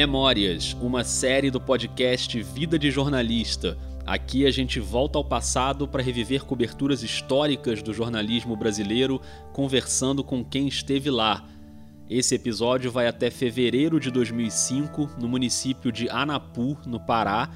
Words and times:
Memórias, 0.00 0.74
uma 0.80 1.04
série 1.04 1.50
do 1.50 1.60
podcast 1.60 2.42
Vida 2.42 2.78
de 2.78 2.90
Jornalista. 2.90 3.76
Aqui 4.06 4.46
a 4.46 4.50
gente 4.50 4.80
volta 4.80 5.18
ao 5.18 5.24
passado 5.24 5.86
para 5.86 6.02
reviver 6.02 6.42
coberturas 6.46 7.02
históricas 7.02 7.82
do 7.82 7.92
jornalismo 7.92 8.56
brasileiro, 8.56 9.20
conversando 9.52 10.24
com 10.24 10.42
quem 10.42 10.66
esteve 10.66 11.10
lá. 11.10 11.46
Esse 12.08 12.34
episódio 12.34 12.90
vai 12.90 13.08
até 13.08 13.30
fevereiro 13.30 14.00
de 14.00 14.10
2005, 14.10 15.16
no 15.20 15.28
município 15.28 15.92
de 15.92 16.08
Anapu, 16.08 16.78
no 16.86 16.98
Pará, 16.98 17.50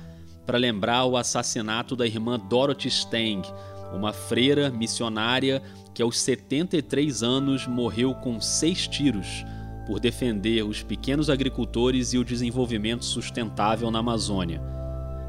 para 0.44 0.58
lembrar 0.58 1.06
o 1.06 1.16
assassinato 1.16 1.96
da 1.96 2.06
irmã 2.06 2.38
Dorothy 2.38 2.88
Stang, 2.88 3.48
uma 3.94 4.12
freira 4.12 4.68
missionária 4.68 5.62
que 5.94 6.02
aos 6.02 6.20
73 6.20 7.22
anos 7.22 7.66
morreu 7.66 8.14
com 8.14 8.38
seis 8.38 8.86
tiros 8.86 9.46
por 9.86 10.00
defender 10.00 10.62
os 10.62 10.82
pequenos 10.82 11.28
agricultores 11.28 12.12
e 12.12 12.18
o 12.18 12.24
desenvolvimento 12.24 13.04
sustentável 13.04 13.90
na 13.90 13.98
Amazônia. 13.98 14.60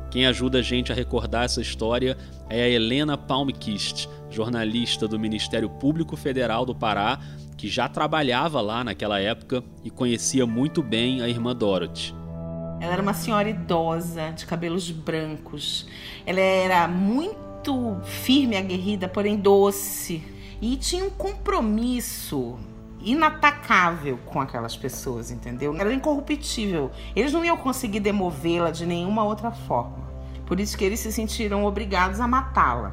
Quem 0.09 0.25
ajuda 0.25 0.59
a 0.59 0.61
gente 0.61 0.91
a 0.91 0.95
recordar 0.95 1.43
essa 1.43 1.61
história 1.61 2.17
é 2.49 2.63
a 2.63 2.69
Helena 2.69 3.17
Palmquist, 3.17 4.07
jornalista 4.29 5.07
do 5.07 5.19
Ministério 5.19 5.69
Público 5.69 6.15
Federal 6.15 6.65
do 6.65 6.73
Pará, 6.73 7.19
que 7.57 7.67
já 7.67 7.89
trabalhava 7.89 8.61
lá 8.61 8.83
naquela 8.83 9.19
época 9.19 9.63
e 9.83 9.89
conhecia 9.89 10.45
muito 10.45 10.81
bem 10.81 11.21
a 11.21 11.27
irmã 11.27 11.55
Dorothy. 11.55 12.13
Ela 12.79 12.93
era 12.93 13.01
uma 13.01 13.13
senhora 13.13 13.49
idosa, 13.49 14.31
de 14.31 14.45
cabelos 14.45 14.89
brancos. 14.91 15.87
Ela 16.25 16.39
era 16.39 16.87
muito 16.87 17.97
firme, 18.03 18.55
aguerrida, 18.55 19.07
porém 19.07 19.37
doce. 19.37 20.23
E 20.61 20.75
tinha 20.77 21.03
um 21.03 21.09
compromisso 21.09 22.57
inatacável 23.05 24.17
com 24.25 24.41
aquelas 24.41 24.75
pessoas, 24.75 25.29
entendeu? 25.29 25.75
Era 25.77 25.93
incorruptível. 25.93 26.89
Eles 27.15 27.31
não 27.31 27.45
iam 27.45 27.55
conseguir 27.55 27.99
demovê-la 27.99 28.71
de 28.71 28.85
nenhuma 28.85 29.23
outra 29.23 29.51
forma. 29.51 30.03
Por 30.45 30.59
isso 30.59 30.77
que 30.77 30.83
eles 30.83 30.99
se 30.99 31.11
sentiram 31.11 31.63
obrigados 31.65 32.19
a 32.19 32.27
matá-la. 32.27 32.91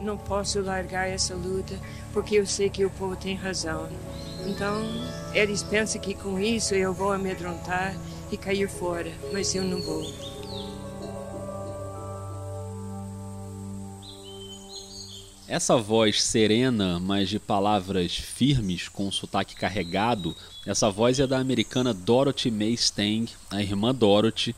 Não 0.00 0.16
posso 0.16 0.60
largar 0.60 1.08
essa 1.08 1.34
luta 1.34 1.74
porque 2.12 2.36
eu 2.36 2.46
sei 2.46 2.70
que 2.70 2.84
o 2.84 2.90
povo 2.90 3.16
tem 3.16 3.34
razão. 3.34 3.88
Então, 4.46 4.82
eles 5.34 5.62
pensam 5.62 6.00
que 6.00 6.14
com 6.14 6.38
isso 6.38 6.74
eu 6.74 6.92
vou 6.92 7.12
amedrontar 7.12 7.94
e 8.30 8.36
cair 8.36 8.68
fora, 8.68 9.10
mas 9.32 9.54
eu 9.54 9.64
não 9.64 9.80
vou. 9.82 10.35
Essa 15.48 15.76
voz 15.76 16.24
serena, 16.24 16.98
mas 16.98 17.28
de 17.28 17.38
palavras 17.38 18.16
firmes, 18.16 18.88
com 18.88 19.06
um 19.06 19.12
sotaque 19.12 19.54
carregado, 19.54 20.34
essa 20.66 20.90
voz 20.90 21.20
é 21.20 21.26
da 21.26 21.38
americana 21.38 21.94
Dorothy 21.94 22.50
May 22.50 22.72
Stang, 22.72 23.30
a 23.48 23.62
irmã 23.62 23.94
Dorothy, 23.94 24.56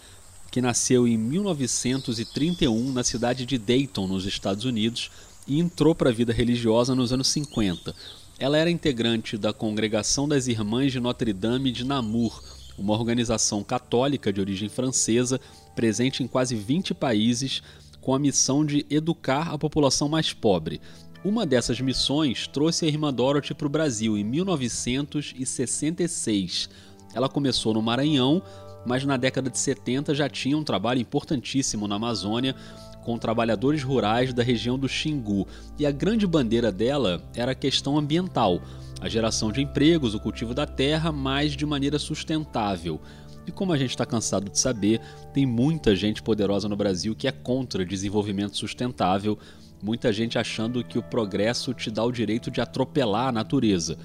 que 0.50 0.62
nasceu 0.62 1.06
em 1.06 1.18
1931 1.18 2.90
na 2.90 3.04
cidade 3.04 3.44
de 3.44 3.58
Dayton, 3.58 4.06
nos 4.06 4.24
Estados 4.24 4.64
Unidos, 4.64 5.10
e 5.46 5.60
entrou 5.60 5.94
para 5.94 6.08
a 6.08 6.12
vida 6.12 6.32
religiosa 6.32 6.94
nos 6.94 7.12
anos 7.12 7.28
50. 7.28 7.94
Ela 8.38 8.56
era 8.56 8.70
integrante 8.70 9.36
da 9.36 9.52
Congregação 9.52 10.26
das 10.26 10.46
Irmãs 10.46 10.90
de 10.90 11.00
Notre 11.00 11.34
Dame 11.34 11.70
de 11.70 11.84
Namur, 11.84 12.42
uma 12.78 12.94
organização 12.94 13.62
católica 13.62 14.32
de 14.32 14.40
origem 14.40 14.70
francesa, 14.70 15.38
presente 15.76 16.22
em 16.22 16.26
quase 16.26 16.54
20 16.54 16.94
países, 16.94 17.62
com 18.08 18.14
a 18.14 18.18
missão 18.18 18.64
de 18.64 18.86
educar 18.88 19.52
a 19.52 19.58
população 19.58 20.08
mais 20.08 20.32
pobre. 20.32 20.80
Uma 21.22 21.44
dessas 21.44 21.78
missões 21.78 22.46
trouxe 22.46 22.86
a 22.86 22.88
irmã 22.88 23.12
Dorothy 23.12 23.52
para 23.52 23.66
o 23.66 23.70
Brasil 23.70 24.16
em 24.16 24.24
1966. 24.24 26.70
Ela 27.12 27.28
começou 27.28 27.74
no 27.74 27.82
Maranhão, 27.82 28.42
mas 28.86 29.04
na 29.04 29.18
década 29.18 29.50
de 29.50 29.58
70 29.58 30.14
já 30.14 30.26
tinha 30.26 30.56
um 30.56 30.64
trabalho 30.64 31.02
importantíssimo 31.02 31.86
na 31.86 31.96
Amazônia 31.96 32.56
com 33.04 33.18
trabalhadores 33.18 33.82
rurais 33.82 34.32
da 34.32 34.42
região 34.42 34.78
do 34.78 34.88
Xingu. 34.88 35.46
E 35.78 35.84
a 35.84 35.90
grande 35.90 36.26
bandeira 36.26 36.72
dela 36.72 37.22
era 37.36 37.52
a 37.52 37.54
questão 37.54 37.98
ambiental, 37.98 38.62
a 39.02 39.08
geração 39.10 39.52
de 39.52 39.60
empregos, 39.60 40.14
o 40.14 40.20
cultivo 40.20 40.54
da 40.54 40.64
terra, 40.64 41.12
mas 41.12 41.52
de 41.52 41.66
maneira 41.66 41.98
sustentável. 41.98 43.02
E 43.48 43.52
como 43.52 43.72
a 43.72 43.78
gente 43.78 43.90
está 43.90 44.04
cansado 44.04 44.50
de 44.50 44.58
saber, 44.58 45.00
tem 45.32 45.46
muita 45.46 45.96
gente 45.96 46.22
poderosa 46.22 46.68
no 46.68 46.76
Brasil 46.76 47.14
que 47.14 47.26
é 47.26 47.32
contra 47.32 47.84
desenvolvimento 47.84 48.58
sustentável, 48.58 49.38
muita 49.82 50.12
gente 50.12 50.38
achando 50.38 50.84
que 50.84 50.98
o 50.98 51.02
progresso 51.02 51.72
te 51.72 51.90
dá 51.90 52.04
o 52.04 52.12
direito 52.12 52.50
de 52.50 52.60
atropelar 52.60 53.28
a 53.28 53.32
natureza. 53.32 53.98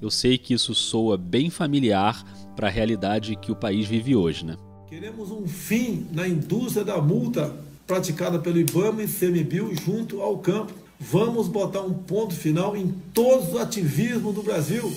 Eu 0.00 0.10
sei 0.10 0.38
que 0.38 0.54
isso 0.54 0.74
soa 0.74 1.18
bem 1.18 1.50
familiar 1.50 2.24
para 2.56 2.68
a 2.68 2.70
realidade 2.70 3.36
que 3.36 3.52
o 3.52 3.56
país 3.56 3.86
vive 3.86 4.16
hoje, 4.16 4.46
né? 4.46 4.56
Queremos 4.88 5.30
um 5.30 5.46
fim 5.46 6.06
na 6.10 6.26
indústria 6.26 6.84
da 6.84 7.00
multa 7.00 7.54
praticada 7.86 8.38
pelo 8.38 8.58
IBAMA 8.58 9.02
e 9.02 9.08
CMBio 9.08 9.74
junto 9.76 10.22
ao 10.22 10.38
campo. 10.38 10.72
Vamos 10.98 11.48
botar 11.48 11.82
um 11.82 11.92
ponto 11.92 12.34
final 12.34 12.74
em 12.74 12.94
todos 13.12 13.50
os 13.50 13.60
ativismos 13.60 14.34
do 14.34 14.42
Brasil. 14.42 14.90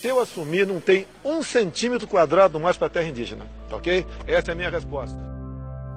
Se 0.00 0.08
eu 0.08 0.18
assumir, 0.18 0.66
não 0.66 0.80
tem 0.80 1.06
um 1.22 1.42
centímetro 1.42 2.08
quadrado 2.08 2.58
mais 2.58 2.74
para 2.74 2.86
a 2.86 2.90
terra 2.90 3.10
indígena, 3.10 3.44
tá 3.68 3.76
ok? 3.76 4.06
Essa 4.26 4.50
é 4.50 4.52
a 4.52 4.54
minha 4.54 4.70
resposta. 4.70 5.14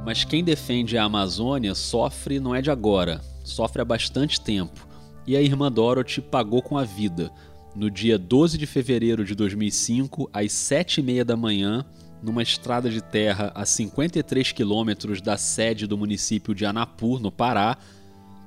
Mas 0.05 0.25
quem 0.25 0.43
defende 0.43 0.97
a 0.97 1.05
Amazônia 1.05 1.73
sofre 1.73 2.37
não 2.37 2.53
é 2.53 2.61
de 2.61 2.69
agora, 2.69 3.21
sofre 3.45 3.81
há 3.81 3.85
bastante 3.85 4.41
tempo. 4.41 4.85
E 5.25 5.37
a 5.37 5.41
irmã 5.41 5.71
Dorothy 5.71 6.19
pagou 6.19 6.61
com 6.61 6.77
a 6.77 6.83
vida. 6.83 7.31
No 7.73 7.89
dia 7.89 8.17
12 8.17 8.57
de 8.57 8.65
fevereiro 8.65 9.23
de 9.23 9.33
2005, 9.35 10.29
às 10.33 10.47
7h30 10.47 11.23
da 11.23 11.37
manhã, 11.37 11.85
numa 12.21 12.43
estrada 12.43 12.89
de 12.89 13.01
terra 13.01 13.53
a 13.55 13.65
53 13.65 14.51
quilômetros 14.51 15.21
da 15.21 15.37
sede 15.37 15.87
do 15.87 15.97
município 15.97 16.53
de 16.53 16.65
Anapu, 16.65 17.19
no 17.19 17.31
Pará, 17.31 17.77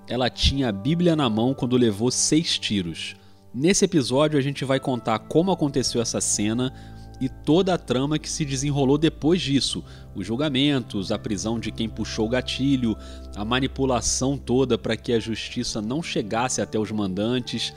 ela 0.07 0.29
tinha 0.29 0.69
a 0.69 0.73
Bíblia 0.73 1.17
na 1.17 1.31
mão 1.31 1.55
quando 1.55 1.79
levou 1.79 2.11
seis 2.11 2.59
tiros. 2.59 3.17
Nesse 3.59 3.87
episódio 3.87 4.39
a 4.39 4.43
gente 4.43 4.67
vai 4.67 4.79
contar 4.79 5.19
como 5.19 5.51
aconteceu 5.51 6.03
essa 6.03 6.21
cena 6.21 6.71
e 7.19 7.27
toda 7.27 7.73
a 7.73 7.79
trama 7.79 8.19
que 8.19 8.29
se 8.29 8.45
desenrolou 8.45 8.99
depois 8.99 9.41
disso, 9.41 9.83
os 10.15 10.27
julgamentos, 10.27 11.11
a 11.11 11.19
prisão 11.19 11.59
de 11.59 11.73
quem 11.73 11.89
puxou 11.89 12.27
o 12.27 12.29
gatilho, 12.29 12.95
a 13.35 13.47
manipulação 13.47 14.37
toda 14.37 14.77
para 14.77 14.95
que 14.95 15.11
a 15.11 15.19
justiça 15.19 15.81
não 15.81 16.03
chegasse 16.03 16.61
até 16.61 16.79
os 16.79 16.91
mandantes, 16.91 17.73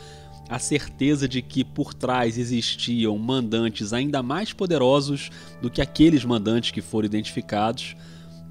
a 0.50 0.60
certeza 0.60 1.30
de 1.30 1.42
que 1.42 1.64
por 1.64 1.94
trás 1.94 2.38
existiam 2.38 3.18
mandantes 3.18 3.94
ainda 3.94 4.22
mais 4.22 4.52
poderosos 4.52 5.30
do 5.62 5.70
que 5.70 5.82
aqueles 5.82 6.26
mandantes 6.26 6.72
que 6.72 6.82
foram 6.82 7.06
identificados. 7.06 7.96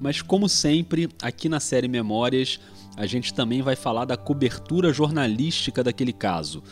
Mas 0.01 0.19
como 0.19 0.49
sempre, 0.49 1.07
aqui 1.21 1.47
na 1.47 1.59
série 1.59 1.87
Memórias, 1.87 2.59
a 2.97 3.05
gente 3.05 3.35
também 3.35 3.61
vai 3.61 3.75
falar 3.75 4.05
da 4.05 4.17
cobertura 4.17 4.91
jornalística 4.91 5.83
daquele 5.83 6.11
caso 6.11 6.63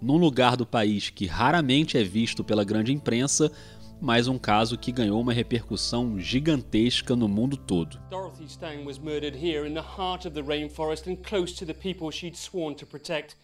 num 0.00 0.16
lugar 0.16 0.56
do 0.56 0.66
país 0.66 1.10
que 1.10 1.26
raramente 1.26 1.98
é 1.98 2.02
visto 2.02 2.42
pela 2.42 2.64
grande 2.64 2.92
imprensa, 2.92 3.52
mas 4.00 4.26
um 4.28 4.38
caso 4.38 4.78
que 4.78 4.90
ganhou 4.90 5.20
uma 5.20 5.32
repercussão 5.32 6.18
gigantesca 6.18 7.14
no 7.14 7.28
mundo 7.28 7.56
todo. 7.56 8.00
Dorothy 8.08 8.44
Stang 8.44 8.84
was 8.84 8.98
murdered 8.98 9.36
here 9.36 9.68
in 9.68 9.74
the 9.74 9.80
heart 9.80 10.26
of 10.26 10.30
the 10.30 10.42
rainforest 10.42 11.10
and 11.10 11.16
close 11.16 11.54
to 11.54 11.66
the 11.66 11.74
people 11.74 12.10
she'd 12.10 12.36
sworn 12.36 12.74
to 12.74 12.86
protect. 12.86 13.36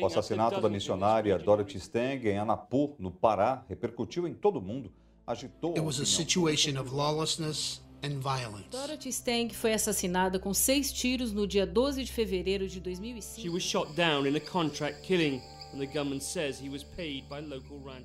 O 0.00 0.06
assassinato 0.06 0.60
da 0.60 0.68
missionária 0.68 1.38
Dorothy 1.38 1.78
Stang 1.78 2.28
em 2.28 2.36
Anapu, 2.36 2.94
no 2.98 3.10
Pará, 3.10 3.64
repercutiu 3.66 4.28
em 4.28 4.34
todo 4.34 4.58
o 4.58 4.62
mundo, 4.62 4.92
agitou. 5.26 5.70
It 5.70 5.80
was 5.80 5.98
a 5.98 6.04
situation 6.04 6.78
of 6.78 6.94
lawlessness 6.94 7.80
Dorothy 8.70 9.08
Stang 9.08 9.54
foi 9.54 9.72
assassinada 9.72 10.38
com 10.38 10.52
seis 10.54 10.92
tiros 10.92 11.32
no 11.32 11.46
dia 11.46 11.66
12 11.66 12.04
de 12.04 12.12
fevereiro 12.12 12.68
de 12.68 12.80
2005. 12.80 13.40
She 13.40 13.48
was 13.48 13.62
shot 13.62 13.92
down 13.94 14.26
in 14.26 14.36
a 14.36 14.40
contract 14.40 15.02
killing. 15.02 15.40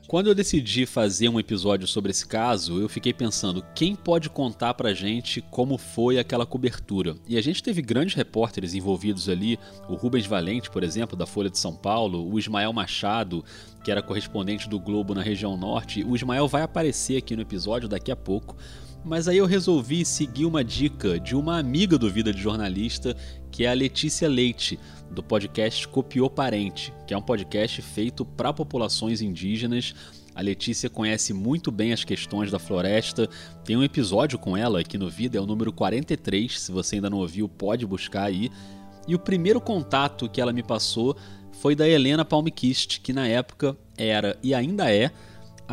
Quando 0.07 0.27
eu 0.27 0.35
decidi 0.35 0.85
fazer 0.85 1.29
um 1.29 1.39
episódio 1.39 1.87
sobre 1.87 2.11
esse 2.11 2.25
caso, 2.25 2.81
eu 2.81 2.89
fiquei 2.89 3.13
pensando 3.13 3.63
quem 3.73 3.95
pode 3.95 4.29
contar 4.29 4.73
pra 4.73 4.93
gente 4.93 5.41
como 5.41 5.77
foi 5.77 6.19
aquela 6.19 6.45
cobertura. 6.45 7.15
E 7.25 7.37
a 7.37 7.41
gente 7.41 7.63
teve 7.63 7.81
grandes 7.81 8.15
repórteres 8.15 8.73
envolvidos 8.73 9.29
ali, 9.29 9.57
o 9.87 9.95
Rubens 9.95 10.25
Valente, 10.25 10.69
por 10.69 10.83
exemplo, 10.83 11.15
da 11.15 11.25
Folha 11.25 11.49
de 11.49 11.57
São 11.57 11.73
Paulo, 11.73 12.29
o 12.29 12.37
Ismael 12.37 12.73
Machado, 12.73 13.43
que 13.83 13.91
era 13.91 14.01
correspondente 14.01 14.67
do 14.67 14.79
Globo 14.79 15.15
na 15.15 15.21
região 15.21 15.55
norte. 15.55 16.03
O 16.03 16.15
Ismael 16.15 16.47
vai 16.47 16.63
aparecer 16.63 17.17
aqui 17.17 17.35
no 17.35 17.41
episódio 17.41 17.87
daqui 17.87 18.11
a 18.11 18.15
pouco. 18.15 18.57
Mas 19.03 19.27
aí 19.27 19.37
eu 19.37 19.47
resolvi 19.47 20.05
seguir 20.05 20.45
uma 20.45 20.63
dica 20.63 21.19
de 21.19 21.35
uma 21.35 21.57
amiga 21.57 21.97
do 21.97 22.09
Vida 22.09 22.31
de 22.31 22.39
Jornalista, 22.39 23.15
que 23.49 23.65
é 23.65 23.69
a 23.69 23.73
Letícia 23.73 24.29
Leite, 24.29 24.79
do 25.09 25.23
podcast 25.23 25.87
Copiou 25.87 26.29
Parente, 26.29 26.93
que 27.07 27.13
é 27.13 27.17
um 27.17 27.21
podcast 27.21 27.81
feito 27.81 28.23
para 28.23 28.53
populações 28.53 29.19
indígenas. 29.21 29.95
A 30.35 30.41
Letícia 30.41 30.89
conhece 30.89 31.33
muito 31.33 31.71
bem 31.71 31.91
as 31.91 32.03
questões 32.03 32.51
da 32.51 32.59
floresta. 32.59 33.27
Tem 33.65 33.75
um 33.75 33.83
episódio 33.83 34.37
com 34.37 34.55
ela 34.55 34.79
aqui 34.79 34.99
no 34.99 35.09
Vida, 35.09 35.37
é 35.37 35.41
o 35.41 35.47
número 35.47 35.73
43. 35.73 36.59
Se 36.59 36.71
você 36.71 36.95
ainda 36.95 37.09
não 37.09 37.17
ouviu, 37.17 37.49
pode 37.49 37.85
buscar 37.87 38.25
aí. 38.25 38.51
E 39.07 39.15
o 39.15 39.19
primeiro 39.19 39.59
contato 39.59 40.29
que 40.29 40.39
ela 40.39 40.53
me 40.53 40.61
passou 40.61 41.17
foi 41.51 41.75
da 41.75 41.89
Helena 41.89 42.23
Palmquist, 42.23 43.01
que 43.01 43.11
na 43.11 43.27
época 43.27 43.75
era 43.97 44.37
e 44.43 44.53
ainda 44.53 44.93
é 44.93 45.11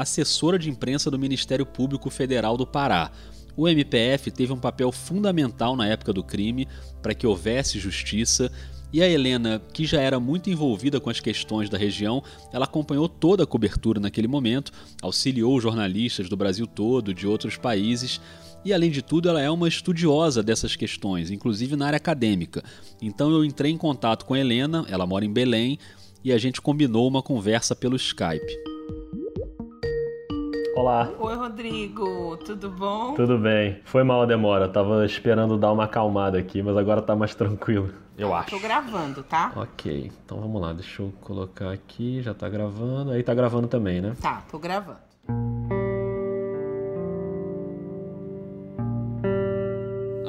assessora 0.01 0.59
de 0.59 0.71
imprensa 0.71 1.11
do 1.11 1.19
Ministério 1.19 1.67
Público 1.67 2.11
Federal 2.11 2.57
do 2.57 2.67
Pará. 2.67 3.11
O 3.57 3.69
MPF 3.69 4.31
teve 4.31 4.53
um 4.53 4.59
papel 4.59 4.93
fundamental 4.93 5.77
na 5.77 5.87
época 5.87 6.13
do 6.13 6.23
crime 6.23 6.69
para 7.03 7.15
que 7.15 7.27
houvesse 7.27 7.79
justiça 7.79 8.51
e 8.91 9.03
a 9.03 9.09
Helena, 9.09 9.61
que 9.73 9.85
já 9.85 10.01
era 10.01 10.19
muito 10.19 10.49
envolvida 10.49 10.99
com 10.99 11.11
as 11.11 11.21
questões 11.21 11.69
da 11.69 11.77
região, 11.77 12.23
ela 12.53 12.65
acompanhou 12.65 13.07
toda 13.07 13.43
a 13.43 13.47
cobertura 13.47 14.01
naquele 14.01 14.27
momento, 14.27 14.73
auxiliou 15.03 15.61
jornalistas 15.61 16.29
do 16.29 16.37
Brasil 16.37 16.67
todo, 16.67 17.13
de 17.13 17.27
outros 17.27 17.59
países, 17.59 18.19
e 18.65 18.73
além 18.73 18.91
de 18.91 19.03
tudo, 19.03 19.29
ela 19.29 19.43
é 19.43 19.51
uma 19.51 19.69
estudiosa 19.69 20.43
dessas 20.43 20.75
questões, 20.75 21.31
inclusive 21.31 21.77
na 21.77 21.87
área 21.87 21.99
acadêmica. 21.99 22.63
Então 23.01 23.31
eu 23.31 23.45
entrei 23.45 23.71
em 23.71 23.77
contato 23.77 24.25
com 24.25 24.35
a 24.35 24.41
Helena, 24.41 24.87
ela 24.89 25.07
mora 25.07 25.25
em 25.25 25.33
Belém, 25.33 25.79
e 26.25 26.33
a 26.33 26.39
gente 26.39 26.61
combinou 26.61 27.07
uma 27.07 27.23
conversa 27.23 27.77
pelo 27.77 27.95
Skype. 27.95 28.57
Olá. 30.79 31.11
Oi, 31.19 31.35
Rodrigo, 31.35 32.37
tudo 32.37 32.71
bom? 32.71 33.13
Tudo 33.15 33.37
bem. 33.37 33.81
Foi 33.85 34.05
mal 34.05 34.23
a 34.23 34.27
demora, 34.27 34.69
tava 34.69 35.05
esperando 35.05 35.59
dar 35.59 35.73
uma 35.73 35.83
acalmada 35.85 36.39
aqui, 36.39 36.63
mas 36.63 36.77
agora 36.77 37.03
tá 37.03 37.17
mais 37.17 37.35
tranquilo. 37.35 37.93
Eu 38.17 38.33
acho. 38.33 38.51
Tô 38.51 38.61
gravando, 38.61 39.25
tá? 39.25 39.51
Ok, 39.57 40.13
então 40.25 40.39
vamos 40.39 40.63
lá, 40.63 40.73
deixa 40.73 41.03
eu 41.03 41.13
colocar 41.21 41.73
aqui, 41.73 42.23
já 42.23 42.33
tá 42.33 42.49
gravando. 42.49 43.11
Aí 43.11 43.25
tá 43.25 43.35
gravando 43.35 43.67
também, 43.67 44.01
né? 44.01 44.15
Tá, 44.23 44.45
tô 44.49 44.57
gravando. 44.57 44.99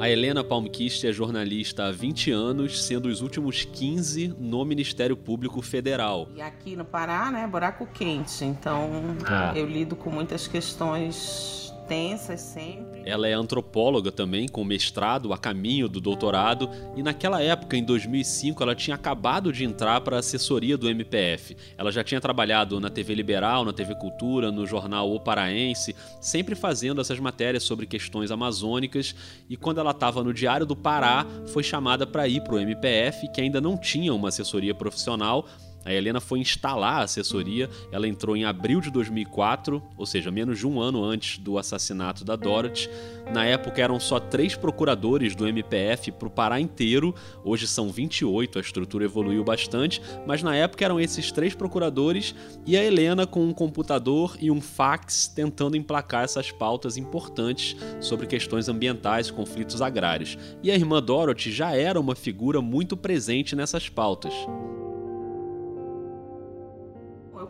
A 0.00 0.08
Helena 0.08 0.42
Palmquist 0.42 1.06
é 1.06 1.12
jornalista 1.12 1.84
há 1.84 1.92
20 1.92 2.30
anos, 2.30 2.82
sendo 2.84 3.06
os 3.06 3.20
últimos 3.20 3.64
15 3.64 4.34
no 4.38 4.64
Ministério 4.64 5.14
Público 5.14 5.60
Federal. 5.60 6.26
E 6.34 6.40
aqui 6.40 6.74
no 6.74 6.86
Pará, 6.86 7.30
né, 7.30 7.46
buraco 7.46 7.86
quente. 7.86 8.42
Então, 8.42 8.90
ah. 9.26 9.52
eu 9.54 9.66
lido 9.66 9.94
com 9.94 10.08
muitas 10.08 10.48
questões 10.48 11.69
tensas 11.90 12.40
sempre. 12.40 13.02
Ela 13.04 13.26
é 13.26 13.32
antropóloga 13.32 14.12
também, 14.12 14.46
com 14.46 14.62
mestrado 14.62 15.32
a 15.32 15.38
caminho 15.38 15.88
do 15.88 16.00
doutorado, 16.00 16.70
e 16.94 17.02
naquela 17.02 17.42
época, 17.42 17.76
em 17.76 17.82
2005, 17.82 18.62
ela 18.62 18.76
tinha 18.76 18.94
acabado 18.94 19.52
de 19.52 19.64
entrar 19.64 20.00
para 20.02 20.14
a 20.14 20.20
assessoria 20.20 20.78
do 20.78 20.88
MPF. 20.88 21.56
Ela 21.76 21.90
já 21.90 22.04
tinha 22.04 22.20
trabalhado 22.20 22.78
na 22.78 22.90
TV 22.90 23.12
Liberal, 23.12 23.64
na 23.64 23.72
TV 23.72 23.96
Cultura, 23.96 24.52
no 24.52 24.64
jornal 24.68 25.12
O 25.12 25.18
Paraense, 25.18 25.96
sempre 26.20 26.54
fazendo 26.54 27.00
essas 27.00 27.18
matérias 27.18 27.64
sobre 27.64 27.86
questões 27.86 28.30
amazônicas, 28.30 29.12
e 29.48 29.56
quando 29.56 29.80
ela 29.80 29.90
estava 29.90 30.22
no 30.22 30.32
Diário 30.32 30.64
do 30.64 30.76
Pará, 30.76 31.26
foi 31.48 31.64
chamada 31.64 32.06
para 32.06 32.28
ir 32.28 32.40
para 32.44 32.54
o 32.54 32.58
MPF, 32.60 33.26
que 33.32 33.40
ainda 33.40 33.60
não 33.60 33.76
tinha 33.76 34.14
uma 34.14 34.28
assessoria 34.28 34.76
profissional, 34.76 35.44
a 35.84 35.92
Helena 35.92 36.20
foi 36.20 36.40
instalar 36.40 37.00
a 37.00 37.04
assessoria, 37.04 37.68
ela 37.90 38.06
entrou 38.06 38.36
em 38.36 38.44
abril 38.44 38.80
de 38.80 38.90
2004, 38.90 39.82
ou 39.96 40.06
seja, 40.06 40.30
menos 40.30 40.58
de 40.58 40.66
um 40.66 40.80
ano 40.80 41.02
antes 41.02 41.38
do 41.38 41.58
assassinato 41.58 42.24
da 42.24 42.36
Dorothy. 42.36 42.88
Na 43.32 43.44
época 43.44 43.80
eram 43.80 43.98
só 43.98 44.18
três 44.18 44.54
procuradores 44.54 45.34
do 45.34 45.46
MPF 45.46 46.12
para 46.12 46.28
o 46.28 46.30
Pará 46.30 46.60
inteiro, 46.60 47.14
hoje 47.44 47.66
são 47.66 47.88
28, 47.88 48.58
a 48.58 48.60
estrutura 48.60 49.04
evoluiu 49.04 49.42
bastante, 49.42 50.02
mas 50.26 50.42
na 50.42 50.54
época 50.54 50.84
eram 50.84 51.00
esses 51.00 51.32
três 51.32 51.54
procuradores 51.54 52.34
e 52.66 52.76
a 52.76 52.84
Helena 52.84 53.26
com 53.26 53.44
um 53.44 53.52
computador 53.52 54.36
e 54.40 54.50
um 54.50 54.60
fax 54.60 55.28
tentando 55.28 55.76
emplacar 55.76 56.24
essas 56.24 56.50
pautas 56.50 56.96
importantes 56.96 57.76
sobre 58.00 58.26
questões 58.26 58.68
ambientais, 58.68 59.30
conflitos 59.30 59.80
agrários. 59.80 60.36
E 60.62 60.70
a 60.70 60.74
irmã 60.74 61.02
Dorothy 61.02 61.50
já 61.50 61.74
era 61.74 61.98
uma 61.98 62.14
figura 62.14 62.60
muito 62.60 62.96
presente 62.96 63.56
nessas 63.56 63.88
pautas 63.88 64.34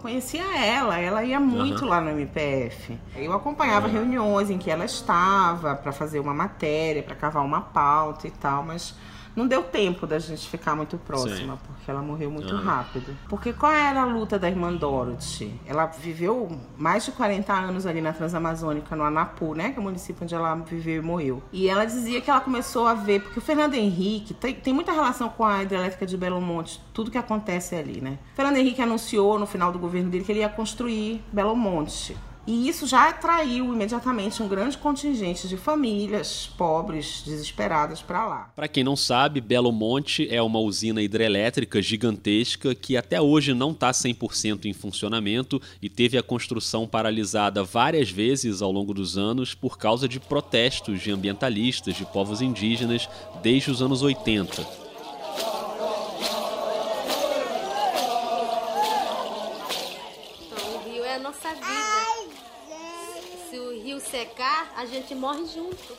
conhecia 0.00 0.44
ela, 0.56 0.98
ela 0.98 1.22
ia 1.22 1.38
muito 1.38 1.82
uhum. 1.82 1.90
lá 1.90 2.00
no 2.00 2.10
MPF. 2.10 2.98
Eu 3.14 3.32
acompanhava 3.32 3.86
uhum. 3.86 3.92
reuniões 3.92 4.50
em 4.50 4.58
que 4.58 4.70
ela 4.70 4.84
estava 4.84 5.74
para 5.76 5.92
fazer 5.92 6.18
uma 6.18 6.34
matéria, 6.34 7.02
para 7.02 7.14
cavar 7.14 7.44
uma 7.44 7.60
pauta 7.60 8.26
e 8.26 8.30
tal, 8.30 8.62
mas 8.62 8.94
não 9.34 9.46
deu 9.46 9.62
tempo 9.62 10.06
da 10.06 10.18
gente 10.18 10.48
ficar 10.48 10.74
muito 10.74 10.98
próxima, 10.98 11.54
Sim. 11.54 11.58
porque 11.66 11.90
ela 11.90 12.02
morreu 12.02 12.30
muito 12.30 12.54
uhum. 12.54 12.62
rápido. 12.62 13.16
Porque 13.28 13.52
qual 13.52 13.72
era 13.72 14.02
a 14.02 14.04
luta 14.04 14.38
da 14.38 14.48
irmã 14.48 14.72
Dorothy? 14.72 15.54
Ela 15.66 15.86
viveu 15.86 16.50
mais 16.76 17.04
de 17.04 17.12
40 17.12 17.52
anos 17.52 17.86
ali 17.86 18.00
na 18.00 18.12
Transamazônica, 18.12 18.94
no 18.96 19.04
Anapu, 19.04 19.54
né? 19.54 19.70
Que 19.70 19.78
é 19.78 19.80
o 19.80 19.84
município 19.84 20.24
onde 20.24 20.34
ela 20.34 20.54
viveu 20.54 20.96
e 20.96 21.04
morreu. 21.04 21.42
E 21.52 21.68
ela 21.68 21.84
dizia 21.84 22.20
que 22.20 22.30
ela 22.30 22.40
começou 22.40 22.86
a 22.86 22.94
ver, 22.94 23.22
porque 23.22 23.38
o 23.38 23.42
Fernando 23.42 23.74
Henrique 23.74 24.34
tem, 24.34 24.54
tem 24.54 24.72
muita 24.72 24.92
relação 24.92 25.28
com 25.28 25.44
a 25.44 25.62
hidrelétrica 25.62 26.06
de 26.06 26.16
Belo 26.16 26.40
Monte, 26.40 26.80
tudo 26.92 27.10
que 27.10 27.18
acontece 27.18 27.74
ali, 27.74 28.00
né? 28.00 28.18
O 28.32 28.36
Fernando 28.36 28.56
Henrique 28.56 28.82
anunciou 28.82 29.38
no 29.38 29.46
final 29.46 29.72
do 29.72 29.78
governo 29.78 30.10
dele 30.10 30.24
que 30.24 30.32
ele 30.32 30.40
ia 30.40 30.48
construir 30.48 31.22
Belo 31.32 31.56
Monte. 31.56 32.16
E 32.46 32.68
isso 32.68 32.86
já 32.86 33.08
atraiu 33.08 33.72
imediatamente 33.72 34.42
um 34.42 34.48
grande 34.48 34.76
contingente 34.78 35.46
de 35.46 35.56
famílias 35.56 36.50
pobres, 36.56 37.22
desesperadas 37.24 38.00
para 38.00 38.26
lá. 38.26 38.52
Para 38.56 38.66
quem 38.66 38.82
não 38.82 38.96
sabe, 38.96 39.40
Belo 39.40 39.70
Monte 39.70 40.26
é 40.30 40.40
uma 40.40 40.58
usina 40.58 41.02
hidrelétrica 41.02 41.82
gigantesca 41.82 42.74
que 42.74 42.96
até 42.96 43.20
hoje 43.20 43.52
não 43.52 43.72
está 43.72 43.90
100% 43.90 44.64
em 44.64 44.72
funcionamento 44.72 45.60
e 45.82 45.88
teve 45.88 46.16
a 46.16 46.22
construção 46.22 46.86
paralisada 46.86 47.62
várias 47.62 48.10
vezes 48.10 48.62
ao 48.62 48.72
longo 48.72 48.94
dos 48.94 49.18
anos 49.18 49.54
por 49.54 49.76
causa 49.78 50.08
de 50.08 50.18
protestos 50.18 51.00
de 51.00 51.10
ambientalistas, 51.10 51.94
de 51.94 52.04
povos 52.06 52.40
indígenas, 52.40 53.08
desde 53.42 53.70
os 53.70 53.82
anos 53.82 54.02
80. 54.02 54.90
Secar, 64.00 64.72
a 64.76 64.84
gente 64.86 65.14
morre 65.14 65.44
junto. 65.46 65.96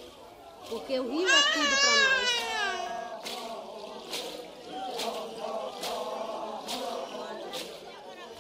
Porque 0.70 1.00
o 1.00 1.12
rio 1.12 1.28
é 1.28 1.42
tudo 1.54 1.70
para 1.82 1.92
nós. 1.92 2.52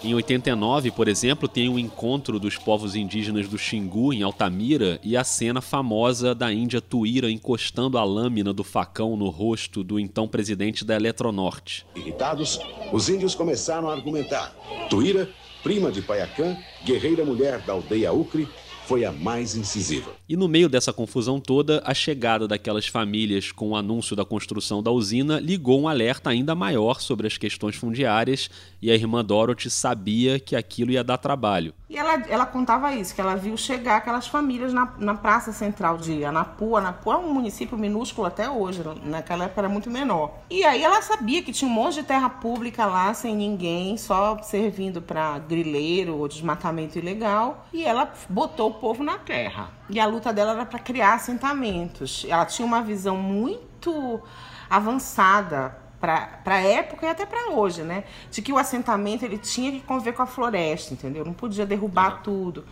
Em 0.03 0.15
89, 0.15 0.89
por 0.89 1.08
exemplo, 1.08 1.48
tem 1.48 1.70
o 1.70 1.74
um 1.74 1.80
encontro 1.80 2.39
dos 2.39 2.58
povos 2.58 2.96
indígenas 2.96 3.48
do 3.48 3.56
Xingu, 3.56 4.12
em 4.12 4.24
Altamira, 4.24 5.00
e 5.03 5.15
a 5.15 5.24
cena 5.24 5.62
famosa 5.62 6.34
da 6.34 6.51
Índia 6.51 6.82
Tuíra 6.82 7.30
encostando 7.30 8.00
a 8.00 8.03
lâmina 8.03 8.51
do 8.51 8.63
facão 8.63 9.15
no 9.15 9.30
rosto 9.30 9.84
do 9.84 10.00
então 10.00 10.27
presidente 10.27 10.84
da 10.84 10.96
Eletronorte. 10.96 11.86
Irritados, 11.96 12.60
os 12.91 13.10
índios 13.10 13.36
começaram 13.36 13.91
a 13.91 13.94
argumentar. 13.94 14.56
Tuíra, 14.89 15.30
prima 15.62 15.91
de 15.91 16.01
Paiacã, 16.01 16.58
guerreira 16.84 17.24
mulher 17.24 17.60
da 17.60 17.74
aldeia 17.74 18.12
Ucre, 18.12 18.50
foi 18.91 19.05
a 19.05 19.12
mais 19.13 19.55
incisiva. 19.55 20.12
E 20.27 20.36
no 20.36 20.50
meio 20.50 20.67
dessa 20.67 20.91
confusão 20.91 21.39
toda, 21.39 21.81
a 21.86 21.93
chegada 21.93 22.45
daquelas 22.45 22.88
famílias 22.88 23.50
com 23.50 23.69
o 23.69 23.75
anúncio 23.77 24.17
da 24.17 24.25
construção 24.25 24.83
da 24.83 24.91
usina 24.91 25.39
ligou 25.39 25.79
um 25.79 25.88
alerta 25.88 26.29
ainda 26.29 26.53
maior 26.53 27.00
sobre 27.00 27.25
as 27.25 27.38
questões 27.38 27.77
fundiárias 27.77 28.50
e 28.81 28.91
a 28.91 28.93
irmã 28.93 29.24
Dorothy 29.24 29.69
sabia 29.69 30.41
que 30.41 30.57
aquilo 30.57 30.91
ia 30.91 31.05
dar 31.05 31.17
trabalho. 31.17 31.74
E 31.91 31.98
ela, 31.98 32.13
ela 32.29 32.45
contava 32.45 32.93
isso, 32.93 33.13
que 33.13 33.19
ela 33.19 33.36
viu 33.36 33.57
chegar 33.57 33.98
aquelas 33.98 34.25
famílias 34.25 34.71
na, 34.71 34.93
na 34.98 35.13
praça 35.13 35.51
central 35.51 35.98
de 35.98 36.24
Anapu. 36.24 36.77
Anapu 36.77 37.12
é 37.12 37.17
um 37.17 37.33
município 37.33 37.77
minúsculo 37.77 38.25
até 38.25 38.50
hoje, 38.50 38.81
naquela 39.03 39.43
época 39.43 39.60
era 39.60 39.67
muito 39.67 39.91
menor. 39.91 40.31
E 40.50 40.63
aí 40.63 40.81
ela 40.81 41.01
sabia 41.01 41.43
que 41.43 41.51
tinha 41.51 41.69
um 41.69 41.74
monte 41.74 41.95
de 41.95 42.03
terra 42.03 42.29
pública 42.29 42.86
lá, 42.86 43.13
sem 43.13 43.36
ninguém, 43.36 43.98
só 43.98 44.41
servindo 44.41 45.01
para 45.01 45.38
grileiro 45.39 46.15
ou 46.15 46.29
desmatamento 46.29 46.98
ilegal. 46.98 47.67
E 47.74 47.83
ela 47.83 48.10
botou 48.29 48.74
povo 48.75 49.03
na 49.03 49.17
terra. 49.17 49.69
E 49.89 50.00
a 50.00 50.05
luta 50.05 50.31
dela 50.31 50.53
era 50.53 50.65
para 50.65 50.79
criar 50.79 51.15
assentamentos. 51.15 52.25
Ela 52.29 52.45
tinha 52.45 52.65
uma 52.65 52.81
visão 52.81 53.17
muito 53.17 54.21
avançada 54.69 55.75
para 56.01 56.41
a 56.46 56.62
época 56.62 57.05
e 57.05 57.10
até 57.10 57.25
para 57.25 57.51
hoje, 57.51 57.84
né? 57.84 58.03
De 58.31 58.41
que 58.41 58.51
o 58.51 58.58
assentamento 58.58 59.24
ele 59.24 59.38
tinha 59.38 59.72
que 59.72 59.81
conviver 59.81 60.13
com 60.13 60.24
a 60.24 60.25
floresta, 60.25 60.93
entendeu? 60.93 61.24
Não 61.24 61.34
podia 61.34 61.65
derrubar 61.65 62.15
uhum. 62.15 62.24
tudo. 62.24 62.65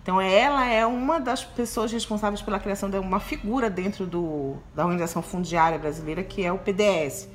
Então 0.00 0.20
ela 0.20 0.64
é 0.64 0.86
uma 0.86 1.18
das 1.18 1.44
pessoas 1.44 1.90
responsáveis 1.90 2.40
pela 2.40 2.60
criação 2.60 2.88
de 2.88 2.96
uma 2.96 3.18
figura 3.18 3.68
dentro 3.68 4.06
do, 4.06 4.54
da 4.72 4.84
Organização 4.84 5.20
Fundiária 5.20 5.76
Brasileira, 5.76 6.22
que 6.22 6.44
é 6.44 6.52
o 6.52 6.58
PDS. 6.58 7.28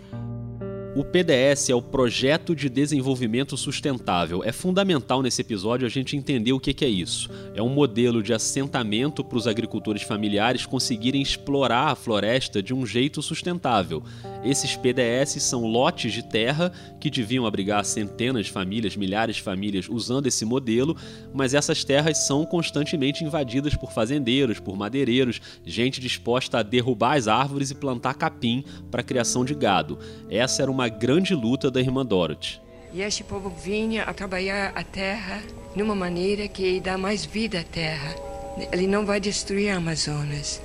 O 0.94 1.06
PDS 1.06 1.70
é 1.70 1.76
o 1.76 1.82
Projeto 1.82 2.54
de 2.54 2.68
Desenvolvimento 2.68 3.56
Sustentável. 3.56 4.44
É 4.44 4.52
fundamental 4.52 5.22
nesse 5.22 5.40
episódio 5.40 5.88
a 5.88 5.90
gente 5.90 6.18
entender 6.18 6.52
o 6.52 6.60
que 6.60 6.84
é 6.84 6.90
isso. 6.90 7.30
É 7.56 7.62
um 7.62 7.70
modelo 7.70 8.22
de 8.22 8.34
assentamento 8.34 9.24
para 9.24 9.38
os 9.38 9.48
agricultores 9.48 10.02
familiares 10.02 10.66
conseguirem 10.66 11.22
explorar 11.22 11.92
a 11.92 11.96
floresta 11.96 12.62
de 12.62 12.74
um 12.74 12.86
jeito 12.86 13.22
sustentável. 13.22 14.04
Esses 14.44 14.76
PDS 14.76 15.42
são 15.42 15.66
lotes 15.66 16.12
de 16.12 16.24
terra 16.24 16.74
que 17.00 17.10
deviam 17.10 17.46
abrigar 17.46 17.86
centenas 17.86 18.48
de 18.48 18.52
famílias, 18.52 18.98
milhares 18.98 19.38
de 19.38 19.42
famílias 19.44 19.88
usando 19.88 20.28
esse 20.28 20.44
modelo, 20.44 20.98
mas 21.34 21.54
essas 21.54 21.86
terras 21.86 22.18
são 22.28 22.46
constantemente 22.46 23.24
invadidas 23.24 23.76
por 23.76 23.94
fazendeiros, 23.94 24.60
por 24.60 24.76
madeireiros, 24.76 25.40
gente 25.66 26.02
disposta 26.02 26.60
a 26.60 26.64
derrubar 26.64 27.16
as 27.16 27.30
árvores 27.30 27.72
e 27.72 27.76
plantar 27.76 28.16
capim 28.16 28.66
para 28.90 29.02
criação 29.02 29.46
de 29.46 29.56
gado. 29.56 29.98
Essa 30.30 30.64
era 30.64 30.72
uma 30.72 30.81
uma 30.82 30.90
grande 30.90 31.36
luta 31.36 31.70
da 31.70 31.80
irmã 31.80 32.04
Dorothy. 32.04 32.60
E 32.92 33.04
este 33.04 33.24
povo 33.24 33.50
vinha 33.50 34.02
a 34.02 34.14
trabalhar 34.16 34.72
a 34.74 34.84
terra 34.84 35.40
numa 35.76 35.94
maneira 35.94 36.48
que 36.48 36.80
dá 36.80 36.98
mais 36.98 37.24
vida 37.24 37.60
à 37.60 37.64
terra. 37.64 38.16
Ele 38.72 38.88
não 38.88 39.06
vai 39.06 39.20
destruir 39.20 39.70
a 39.70 39.78
Amazonas. 39.78 40.60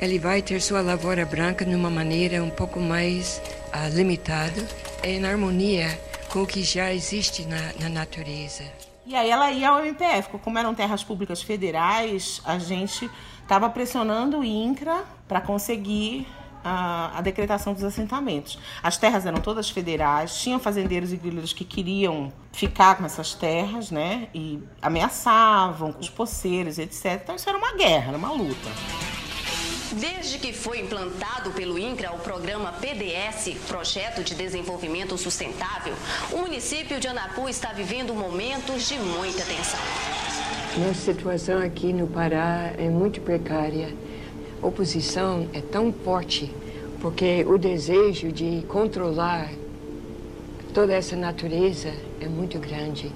Ele 0.00 0.18
vai 0.18 0.40
ter 0.40 0.62
sua 0.62 0.80
lavoura 0.80 1.26
branca 1.26 1.66
numa 1.66 1.90
maneira 1.90 2.42
um 2.42 2.48
pouco 2.48 2.80
mais 2.80 3.38
uh, 3.66 3.94
limitada, 3.94 4.66
em 5.04 5.22
harmonia 5.26 5.88
com 6.30 6.42
o 6.42 6.46
que 6.46 6.62
já 6.62 6.90
existe 6.90 7.44
na, 7.44 7.74
na 7.78 7.90
natureza. 7.90 8.64
E 9.04 9.14
aí 9.14 9.28
ela 9.28 9.52
ia 9.52 9.68
ao 9.68 9.84
MPF, 9.84 10.30
como 10.38 10.58
eram 10.58 10.74
terras 10.74 11.04
públicas 11.04 11.42
federais, 11.42 12.40
a 12.46 12.58
gente 12.58 13.10
estava 13.42 13.68
pressionando 13.68 14.38
o 14.38 14.44
INCRA 14.44 15.04
para 15.28 15.42
conseguir 15.42 16.26
a, 16.64 17.18
a, 17.18 17.20
decretação 17.20 17.72
dos 17.72 17.84
assentamentos. 17.84 18.58
As 18.82 18.96
terras 18.96 19.26
eram 19.26 19.40
todas 19.40 19.70
federais, 19.70 20.40
tinham 20.40 20.58
fazendeiros 20.58 21.12
e 21.12 21.16
grileiros 21.16 21.52
que 21.52 21.64
queriam 21.64 22.32
ficar 22.52 22.96
com 22.96 23.04
essas 23.04 23.34
terras, 23.34 23.90
né? 23.90 24.28
E 24.34 24.62
ameaçavam 24.80 25.94
os 25.98 26.08
poceiros, 26.08 26.78
etc. 26.78 27.20
Então 27.22 27.36
isso 27.36 27.48
era 27.48 27.58
uma 27.58 27.72
guerra, 27.74 28.08
era 28.08 28.18
uma 28.18 28.32
luta. 28.32 28.70
Desde 29.92 30.38
que 30.38 30.52
foi 30.52 30.80
implantado 30.80 31.50
pelo 31.50 31.76
INCRA 31.76 32.12
o 32.12 32.18
programa 32.20 32.72
PDS, 32.72 33.56
Projeto 33.66 34.22
de 34.22 34.36
Desenvolvimento 34.36 35.18
Sustentável, 35.18 35.94
o 36.30 36.38
município 36.38 37.00
de 37.00 37.08
Anapu 37.08 37.48
está 37.48 37.72
vivendo 37.72 38.14
momentos 38.14 38.86
de 38.88 38.96
muita 39.00 39.42
tensão. 39.42 39.80
Nossa 40.78 41.12
situação 41.12 41.60
aqui 41.60 41.92
no 41.92 42.06
Pará 42.06 42.72
é 42.78 42.88
muito 42.88 43.20
precária. 43.20 43.92
Oposição 44.62 45.48
é 45.52 45.60
tão 45.60 45.92
forte 45.92 46.52
porque 47.00 47.44
o 47.48 47.56
desejo 47.56 48.30
de 48.30 48.62
controlar 48.68 49.50
toda 50.74 50.92
essa 50.92 51.16
natureza 51.16 51.92
é 52.20 52.28
muito 52.28 52.58
grande. 52.58 53.10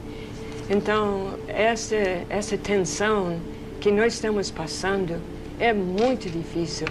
Então, 0.71 1.35
essa, 1.47 1.97
essa 2.31 2.57
tensão 2.57 3.39
que 3.81 3.91
nós 3.91 4.15
estamos 4.15 4.51
passando 4.51 5.21
é 5.61 5.73
muito 5.73 6.31
difícil. 6.31 6.87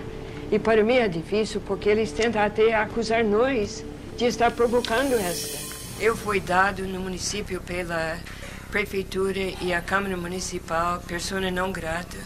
E 0.52 0.60
para 0.60 0.84
mim 0.84 0.98
é 0.98 1.08
difícil 1.08 1.60
porque 1.66 1.90
eles 1.90 2.12
tentam 2.12 2.42
até 2.42 2.76
acusar 2.76 3.24
nós 3.24 3.84
de 4.16 4.26
estar 4.26 4.52
provocando 4.52 5.14
esta. 5.14 5.58
Eu 6.00 6.16
fui 6.16 6.40
dado 6.40 6.84
no 6.84 7.00
município 7.00 7.60
pela 7.62 8.18
prefeitura 8.70 9.40
e 9.62 9.74
a 9.74 9.82
Câmara 9.82 10.16
Municipal 10.16 11.00
persona 11.08 11.50
não 11.50 11.72
grata, 11.72 12.18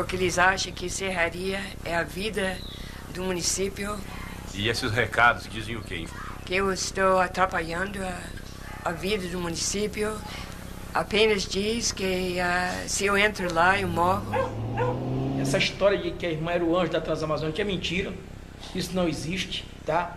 porque 0.00 0.16
eles 0.16 0.38
acham 0.38 0.72
que 0.72 0.88
serraria 0.88 1.60
é 1.84 1.94
a 1.94 2.02
vida 2.02 2.56
do 3.12 3.22
município. 3.22 3.98
E 4.54 4.66
esses 4.66 4.90
recados 4.90 5.46
dizem 5.46 5.76
o 5.76 5.82
quê? 5.82 6.06
Que 6.46 6.54
eu 6.54 6.72
estou 6.72 7.20
atrapalhando 7.20 8.02
a, 8.02 8.18
a 8.82 8.92
vida 8.92 9.28
do 9.28 9.38
município. 9.38 10.16
Apenas 10.94 11.42
diz 11.42 11.92
que 11.92 12.38
uh, 12.38 12.88
se 12.88 13.04
eu 13.04 13.18
entro 13.18 13.52
lá, 13.52 13.78
eu 13.78 13.88
morro. 13.88 14.24
Essa 15.38 15.58
história 15.58 15.98
de 15.98 16.12
que 16.12 16.24
a 16.24 16.30
irmã 16.30 16.52
era 16.52 16.64
o 16.64 16.74
anjo 16.78 16.90
da 16.90 17.00
Transamazônica 17.02 17.60
é 17.60 17.64
mentira. 17.64 18.10
Isso 18.74 18.96
não 18.96 19.06
existe, 19.06 19.66
tá? 19.84 20.16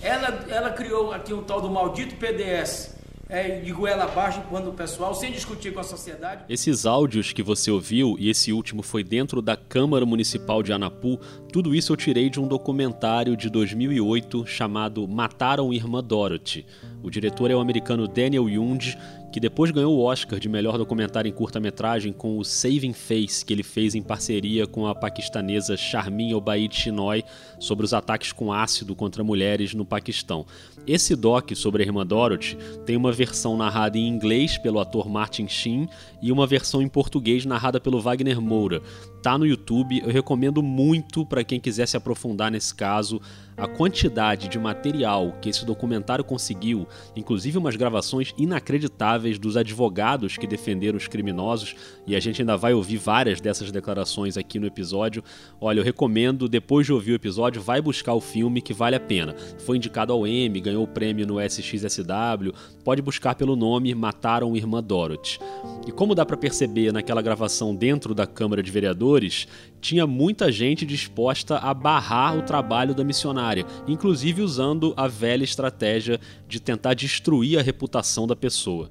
Ela, 0.00 0.46
ela 0.48 0.70
criou 0.70 1.12
aqui 1.12 1.34
um 1.34 1.42
tal 1.42 1.60
do 1.60 1.68
maldito 1.68 2.14
PDS 2.14 2.94
é, 3.30 3.60
de 3.60 3.72
goela 3.72 4.04
abaixo 4.04 4.42
quando 4.48 4.70
o 4.70 4.72
pessoal, 4.72 5.14
sem 5.14 5.32
discutir 5.32 5.72
com 5.72 5.80
a 5.80 5.84
sociedade. 5.84 6.44
Esses 6.48 6.84
áudios 6.84 7.32
que 7.32 7.42
você 7.42 7.70
ouviu, 7.70 8.16
e 8.18 8.28
esse 8.28 8.52
último 8.52 8.82
foi 8.82 9.04
dentro 9.04 9.40
da 9.40 9.56
Câmara 9.56 10.04
Municipal 10.04 10.62
de 10.62 10.72
Anapu, 10.72 11.18
tudo 11.52 11.74
isso 11.74 11.92
eu 11.92 11.96
tirei 11.96 12.28
de 12.28 12.40
um 12.40 12.48
documentário 12.48 13.36
de 13.36 13.48
2008 13.48 14.46
chamado 14.46 15.06
Mataram 15.06 15.72
Irmã 15.72 16.02
Dorothy. 16.02 16.66
O 17.02 17.10
diretor 17.10 17.50
é 17.50 17.54
o 17.54 17.60
americano 17.60 18.06
Daniel 18.06 18.48
Yund 18.48 18.96
que 19.30 19.38
depois 19.38 19.70
ganhou 19.70 19.96
o 19.96 20.02
Oscar 20.02 20.40
de 20.40 20.48
melhor 20.48 20.76
documentário 20.76 21.28
em 21.28 21.32
curta-metragem 21.32 22.12
com 22.12 22.36
o 22.36 22.44
Saving 22.44 22.92
Face, 22.92 23.44
que 23.44 23.52
ele 23.52 23.62
fez 23.62 23.94
em 23.94 24.02
parceria 24.02 24.66
com 24.66 24.86
a 24.86 24.94
paquistanesa 24.94 25.76
Charmin 25.76 26.34
Obaid 26.34 26.74
Chinoy 26.74 27.22
sobre 27.58 27.84
os 27.84 27.94
ataques 27.94 28.32
com 28.32 28.52
ácido 28.52 28.94
contra 28.96 29.22
mulheres 29.22 29.72
no 29.72 29.84
Paquistão. 29.84 30.44
Esse 30.86 31.14
doc 31.14 31.52
sobre 31.54 31.82
a 31.82 31.86
irmã 31.86 32.06
Dorothy 32.06 32.56
tem 32.84 32.96
uma 32.96 33.12
versão 33.12 33.56
narrada 33.56 33.98
em 33.98 34.08
inglês 34.08 34.58
pelo 34.58 34.80
ator 34.80 35.08
Martin 35.08 35.46
Sheen 35.46 35.88
e 36.22 36.32
uma 36.32 36.46
versão 36.46 36.82
em 36.82 36.88
português 36.88 37.44
narrada 37.44 37.80
pelo 37.80 38.00
Wagner 38.00 38.40
Moura. 38.40 38.82
Tá 39.22 39.36
no 39.36 39.46
YouTube, 39.46 40.00
eu 40.00 40.10
recomendo 40.10 40.62
muito 40.62 41.26
para 41.26 41.44
quem 41.44 41.60
quiser 41.60 41.86
se 41.86 41.96
aprofundar 41.96 42.50
nesse 42.50 42.74
caso 42.74 43.20
a 43.60 43.68
quantidade 43.68 44.48
de 44.48 44.58
material 44.58 45.36
que 45.42 45.50
esse 45.50 45.66
documentário 45.66 46.24
conseguiu, 46.24 46.88
inclusive 47.14 47.58
umas 47.58 47.76
gravações 47.76 48.32
inacreditáveis 48.38 49.38
dos 49.38 49.54
advogados 49.54 50.38
que 50.38 50.46
defenderam 50.46 50.96
os 50.96 51.06
criminosos, 51.06 51.76
e 52.06 52.16
a 52.16 52.20
gente 52.20 52.40
ainda 52.40 52.56
vai 52.56 52.72
ouvir 52.72 52.96
várias 52.96 53.38
dessas 53.38 53.70
declarações 53.70 54.38
aqui 54.38 54.58
no 54.58 54.66
episódio. 54.66 55.22
Olha, 55.60 55.80
eu 55.80 55.84
recomendo, 55.84 56.48
depois 56.48 56.86
de 56.86 56.92
ouvir 56.94 57.12
o 57.12 57.16
episódio, 57.16 57.60
vai 57.60 57.82
buscar 57.82 58.14
o 58.14 58.20
filme 58.20 58.62
que 58.62 58.72
vale 58.72 58.96
a 58.96 59.00
pena. 59.00 59.36
Foi 59.58 59.76
indicado 59.76 60.10
ao 60.10 60.26
Emmy, 60.26 60.58
ganhou 60.70 60.84
o 60.84 60.88
prêmio 60.88 61.26
no 61.26 61.40
SXSW, 61.40 62.54
pode 62.84 63.02
buscar 63.02 63.34
pelo 63.34 63.56
nome 63.56 63.94
Mataram 63.94 64.56
Irmã 64.56 64.82
Dorothy. 64.82 65.40
E 65.86 65.90
como 65.90 66.14
dá 66.14 66.24
para 66.24 66.36
perceber 66.36 66.92
naquela 66.92 67.20
gravação 67.20 67.74
dentro 67.74 68.14
da 68.14 68.26
Câmara 68.26 68.62
de 68.62 68.70
Vereadores, 68.70 69.48
tinha 69.80 70.06
muita 70.06 70.52
gente 70.52 70.86
disposta 70.86 71.58
a 71.58 71.74
barrar 71.74 72.38
o 72.38 72.42
trabalho 72.42 72.94
da 72.94 73.02
missionária, 73.02 73.66
inclusive 73.88 74.42
usando 74.42 74.94
a 74.96 75.08
velha 75.08 75.44
estratégia 75.44 76.20
de 76.46 76.60
tentar 76.60 76.94
destruir 76.94 77.58
a 77.58 77.62
reputação 77.62 78.26
da 78.26 78.36
pessoa. 78.36 78.90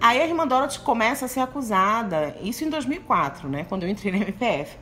Aí 0.00 0.20
a 0.20 0.26
irmã 0.26 0.46
Dorothy 0.46 0.80
começa 0.80 1.24
a 1.24 1.28
ser 1.28 1.40
acusada, 1.40 2.36
isso 2.42 2.64
em 2.64 2.70
2004, 2.70 3.48
né, 3.48 3.64
quando 3.64 3.84
eu 3.84 3.88
entrei 3.88 4.12
na 4.12 4.18
MPF. 4.18 4.76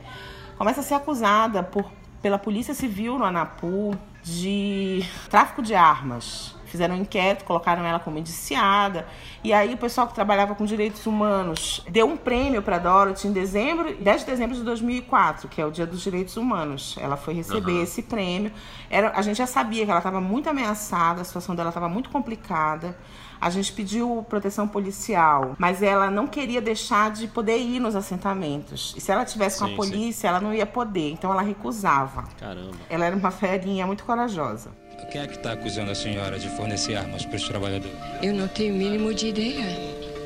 Começa 0.57 0.81
a 0.81 0.83
ser 0.83 0.93
acusada 0.95 1.63
por, 1.63 1.91
pela 2.21 2.37
Polícia 2.37 2.73
Civil 2.73 3.17
no 3.17 3.25
Anapu 3.25 3.97
de 4.25 5.05
tráfico 5.29 5.61
de 5.61 5.75
armas 5.75 6.55
fizeram 6.75 6.95
um 6.95 7.01
inquérito, 7.01 7.45
colocaram 7.45 7.85
ela 7.85 7.99
como 7.99 8.17
indiciada. 8.17 9.07
E 9.43 9.53
aí 9.53 9.73
o 9.73 9.77
pessoal 9.77 10.07
que 10.07 10.13
trabalhava 10.13 10.53
com 10.55 10.65
direitos 10.65 11.05
humanos 11.05 11.83
deu 11.89 12.05
um 12.07 12.17
prêmio 12.17 12.61
para 12.61 12.77
Dorothy 12.77 13.27
em 13.27 13.31
dezembro, 13.31 13.95
10 13.95 14.21
de 14.21 14.27
dezembro 14.27 14.55
de 14.55 14.63
2004, 14.63 15.47
que 15.47 15.61
é 15.61 15.65
o 15.65 15.71
Dia 15.71 15.85
dos 15.85 16.01
Direitos 16.01 16.35
Humanos. 16.35 16.95
Ela 16.99 17.15
foi 17.15 17.33
receber 17.33 17.71
uhum. 17.71 17.83
esse 17.83 18.01
prêmio. 18.03 18.51
Era, 18.89 19.11
a 19.15 19.21
gente 19.21 19.37
já 19.37 19.47
sabia 19.47 19.85
que 19.85 19.91
ela 19.91 19.99
estava 19.99 20.19
muito 20.19 20.49
ameaçada, 20.49 21.21
a 21.21 21.23
situação 21.23 21.55
dela 21.55 21.69
estava 21.69 21.87
muito 21.87 22.09
complicada. 22.09 22.97
A 23.39 23.49
gente 23.49 23.71
pediu 23.73 24.25
proteção 24.29 24.67
policial, 24.67 25.55
mas 25.57 25.81
ela 25.81 26.09
não 26.09 26.27
queria 26.27 26.61
deixar 26.61 27.11
de 27.11 27.27
poder 27.27 27.57
ir 27.57 27.79
nos 27.79 27.95
assentamentos. 27.95 28.93
E 28.97 29.01
se 29.01 29.11
ela 29.11 29.25
tivesse 29.25 29.59
com 29.59 29.67
sim, 29.67 29.73
a 29.73 29.75
polícia, 29.75 30.21
sim. 30.21 30.27
ela 30.27 30.39
não 30.39 30.53
ia 30.53 30.65
poder. 30.65 31.11
Então 31.11 31.31
ela 31.31 31.41
recusava. 31.41 32.23
Caramba. 32.39 32.75
Ela 32.89 33.05
era 33.05 33.15
uma 33.15 33.31
ferinha 33.31 33.85
muito 33.85 34.03
corajosa. 34.03 34.71
Quem 35.11 35.21
é 35.21 35.27
que 35.27 35.35
está 35.35 35.53
acusando 35.53 35.91
a 35.91 35.95
senhora 35.95 36.39
de 36.39 36.49
fornecer 36.49 36.95
armas 36.95 37.25
para 37.25 37.35
os 37.35 37.47
trabalhadores? 37.47 37.95
Eu 38.21 38.33
não 38.33 38.47
tenho 38.47 38.73
o 38.73 38.77
mínimo 38.77 39.13
de 39.13 39.27
ideia. 39.27 39.65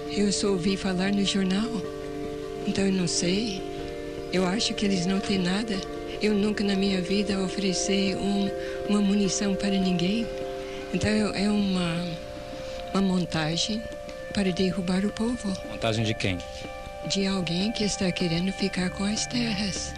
Eu 0.09 0.31
só 0.31 0.47
ouvi 0.47 0.77
falar 0.77 1.11
no 1.11 1.23
jornal. 1.25 1.69
Então 2.65 2.85
eu 2.85 2.93
não 2.93 3.07
sei. 3.07 3.61
Eu 4.31 4.45
acho 4.47 4.73
que 4.73 4.85
eles 4.85 5.05
não 5.05 5.19
têm 5.19 5.39
nada. 5.39 5.75
Eu 6.21 6.33
nunca 6.33 6.63
na 6.63 6.75
minha 6.75 7.01
vida 7.01 7.39
ofereci 7.41 8.15
um, 8.15 8.49
uma 8.89 9.01
munição 9.01 9.53
para 9.55 9.71
ninguém. 9.71 10.25
Então 10.93 11.09
é 11.09 11.49
uma, 11.49 12.17
uma 12.93 13.01
montagem 13.01 13.81
para 14.33 14.51
derrubar 14.51 15.05
o 15.05 15.09
povo. 15.09 15.53
Montagem 15.69 16.03
de 16.03 16.13
quem? 16.13 16.37
De 17.07 17.25
alguém 17.25 17.71
que 17.71 17.83
está 17.83 18.11
querendo 18.11 18.51
ficar 18.51 18.89
com 18.91 19.03
as 19.03 19.25
terras. 19.25 19.93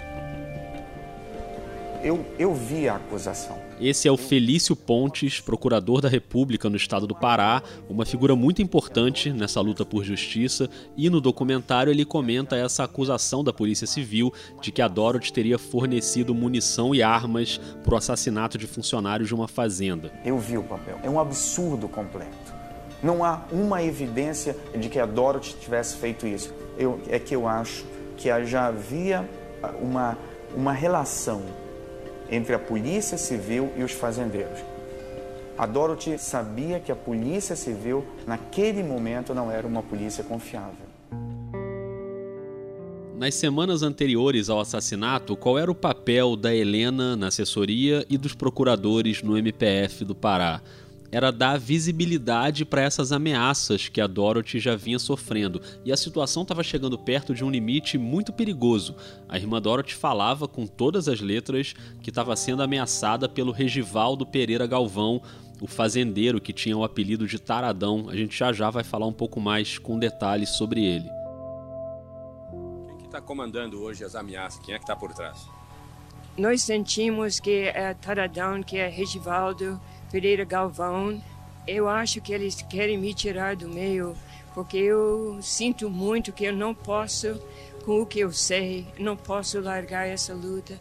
Eu, 2.03 2.25
eu 2.39 2.53
vi 2.53 2.89
a 2.89 2.95
acusação. 2.95 3.59
Esse 3.79 4.07
é 4.07 4.11
o 4.11 4.17
Felício 4.17 4.75
Pontes, 4.75 5.39
procurador 5.39 6.01
da 6.01 6.09
República 6.09 6.67
no 6.67 6.75
estado 6.75 7.05
do 7.05 7.13
Pará, 7.13 7.61
uma 7.87 8.05
figura 8.05 8.35
muito 8.35 8.61
importante 8.61 9.31
nessa 9.31 9.61
luta 9.61 9.85
por 9.85 10.03
justiça, 10.03 10.67
e 10.97 11.09
no 11.11 11.21
documentário 11.21 11.91
ele 11.91 12.05
comenta 12.05 12.55
essa 12.55 12.83
acusação 12.83 13.43
da 13.43 13.53
Polícia 13.53 13.85
Civil 13.85 14.33
de 14.61 14.71
que 14.71 14.81
a 14.81 14.87
Dorothy 14.87 15.31
teria 15.31 15.59
fornecido 15.59 16.33
munição 16.33 16.93
e 16.93 17.03
armas 17.03 17.59
para 17.83 17.93
o 17.93 17.97
assassinato 17.97 18.57
de 18.57 18.65
funcionários 18.65 19.27
de 19.27 19.35
uma 19.35 19.47
fazenda. 19.47 20.11
Eu 20.25 20.39
vi 20.39 20.57
o 20.57 20.63
papel. 20.63 20.99
É 21.03 21.09
um 21.09 21.19
absurdo 21.19 21.87
completo. 21.87 22.50
Não 23.03 23.23
há 23.23 23.41
uma 23.51 23.83
evidência 23.83 24.55
de 24.75 24.89
que 24.89 24.99
a 24.99 25.05
Dorothy 25.05 25.55
tivesse 25.59 25.95
feito 25.95 26.27
isso. 26.27 26.53
Eu, 26.77 26.99
é 27.09 27.17
que 27.17 27.35
eu 27.35 27.47
acho 27.47 27.85
que 28.15 28.29
já 28.45 28.67
havia 28.67 29.27
uma, 29.81 30.17
uma 30.55 30.71
relação 30.71 31.41
entre 32.29 32.53
a 32.53 32.59
polícia 32.59 33.17
civil 33.17 33.71
e 33.75 33.83
os 33.83 33.91
fazendeiros. 33.91 34.59
A 35.57 35.65
Dorothy 35.65 36.17
sabia 36.17 36.79
que 36.79 36.91
a 36.91 36.95
polícia 36.95 37.55
civil, 37.55 38.05
naquele 38.25 38.81
momento, 38.81 39.33
não 39.33 39.51
era 39.51 39.67
uma 39.67 39.83
polícia 39.83 40.23
confiável. 40.23 40.91
Nas 43.21 43.35
semanas 43.35 43.83
anteriores 43.83 44.49
ao 44.49 44.59
assassinato, 44.59 45.35
qual 45.35 45.59
era 45.59 45.69
o 45.69 45.75
papel 45.75 46.35
da 46.35 46.55
Helena 46.55 47.15
na 47.15 47.27
assessoria 47.27 48.03
e 48.09 48.17
dos 48.17 48.33
procuradores 48.33 49.21
no 49.21 49.37
MPF 49.37 50.03
do 50.03 50.15
Pará? 50.15 50.59
Era 51.11 51.31
dar 51.31 51.59
visibilidade 51.59 52.63
para 52.63 52.81
essas 52.81 53.11
ameaças 53.11 53.89
que 53.89 53.99
a 53.99 54.07
Dorothy 54.07 54.59
já 54.59 54.75
vinha 54.75 54.97
sofrendo. 54.97 55.61
E 55.83 55.91
a 55.91 55.97
situação 55.97 56.43
estava 56.43 56.63
chegando 56.63 56.97
perto 56.97 57.33
de 57.33 57.43
um 57.43 57.51
limite 57.51 57.97
muito 57.97 58.31
perigoso. 58.31 58.95
A 59.27 59.37
irmã 59.37 59.61
Dorothy 59.61 59.93
falava 59.93 60.47
com 60.47 60.65
todas 60.65 61.07
as 61.09 61.19
letras 61.19 61.73
que 62.01 62.09
estava 62.09 62.35
sendo 62.35 62.63
ameaçada 62.63 63.27
pelo 63.27 63.51
Regivaldo 63.51 64.25
Pereira 64.25 64.65
Galvão, 64.65 65.21
o 65.59 65.67
fazendeiro 65.67 66.39
que 66.39 66.53
tinha 66.53 66.77
o 66.77 66.83
apelido 66.83 67.27
de 67.27 67.37
Taradão. 67.37 68.07
A 68.09 68.15
gente 68.15 68.37
já 68.37 68.53
já 68.53 68.69
vai 68.69 68.83
falar 68.83 69.05
um 69.05 69.13
pouco 69.13 69.39
mais 69.39 69.77
com 69.77 69.99
detalhes 69.99 70.49
sobre 70.49 70.83
ele. 70.83 71.09
Quem 72.97 73.05
está 73.05 73.21
comandando 73.21 73.81
hoje 73.81 74.03
as 74.03 74.15
ameaças? 74.15 74.63
Quem 74.63 74.73
é 74.73 74.77
que 74.77 74.85
está 74.85 74.95
por 74.95 75.13
trás? 75.13 75.45
Nós 76.37 76.63
sentimos 76.63 77.41
que 77.41 77.65
é 77.65 77.93
Taradão, 77.93 78.63
que 78.63 78.77
é 78.77 78.87
Regivaldo 78.87 79.79
Pereira 80.11 80.43
Galvão. 80.43 81.21
Eu 81.67 81.87
acho 81.87 82.19
que 82.21 82.33
eles 82.33 82.61
querem 82.61 82.97
me 82.97 83.13
tirar 83.13 83.55
do 83.55 83.67
meio, 83.67 84.15
porque 84.53 84.77
eu 84.77 85.37
sinto 85.41 85.89
muito 85.89 86.31
que 86.31 86.45
eu 86.45 86.55
não 86.55 86.73
posso, 86.73 87.39
com 87.85 88.01
o 88.01 88.05
que 88.05 88.19
eu 88.19 88.31
sei, 88.31 88.87
não 88.99 89.15
posso 89.15 89.59
largar 89.59 90.07
essa 90.07 90.33
luta 90.33 90.79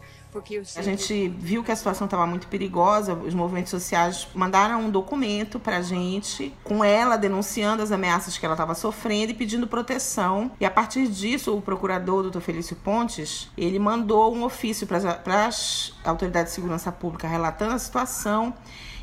a 0.77 0.81
gente 0.81 1.27
viu 1.27 1.61
que 1.61 1.73
a 1.73 1.75
situação 1.75 2.05
estava 2.05 2.25
muito 2.25 2.47
perigosa, 2.47 3.13
os 3.13 3.33
movimentos 3.33 3.69
sociais 3.69 4.29
mandaram 4.33 4.85
um 4.85 4.89
documento 4.89 5.59
para 5.59 5.77
a 5.77 5.81
gente, 5.81 6.53
com 6.63 6.85
ela 6.85 7.17
denunciando 7.17 7.83
as 7.83 7.91
ameaças 7.91 8.37
que 8.37 8.45
ela 8.45 8.53
estava 8.53 8.73
sofrendo 8.73 9.31
e 9.31 9.35
pedindo 9.35 9.67
proteção. 9.67 10.49
E 10.57 10.63
a 10.65 10.71
partir 10.71 11.09
disso, 11.09 11.53
o 11.53 11.61
procurador, 11.61 12.23
doutor 12.23 12.41
Felício 12.41 12.77
Pontes, 12.77 13.51
ele 13.57 13.77
mandou 13.77 14.33
um 14.33 14.43
ofício 14.45 14.87
para 14.87 14.99
as 15.47 15.93
autoridades 16.05 16.53
de 16.53 16.55
segurança 16.55 16.93
pública 16.93 17.27
relatando 17.27 17.73
a 17.73 17.79
situação 17.79 18.53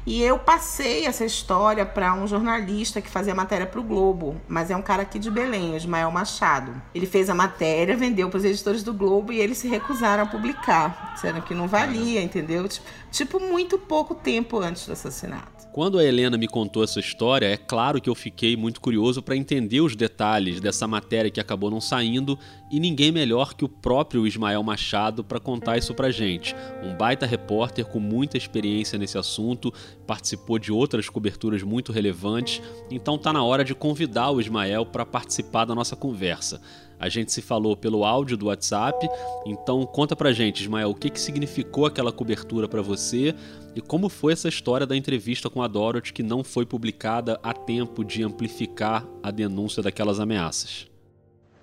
e 0.09 0.23
eu 0.23 0.39
passei 0.39 1.05
essa 1.05 1.23
história 1.23 1.85
para 1.85 2.15
um 2.15 2.27
jornalista 2.27 2.99
que 2.99 3.11
fazia 3.11 3.35
matéria 3.35 3.67
para 3.67 3.79
o 3.79 3.83
Globo, 3.83 4.41
mas 4.49 4.71
é 4.71 4.77
um 4.77 4.81
cara 4.81 5.03
aqui 5.03 5.19
de 5.19 5.31
Belém, 5.31 5.77
Ismael 5.77 6.11
Machado. 6.11 6.73
Ele 6.95 7.05
fez 7.05 7.29
a 7.29 7.35
matéria, 7.35 7.95
vendeu 7.95 8.31
para 8.31 8.39
os 8.39 8.45
editores 8.47 8.83
do 8.83 8.95
Globo 8.95 9.35
e 9.35 9.39
eles 9.39 9.59
se 9.59 9.69
recusaram 9.69 10.23
a 10.23 10.27
publicar, 10.27 11.13
disseram 11.13 11.43
que 11.43 11.53
não 11.53 11.69
valia, 11.69 12.23
entendeu? 12.23 12.67
Tipo, 12.67 12.87
tipo 13.11 13.39
muito 13.39 13.79
pouco 13.79 14.15
tempo 14.15 14.59
antes 14.59 14.87
do 14.87 14.95
assassinato. 14.95 15.58
Quando 15.79 15.97
a 15.97 16.05
Helena 16.05 16.37
me 16.37 16.49
contou 16.49 16.83
essa 16.83 16.99
história, 16.99 17.47
é 17.47 17.57
claro 17.57 18.01
que 18.01 18.11
eu 18.11 18.15
fiquei 18.17 18.57
muito 18.57 18.81
curioso 18.81 19.23
para 19.23 19.37
entender 19.37 19.81
os 19.81 19.95
detalhes 19.95 20.61
dessa 20.61 20.89
matéria 20.89 21.31
que 21.31 21.39
acabou 21.39 21.71
não 21.71 21.81
saindo 21.81 22.37
e 22.69 22.81
ninguém 22.81 23.13
melhor 23.13 23.55
que 23.55 23.65
o 23.65 23.69
próprio 23.69 24.27
Ismael 24.27 24.61
Machado 24.65 25.23
para 25.23 25.39
contar 25.39 25.79
isso 25.79 25.95
pra 25.95 26.11
gente. 26.11 26.53
Um 26.83 26.97
baita 26.97 27.27
repórter 27.27 27.85
com 27.85 28.01
muita 28.01 28.37
experiência 28.37 28.99
nesse 28.99 29.17
assunto, 29.17 29.73
participou 30.05 30.59
de 30.59 30.73
outras 30.73 31.09
coberturas 31.09 31.63
muito 31.63 31.93
relevantes, 31.93 32.61
então 32.91 33.17
tá 33.17 33.33
na 33.33 33.45
hora 33.45 33.65
de 33.65 33.73
convidar 33.73 34.33
o 34.33 34.41
Ismael 34.41 34.85
para 34.85 35.07
participar 35.07 35.65
da 35.65 35.77
nossa 35.77 35.95
conversa. 35.95 36.61
A 36.99 37.09
gente 37.09 37.33
se 37.33 37.41
falou 37.41 37.77
pelo 37.77 38.05
áudio 38.05 38.37
do 38.37 38.47
WhatsApp, 38.47 39.09
então 39.47 39.85
conta 39.87 40.17
pra 40.17 40.33
gente, 40.33 40.63
Ismael, 40.63 40.91
o 40.91 40.95
que, 40.95 41.11
que 41.11 41.21
significou 41.21 41.87
aquela 41.87 42.13
cobertura 42.13 42.69
para 42.69 42.83
você 42.83 43.35
e 43.75 43.81
como 43.81 44.09
foi 44.09 44.33
essa 44.33 44.49
história 44.49 44.87
da 44.87 44.97
entrevista 44.97 45.49
com 45.49 45.63
a 45.63 45.69
Dorothy 45.69 46.13
que 46.13 46.23
não 46.23 46.43
foi 46.43 46.67
publicada 46.67 47.39
a 47.43 47.53
tempo 47.53 48.05
de 48.05 48.23
amplificar 48.23 49.07
a 49.23 49.31
denúncia 49.31 49.83
daquelas 49.83 50.19
ameaças. 50.19 50.89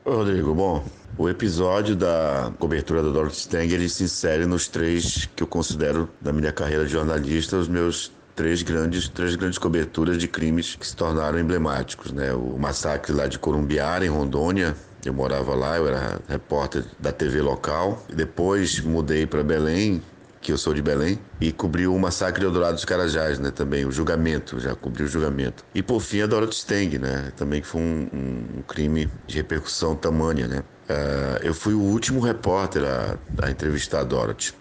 Rodrigo, 0.05 0.53
bom, 0.53 0.83
o 1.17 1.27
episódio 1.27 1.95
da 1.95 2.53
cobertura 2.59 3.01
da 3.01 3.09
Dorothy 3.09 3.37
Stang 3.37 3.73
ele 3.73 3.89
se 3.89 4.03
insere 4.03 4.45
nos 4.45 4.67
três 4.67 5.27
que 5.35 5.41
eu 5.41 5.47
considero 5.47 6.07
da 6.21 6.31
minha 6.31 6.51
carreira 6.51 6.85
de 6.85 6.91
jornalista 6.91 7.57
os 7.57 7.67
meus 7.67 8.11
três 8.35 8.61
grandes, 8.61 9.07
três 9.07 9.35
grandes 9.35 9.57
coberturas 9.57 10.17
de 10.17 10.27
crimes 10.27 10.75
que 10.75 10.85
se 10.85 10.95
tornaram 10.95 11.39
emblemáticos, 11.39 12.11
né? 12.11 12.33
O 12.33 12.57
massacre 12.59 13.13
lá 13.13 13.27
de 13.27 13.39
Corumbiara, 13.39 14.05
em 14.05 14.09
Rondônia, 14.09 14.75
eu 15.07 15.13
morava 15.13 15.53
lá, 15.55 15.77
eu 15.77 15.87
era 15.87 16.19
repórter 16.27 16.83
da 16.99 17.11
TV 17.11 17.41
local. 17.41 18.05
Depois 18.13 18.79
mudei 18.79 19.25
para 19.25 19.43
Belém, 19.43 20.01
que 20.41 20.51
eu 20.51 20.57
sou 20.57 20.73
de 20.73 20.81
Belém, 20.81 21.19
e 21.41 21.51
cobri 21.51 21.87
o 21.87 21.97
massacre 21.97 22.39
de 22.39 22.45
Eldorado 22.45 22.75
dos 22.75 22.85
Carajás, 22.85 23.39
né, 23.39 23.51
também, 23.51 23.85
o 23.85 23.91
julgamento, 23.91 24.59
já 24.59 24.75
cobri 24.75 25.03
o 25.03 25.07
julgamento. 25.07 25.65
E 25.73 25.81
por 25.81 25.99
fim 25.99 26.21
a 26.21 26.27
Dorothy 26.27 26.55
Steng, 26.55 26.99
né, 26.99 27.31
também 27.35 27.61
que 27.61 27.67
foi 27.67 27.81
um, 27.81 28.07
um, 28.13 28.59
um 28.59 28.61
crime 28.61 29.11
de 29.25 29.37
repercussão 29.37 29.95
tamanha, 29.95 30.47
né. 30.47 30.59
Uh, 30.87 31.43
eu 31.43 31.53
fui 31.53 31.73
o 31.73 31.81
último 31.81 32.19
repórter 32.19 32.83
a, 32.83 33.17
a 33.41 33.49
entrevistar 33.49 34.01
a 34.01 34.03
Dorothy. 34.03 34.53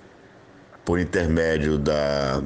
Por 0.85 0.98
intermédio 0.98 1.78
da, 1.78 2.42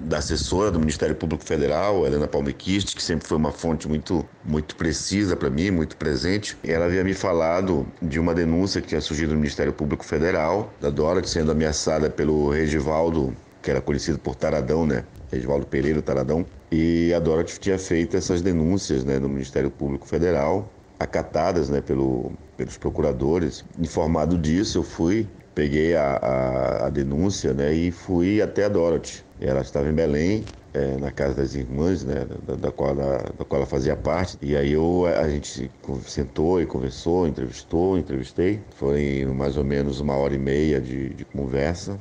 da 0.00 0.18
assessora 0.18 0.70
do 0.70 0.78
Ministério 0.78 1.14
Público 1.14 1.44
Federal, 1.44 2.06
Helena 2.06 2.28
Palmequist, 2.28 2.94
que 2.94 3.02
sempre 3.02 3.26
foi 3.26 3.36
uma 3.36 3.52
fonte 3.52 3.88
muito, 3.88 4.24
muito 4.44 4.76
precisa 4.76 5.36
para 5.36 5.50
mim, 5.50 5.70
muito 5.70 5.96
presente. 5.96 6.56
Ela 6.64 6.86
havia 6.86 7.02
me 7.02 7.14
falado 7.14 7.86
de 8.00 8.18
uma 8.18 8.34
denúncia 8.34 8.80
que 8.80 8.88
tinha 8.88 9.00
surgido 9.00 9.32
no 9.32 9.40
Ministério 9.40 9.72
Público 9.72 10.04
Federal, 10.04 10.72
da 10.80 10.90
Dorothy 10.90 11.28
sendo 11.28 11.50
ameaçada 11.50 12.08
pelo 12.08 12.50
Regivaldo, 12.50 13.34
que 13.62 13.70
era 13.70 13.80
conhecido 13.80 14.18
por 14.18 14.34
Taradão, 14.34 14.86
né? 14.86 15.04
Regivaldo 15.30 15.66
Pereira 15.66 16.00
Taradão. 16.00 16.46
E 16.70 17.12
a 17.12 17.18
Dorothy 17.18 17.58
tinha 17.58 17.78
feito 17.78 18.16
essas 18.16 18.40
denúncias 18.40 19.04
né, 19.04 19.18
no 19.18 19.28
Ministério 19.28 19.70
Público 19.70 20.06
Federal, 20.06 20.70
acatadas 20.98 21.68
né, 21.68 21.80
pelo, 21.80 22.32
pelos 22.56 22.76
procuradores. 22.76 23.64
Informado 23.78 24.38
disso, 24.38 24.78
eu 24.78 24.82
fui, 24.82 25.28
peguei 25.54 25.94
a, 25.96 26.16
a, 26.16 26.86
a 26.86 26.90
denúncia 26.90 27.52
né, 27.52 27.72
e 27.72 27.90
fui 27.90 28.40
até 28.40 28.64
a 28.64 28.68
Dorothy 28.68 29.27
ela 29.40 29.60
estava 29.60 29.88
em 29.88 29.92
Belém, 29.92 30.44
é, 30.74 30.96
na 30.96 31.10
casa 31.10 31.34
das 31.34 31.54
irmãs, 31.54 32.04
né, 32.04 32.26
da, 32.46 32.54
da, 32.54 32.72
qual 32.72 32.90
ela, 32.90 33.18
da 33.38 33.44
qual 33.44 33.60
ela 33.60 33.66
fazia 33.66 33.96
parte. 33.96 34.36
E 34.42 34.56
aí 34.56 34.72
eu, 34.72 35.06
a 35.06 35.28
gente 35.28 35.70
sentou 36.06 36.60
e 36.60 36.66
conversou, 36.66 37.26
entrevistou, 37.26 37.98
entrevistei. 37.98 38.60
Foi 38.76 39.24
mais 39.34 39.56
ou 39.56 39.64
menos 39.64 40.00
uma 40.00 40.14
hora 40.16 40.34
e 40.34 40.38
meia 40.38 40.80
de, 40.80 41.10
de 41.10 41.24
conversa. 41.24 41.98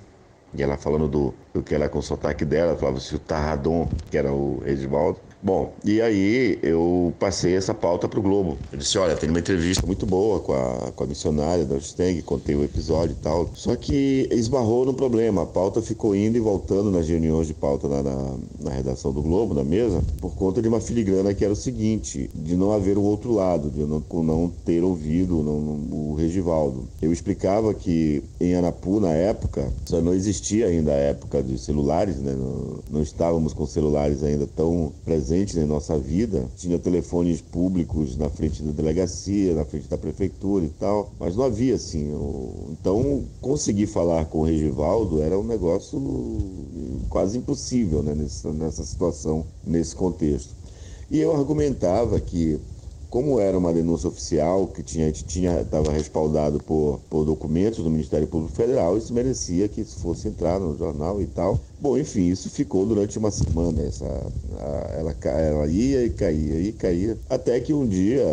E 0.53 0.63
ela 0.63 0.77
falando 0.77 1.07
do, 1.07 1.33
do 1.53 1.61
que 1.61 1.75
ela 1.75 1.89
com 1.89 1.99
o 1.99 2.03
sotaque 2.03 2.45
dela, 2.45 2.75
falava 2.75 2.99
se 2.99 3.15
o 3.15 3.19
Tarradon, 3.19 3.89
que 4.09 4.17
era 4.17 4.31
o 4.31 4.61
Edvaldo, 4.65 5.19
Bom, 5.41 5.71
e 5.85 6.01
aí 6.01 6.57
eu 6.63 7.13
passei 7.19 7.55
essa 7.55 7.73
pauta 7.73 8.07
para 8.07 8.19
o 8.19 8.23
Globo. 8.23 8.57
Eu 8.71 8.79
disse, 8.79 8.97
olha, 8.97 9.15
tem 9.15 9.29
uma 9.29 9.39
entrevista 9.39 9.85
muito 9.85 10.05
boa 10.05 10.39
com 10.39 10.53
a, 10.53 10.91
com 10.95 11.03
a 11.03 11.07
missionária 11.07 11.63
da 11.63 11.79
Steng, 11.79 12.21
contei 12.23 12.55
o 12.55 12.63
episódio 12.63 13.15
e 13.17 13.23
tal. 13.23 13.47
Só 13.53 13.75
que 13.75 14.27
esbarrou 14.31 14.83
no 14.83 14.95
problema. 14.95 15.43
A 15.43 15.45
pauta 15.45 15.79
ficou 15.79 16.15
indo 16.15 16.37
e 16.37 16.39
voltando 16.39 16.89
nas 16.89 17.07
reuniões 17.07 17.45
de 17.45 17.53
pauta 17.53 17.87
na, 17.87 18.01
na, 18.01 18.33
na 18.61 18.71
redação 18.71 19.13
do 19.13 19.21
Globo, 19.21 19.53
na 19.53 19.63
mesa, 19.63 20.03
por 20.19 20.33
conta 20.33 20.59
de 20.59 20.67
uma 20.67 20.81
filigrana 20.81 21.33
que 21.33 21.43
era 21.43 21.53
o 21.53 21.55
seguinte, 21.55 22.29
de 22.33 22.55
não 22.55 22.71
haver 22.71 22.97
o 22.97 23.03
outro 23.03 23.31
lado, 23.31 23.69
de 23.69 23.81
não, 23.81 24.03
não 24.23 24.51
ter 24.65 24.83
ouvido 24.83 25.43
não, 25.43 25.87
o 25.91 26.15
Regivaldo. 26.15 26.87
Eu 26.99 27.13
explicava 27.13 27.75
que 27.75 28.23
em 28.41 28.55
Anapu, 28.55 28.99
na 28.99 29.13
época, 29.13 29.71
só 29.85 30.01
não 30.01 30.15
existia 30.15 30.65
ainda 30.65 30.91
a 30.91 30.97
época 30.97 31.43
de 31.43 31.59
celulares, 31.59 32.17
né? 32.17 32.33
não, 32.33 32.79
não 32.89 33.03
estávamos 33.03 33.53
com 33.53 33.67
celulares 33.67 34.23
ainda 34.23 34.47
tão 34.47 34.91
presentes 35.05 35.26
presente 35.27 35.59
em 35.59 35.65
nossa 35.65 35.99
vida. 35.99 36.47
Tinha 36.55 36.79
telefones 36.79 37.41
públicos 37.41 38.15
na 38.15 38.29
frente 38.29 38.63
da 38.63 38.71
delegacia, 38.71 39.53
na 39.53 39.65
frente 39.65 39.89
da 39.89 39.97
prefeitura 39.97 40.63
e 40.63 40.69
tal, 40.69 41.11
mas 41.19 41.35
não 41.35 41.43
havia 41.43 41.75
assim. 41.75 42.13
Então, 42.71 43.25
conseguir 43.41 43.87
falar 43.87 44.25
com 44.25 44.39
o 44.39 44.45
Regivaldo 44.45 45.21
era 45.21 45.37
um 45.37 45.43
negócio 45.43 46.01
quase 47.09 47.37
impossível 47.37 48.01
né, 48.01 48.15
nessa 48.15 48.85
situação, 48.85 49.45
nesse 49.65 49.93
contexto. 49.93 50.55
E 51.11 51.19
eu 51.19 51.35
argumentava 51.35 52.19
que 52.21 52.59
como 53.09 53.39
era 53.39 53.57
uma 53.57 53.73
denúncia 53.73 54.09
oficial 54.09 54.67
que 54.67 54.83
tinha 54.83 55.11
tinha 55.11 55.61
estava 55.61 55.91
respaldado 55.91 56.59
por, 56.59 56.99
por 57.09 57.25
documentos 57.25 57.83
do 57.83 57.89
Ministério 57.89 58.27
Público 58.27 58.53
Federal, 58.53 58.97
isso 58.97 59.13
merecia 59.13 59.67
que 59.67 59.81
isso 59.81 59.99
fosse 59.99 60.27
entrar 60.27 60.59
no 60.59 60.77
jornal 60.77 61.21
e 61.21 61.25
tal. 61.25 61.59
Bom, 61.79 61.97
enfim, 61.97 62.27
isso 62.27 62.49
ficou 62.49 62.85
durante 62.85 63.17
uma 63.17 63.31
semana. 63.31 63.81
Essa, 63.83 64.05
a, 64.59 64.95
ela, 64.97 65.15
ela 65.29 65.67
ia 65.67 66.05
e 66.05 66.09
caía, 66.09 66.55
ia 66.55 66.69
e 66.69 66.73
caía. 66.73 67.17
Até 67.29 67.59
que 67.59 67.73
um 67.73 67.87
dia, 67.87 68.23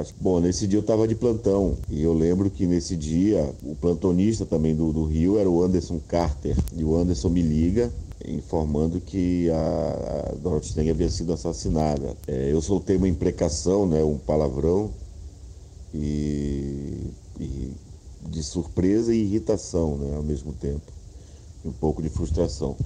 acho, 0.00 0.14
bom, 0.20 0.40
nesse 0.40 0.66
dia 0.66 0.78
eu 0.78 0.82
estava 0.82 1.06
de 1.06 1.14
plantão. 1.14 1.76
E 1.88 2.02
eu 2.02 2.12
lembro 2.12 2.50
que 2.50 2.66
nesse 2.66 2.96
dia, 2.96 3.48
o 3.62 3.74
plantonista 3.76 4.44
também 4.44 4.74
do, 4.74 4.92
do 4.92 5.04
Rio 5.04 5.38
era 5.38 5.48
o 5.48 5.62
Anderson 5.62 6.00
Carter. 6.08 6.56
E 6.76 6.82
o 6.82 6.96
Anderson 6.96 7.28
me 7.28 7.40
liga 7.40 7.90
informando 8.26 9.00
que 9.00 9.50
a, 9.50 10.30
a 10.30 10.34
Dorothy 10.36 10.68
Stang 10.68 10.90
havia 10.90 11.08
sido 11.08 11.32
assassinada. 11.32 12.16
É, 12.26 12.52
eu 12.52 12.60
soltei 12.60 12.96
uma 12.96 13.08
imprecação, 13.08 13.86
né, 13.86 14.02
um 14.02 14.18
palavrão, 14.18 14.90
e, 15.94 17.10
e 17.40 17.72
de 18.28 18.42
surpresa 18.42 19.14
e 19.14 19.22
irritação 19.22 19.96
né, 19.96 20.16
ao 20.16 20.22
mesmo 20.22 20.52
tempo, 20.52 20.92
um 21.64 21.72
pouco 21.72 22.02
de 22.02 22.08
frustração. 22.08 22.76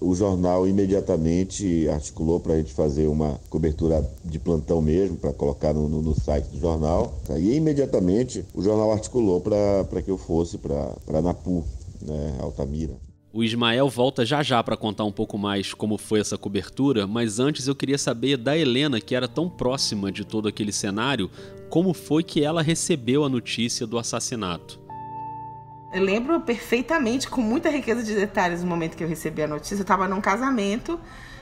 O 0.00 0.14
jornal 0.14 0.66
imediatamente 0.66 1.88
articulou 1.88 2.38
para 2.38 2.54
a 2.54 2.56
gente 2.56 2.72
fazer 2.72 3.08
uma 3.08 3.40
cobertura 3.50 4.08
de 4.24 4.38
plantão 4.38 4.80
mesmo, 4.80 5.16
para 5.16 5.32
colocar 5.32 5.74
no, 5.74 5.88
no, 5.88 6.00
no, 6.00 6.14
site 6.14 6.46
do 6.46 6.60
jornal. 6.60 7.14
E 7.36 7.54
imediatamente 7.54 8.44
o 8.54 8.62
jornal 8.62 8.92
articulou 8.92 9.40
para 9.40 10.00
que 10.00 10.10
eu 10.10 10.16
fosse 10.16 10.56
para 10.56 11.20
Napu, 11.20 11.64
né, 12.00 12.36
Altamira. 12.40 13.07
O 13.30 13.44
Ismael 13.44 13.90
volta 13.90 14.24
já 14.24 14.42
já 14.42 14.62
para 14.62 14.76
contar 14.76 15.04
um 15.04 15.12
pouco 15.12 15.36
mais 15.36 15.74
como 15.74 15.98
foi 15.98 16.20
essa 16.20 16.38
cobertura, 16.38 17.06
mas 17.06 17.38
antes 17.38 17.68
eu 17.68 17.74
queria 17.74 17.98
saber 17.98 18.38
da 18.38 18.56
Helena, 18.56 19.02
que 19.02 19.14
era 19.14 19.28
tão 19.28 19.50
próxima 19.50 20.10
de 20.10 20.24
todo 20.24 20.48
aquele 20.48 20.72
cenário, 20.72 21.30
como 21.68 21.92
foi 21.92 22.22
que 22.22 22.42
ela 22.42 22.62
recebeu 22.62 23.24
a 23.24 23.28
notícia 23.28 23.86
do 23.86 23.98
assassinato. 23.98 24.80
Eu 25.92 26.02
lembro 26.02 26.40
perfeitamente, 26.40 27.28
com 27.28 27.42
muita 27.42 27.68
riqueza 27.68 28.02
de 28.02 28.14
detalhes, 28.14 28.62
no 28.62 28.68
momento 28.68 28.96
que 28.96 29.04
eu 29.04 29.08
recebi 29.08 29.42
a 29.42 29.46
notícia. 29.46 29.74
Eu 29.74 29.82
estava 29.82 30.08
num 30.08 30.22
casamento 30.22 30.98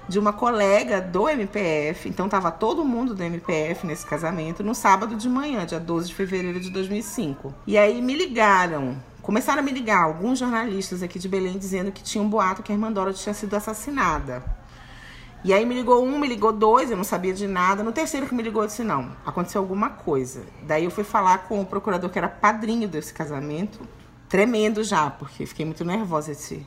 de 0.09 0.19
uma 0.19 0.33
colega 0.33 1.01
do 1.01 1.29
MPF, 1.29 2.09
então 2.09 2.27
estava 2.27 2.51
todo 2.51 2.85
mundo 2.85 3.15
do 3.15 3.23
MPF 3.23 3.87
nesse 3.87 4.05
casamento, 4.05 4.65
no 4.65 4.75
sábado 4.75 5.15
de 5.15 5.29
manhã, 5.29 5.65
dia 5.65 5.81
12 5.81 6.09
de 6.09 6.15
fevereiro 6.15 6.59
de 6.61 6.71
2005. 6.71 7.55
E 7.65 7.79
aí 7.79 8.03
me 8.03 8.15
ligaram 8.15 8.97
Começaram 9.27 9.59
a 9.59 9.63
me 9.65 9.73
ligar 9.73 10.05
alguns 10.05 10.39
jornalistas 10.39 11.03
aqui 11.03 11.19
de 11.19 11.29
Belém 11.29 11.59
dizendo 11.59 11.91
que 11.91 12.01
tinha 12.01 12.23
um 12.23 12.31
boato 12.31 12.63
que 12.63 12.71
a 12.71 12.75
irmã 12.77 12.93
Dora 12.93 13.13
tinha 13.13 13.35
sido 13.35 13.55
assassinada. 13.55 14.41
E 15.43 15.53
aí 15.53 15.67
me 15.67 15.75
ligou 15.75 16.07
um, 16.07 16.17
me 16.17 16.29
ligou 16.29 16.53
dois, 16.53 16.93
eu 16.93 16.97
não 16.97 17.03
sabia 17.03 17.35
de 17.35 17.49
nada. 17.49 17.83
No 17.83 17.91
terceiro 17.91 18.29
que 18.29 18.35
me 18.37 18.41
ligou, 18.41 18.63
eu 18.63 18.69
disse, 18.69 18.85
não, 18.85 19.11
aconteceu 19.27 19.61
alguma 19.61 19.91
coisa. 19.91 20.45
Daí 20.63 20.85
eu 20.85 20.93
fui 20.93 21.03
falar 21.03 21.39
com 21.39 21.61
o 21.61 21.67
procurador 21.67 22.09
que 22.09 22.17
era 22.17 22.29
padrinho 22.29 22.87
desse 22.87 23.13
casamento, 23.13 23.81
tremendo 24.29 24.85
já, 24.85 25.11
porque 25.11 25.45
fiquei 25.45 25.67
muito 25.67 25.85
nervosa. 25.85 26.31
Eu 26.31 26.37
disse, 26.37 26.65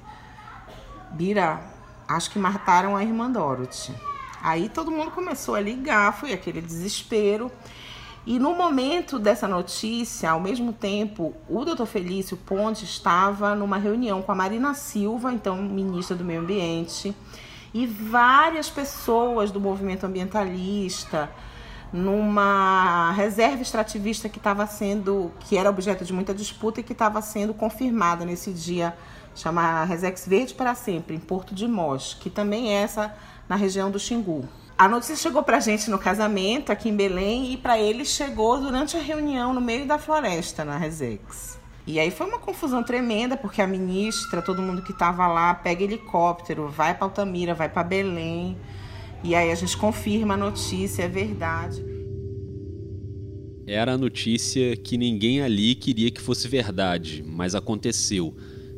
Bira, 1.12 1.62
acho 2.10 2.30
que 2.30 2.38
mataram 2.38 2.94
a 2.98 3.02
irmã 3.02 3.32
Dorothy. 3.32 3.96
Aí 4.42 4.68
todo 4.68 4.92
mundo 4.92 5.12
começou 5.12 5.56
a 5.56 5.62
ligar, 5.62 6.12
foi 6.12 6.34
aquele 6.34 6.60
desespero. 6.60 7.50
E 8.30 8.38
no 8.38 8.54
momento 8.54 9.18
dessa 9.18 9.48
notícia, 9.48 10.30
ao 10.30 10.40
mesmo 10.40 10.72
tempo, 10.72 11.34
o 11.50 11.66
doutor 11.66 11.88
Felício 11.88 12.38
Ponte 12.38 12.86
estava 12.86 13.56
numa 13.56 13.80
reunião 13.80 14.22
com 14.22 14.32
a 14.32 14.36
Marina 14.36 14.76
Silva, 14.76 15.34
então 15.34 15.56
ministra 15.56 16.16
do 16.16 16.24
Meio 16.24 16.42
Ambiente, 16.42 17.16
e 17.74 17.88
várias 17.88 18.70
pessoas 18.70 19.50
do 19.50 19.60
movimento 19.60 20.06
ambientalista, 20.06 21.28
numa 21.92 23.12
reserva 23.14 23.64
extrativista 23.64 24.30
que 24.30 24.38
estava 24.38 24.68
sendo, 24.68 25.32
que 25.40 25.58
era 25.58 25.68
objeto 25.68 26.06
de 26.06 26.14
muita 26.14 26.32
disputa 26.32 26.82
e 26.82 26.84
que 26.84 26.94
estava 26.94 27.24
sendo 27.24 27.52
confirmada 27.52 28.26
nesse 28.26 28.54
dia, 28.54 28.96
chama 29.34 29.84
Resex 29.86 30.28
Verde 30.28 30.54
para 30.54 30.76
Sempre, 30.76 31.16
em 31.16 31.20
Porto 31.20 31.56
de 31.56 31.68
Mós, 31.68 32.16
que 32.20 32.30
também 32.30 32.76
é 32.76 32.84
essa 32.84 33.12
na 33.50 33.56
região 33.56 33.90
do 33.90 33.98
Xingu. 33.98 34.48
A 34.80 34.88
notícia 34.88 35.18
chegou 35.18 35.44
pra 35.44 35.60
gente 35.60 35.90
no 35.90 36.00
casamento 36.00 36.72
aqui 36.72 36.88
em 36.88 36.96
Belém 36.96 37.52
e 37.52 37.58
para 37.58 37.78
ele 37.78 38.06
chegou 38.06 38.62
durante 38.62 38.96
a 38.96 39.02
reunião 39.02 39.54
no 39.54 39.60
meio 39.60 39.86
da 39.86 40.00
floresta 40.00 40.64
na 40.64 40.78
Resex. 40.78 41.60
E 41.86 42.00
aí 42.00 42.10
foi 42.10 42.26
uma 42.26 42.40
confusão 42.40 42.82
tremenda, 42.82 43.36
porque 43.36 43.62
a 43.62 43.68
ministra, 43.68 44.42
todo 44.42 44.62
mundo 44.62 44.82
que 44.82 44.94
estava 44.94 45.28
lá, 45.28 45.54
pega 45.54 45.84
helicóptero, 45.84 46.70
vai 46.70 46.96
para 46.96 47.08
Altamira, 47.08 47.54
vai 47.54 47.68
para 47.68 47.84
Belém. 47.84 48.56
E 49.22 49.36
aí 49.36 49.52
a 49.52 49.56
gente 49.56 49.76
confirma 49.76 50.36
a 50.36 50.38
notícia, 50.38 51.04
é 51.04 51.10
verdade. 51.10 51.84
Era 53.68 53.96
a 53.96 53.98
notícia 53.98 54.78
que 54.78 54.98
ninguém 54.98 55.42
ali 55.42 55.76
queria 55.76 56.10
que 56.10 56.22
fosse 56.22 56.48
verdade, 56.48 57.22
mas 57.28 57.54
aconteceu. 57.54 58.34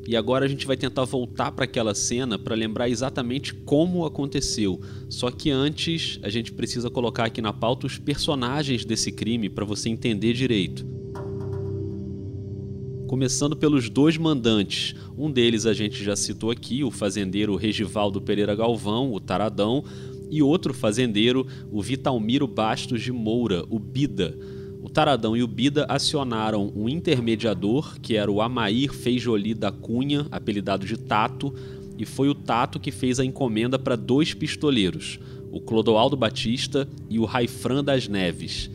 E 0.08 0.16
agora 0.16 0.46
a 0.46 0.48
gente 0.48 0.66
vai 0.66 0.76
tentar 0.76 1.06
voltar 1.06 1.52
para 1.52 1.66
aquela 1.66 1.94
cena 1.94 2.38
para 2.38 2.56
lembrar 2.56 2.90
exatamente 2.90 3.54
como 3.54 4.06
aconteceu. 4.06 4.80
Só 5.10 5.30
que 5.30 5.52
antes 5.52 6.20
a 6.24 6.30
gente 6.30 6.52
precisa 6.52 6.90
colocar 6.90 7.26
aqui 7.26 7.42
na 7.42 7.54
pauta 7.54 7.86
os 7.86 7.98
personagens 7.98 8.84
desse 8.84 9.12
crime 9.12 9.50
para 9.50 9.64
você 9.66 9.90
entender 9.90 10.34
direito. 10.34 10.86
Começando 13.08 13.56
pelos 13.56 13.90
dois 13.90 14.18
mandantes. 14.18 14.96
Um 15.18 15.30
deles 15.30 15.66
a 15.66 15.74
gente 15.74 16.04
já 16.04 16.16
citou 16.16 16.50
aqui, 16.50 16.84
o 16.84 16.90
fazendeiro 16.90 17.56
Regivaldo 17.56 18.22
Pereira 18.22 18.56
Galvão, 18.56 19.14
o 19.14 19.20
Taradão, 19.20 19.84
e 20.32 20.42
outro 20.42 20.74
fazendeiro, 20.74 21.46
o 21.70 21.82
Vitalmiro 21.82 22.48
Bastos 22.48 23.02
de 23.02 23.12
Moura, 23.12 23.66
o 23.70 23.78
Bida 23.78 24.36
Taradão 24.94 25.38
e 25.38 25.42
o 25.42 25.48
Bida 25.48 25.86
acionaram 25.88 26.72
um 26.76 26.90
intermediador, 26.90 27.98
que 28.02 28.18
era 28.18 28.30
o 28.30 28.42
Amair 28.42 28.92
Feijoli 28.92 29.54
da 29.54 29.72
Cunha, 29.72 30.28
apelidado 30.30 30.86
de 30.86 30.98
Tato, 30.98 31.54
e 31.98 32.06
foi 32.06 32.28
o 32.28 32.36
Tato 32.36 32.78
que 32.78 32.92
fez 32.92 33.18
a 33.18 33.24
encomenda 33.24 33.80
para 33.80 33.96
dois 33.96 34.34
pistoleiros, 34.34 35.18
o 35.50 35.62
Clodoaldo 35.62 36.18
Batista 36.18 36.90
e 37.10 37.20
o 37.20 37.26
Raifran 37.26 37.82
das 37.82 38.10
Neves. 38.10 38.70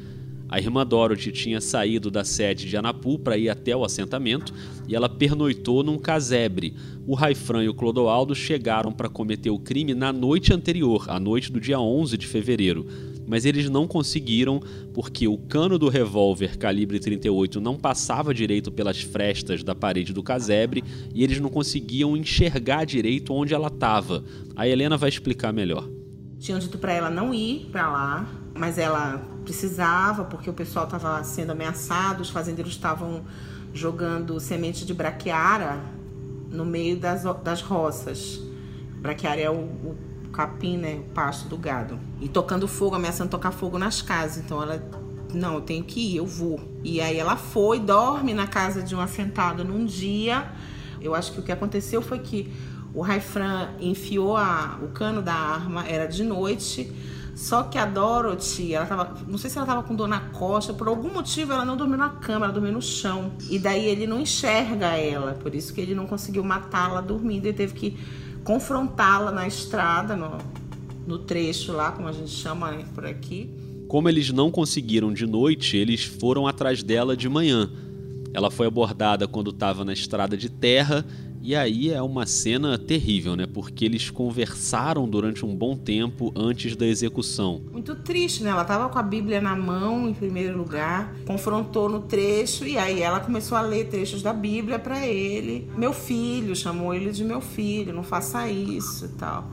A 0.48 0.58
irmã 0.58 0.86
Dorothy 0.86 1.32
tinha 1.32 1.60
saído 1.60 2.10
da 2.10 2.24
sede 2.24 2.66
de 2.66 2.76
Anapu 2.76 3.18
para 3.18 3.36
ir 3.36 3.50
até 3.50 3.76
o 3.76 3.84
assentamento 3.84 4.54
e 4.88 4.94
ela 4.94 5.08
pernoitou 5.08 5.82
num 5.82 5.98
casebre. 5.98 6.74
O 7.06 7.14
Raifran 7.14 7.64
e 7.64 7.68
o 7.68 7.74
Clodoaldo 7.74 8.34
chegaram 8.34 8.92
para 8.92 9.08
cometer 9.08 9.50
o 9.50 9.58
crime 9.58 9.92
na 9.92 10.12
noite 10.12 10.54
anterior, 10.54 11.06
a 11.08 11.18
noite 11.18 11.52
do 11.52 11.60
dia 11.60 11.80
11 11.80 12.16
de 12.16 12.26
fevereiro 12.26 12.86
mas 13.26 13.44
eles 13.44 13.68
não 13.68 13.86
conseguiram 13.86 14.60
porque 14.94 15.26
o 15.26 15.36
cano 15.36 15.78
do 15.78 15.88
revólver 15.88 16.56
calibre 16.56 16.98
38 16.98 17.60
não 17.60 17.76
passava 17.76 18.32
direito 18.32 18.70
pelas 18.70 19.02
frestas 19.02 19.62
da 19.62 19.74
parede 19.74 20.12
do 20.12 20.22
casebre 20.22 20.84
e 21.14 21.24
eles 21.24 21.40
não 21.40 21.48
conseguiam 21.48 22.16
enxergar 22.16 22.84
direito 22.84 23.34
onde 23.34 23.54
ela 23.54 23.68
estava. 23.68 24.24
A 24.54 24.66
Helena 24.66 24.96
vai 24.96 25.08
explicar 25.08 25.52
melhor. 25.52 25.88
Tinham 26.38 26.58
dito 26.58 26.78
para 26.78 26.92
ela 26.92 27.10
não 27.10 27.34
ir 27.34 27.68
para 27.72 27.90
lá, 27.90 28.28
mas 28.54 28.78
ela 28.78 29.18
precisava 29.44 30.24
porque 30.24 30.48
o 30.48 30.52
pessoal 30.52 30.84
estava 30.84 31.22
sendo 31.24 31.52
ameaçado, 31.52 32.20
os 32.20 32.30
fazendeiros 32.30 32.72
estavam 32.72 33.24
jogando 33.72 34.38
semente 34.40 34.84
de 34.84 34.94
braquiara 34.94 35.80
no 36.50 36.64
meio 36.64 36.96
das, 36.96 37.24
das 37.42 37.60
roças. 37.60 38.40
Braquiara 39.00 39.40
é 39.40 39.50
o, 39.50 39.54
o 39.54 39.96
capim, 40.36 40.76
né, 40.76 40.96
o 40.96 41.14
pasto 41.14 41.48
do 41.48 41.56
gado. 41.56 41.98
E 42.20 42.28
tocando 42.28 42.68
fogo, 42.68 42.94
ameaçando 42.94 43.30
tocar 43.30 43.50
fogo 43.50 43.78
nas 43.78 44.02
casas. 44.02 44.44
Então 44.44 44.62
ela, 44.62 44.82
não, 45.32 45.54
eu 45.54 45.60
tenho 45.62 45.82
que 45.82 46.12
ir, 46.12 46.16
eu 46.18 46.26
vou. 46.26 46.60
E 46.84 47.00
aí 47.00 47.16
ela 47.16 47.36
foi, 47.36 47.80
dorme 47.80 48.34
na 48.34 48.46
casa 48.46 48.82
de 48.82 48.94
um 48.94 49.00
assentado 49.00 49.64
num 49.64 49.86
dia. 49.86 50.46
Eu 51.00 51.14
acho 51.14 51.32
que 51.32 51.40
o 51.40 51.42
que 51.42 51.50
aconteceu 51.50 52.02
foi 52.02 52.18
que 52.18 52.52
o 52.92 53.00
Raifran 53.00 53.70
enfiou 53.80 54.36
a, 54.36 54.78
o 54.82 54.88
cano 54.88 55.22
da 55.22 55.34
arma, 55.34 55.86
era 55.86 56.06
de 56.06 56.22
noite. 56.22 56.92
Só 57.34 57.64
que 57.64 57.76
a 57.76 57.84
Dorothy, 57.84 58.72
ela 58.72 58.86
tava, 58.86 59.14
não 59.28 59.36
sei 59.36 59.50
se 59.50 59.58
ela 59.58 59.66
tava 59.66 59.82
com 59.82 59.94
dor 59.94 60.08
na 60.08 60.20
costa, 60.20 60.72
por 60.72 60.88
algum 60.88 61.12
motivo 61.12 61.52
ela 61.52 61.66
não 61.66 61.76
dormiu 61.76 61.98
na 61.98 62.08
cama, 62.08 62.46
ela 62.46 62.52
dormiu 62.52 62.72
no 62.72 62.80
chão. 62.80 63.32
E 63.50 63.58
daí 63.58 63.84
ele 63.84 64.06
não 64.06 64.18
enxerga 64.18 64.96
ela, 64.96 65.34
por 65.34 65.54
isso 65.54 65.74
que 65.74 65.80
ele 65.82 65.94
não 65.94 66.06
conseguiu 66.06 66.42
matá-la 66.42 67.02
dormindo, 67.02 67.44
ele 67.44 67.52
teve 67.52 67.74
que 67.74 67.98
confrontá-la 68.46 69.32
na 69.32 69.46
estrada, 69.48 70.14
no, 70.14 70.38
no 71.04 71.18
trecho 71.18 71.72
lá, 71.72 71.90
como 71.90 72.06
a 72.06 72.12
gente 72.12 72.30
chama 72.30 72.70
né, 72.70 72.84
por 72.94 73.04
aqui. 73.04 73.50
Como 73.88 74.08
eles 74.08 74.30
não 74.30 74.52
conseguiram 74.52 75.12
de 75.12 75.26
noite, 75.26 75.76
eles 75.76 76.04
foram 76.04 76.46
atrás 76.46 76.80
dela 76.80 77.16
de 77.16 77.28
manhã. 77.28 77.68
Ela 78.32 78.48
foi 78.48 78.68
abordada 78.68 79.26
quando 79.26 79.50
estava 79.50 79.84
na 79.84 79.92
estrada 79.92 80.36
de 80.36 80.48
terra 80.48 81.04
e 81.46 81.54
aí 81.54 81.92
é 81.92 82.02
uma 82.02 82.26
cena 82.26 82.76
terrível, 82.76 83.36
né? 83.36 83.46
Porque 83.46 83.84
eles 83.84 84.10
conversaram 84.10 85.08
durante 85.08 85.46
um 85.46 85.54
bom 85.54 85.76
tempo 85.76 86.32
antes 86.34 86.74
da 86.74 86.84
execução. 86.84 87.60
Muito 87.70 87.94
triste, 87.94 88.42
né? 88.42 88.50
Ela 88.50 88.64
tava 88.64 88.88
com 88.88 88.98
a 88.98 89.02
Bíblia 89.04 89.40
na 89.40 89.54
mão, 89.54 90.08
em 90.08 90.12
primeiro 90.12 90.58
lugar, 90.58 91.14
confrontou 91.24 91.88
no 91.88 92.00
trecho 92.00 92.66
e 92.66 92.76
aí 92.76 93.00
ela 93.00 93.20
começou 93.20 93.56
a 93.56 93.60
ler 93.60 93.86
trechos 93.86 94.24
da 94.24 94.32
Bíblia 94.32 94.76
para 94.76 95.06
ele. 95.06 95.70
Meu 95.78 95.92
filho, 95.92 96.56
chamou 96.56 96.92
ele 96.92 97.12
de 97.12 97.22
meu 97.22 97.40
filho, 97.40 97.94
não 97.94 98.02
faça 98.02 98.50
isso 98.50 99.04
e 99.04 99.10
tal. 99.10 99.48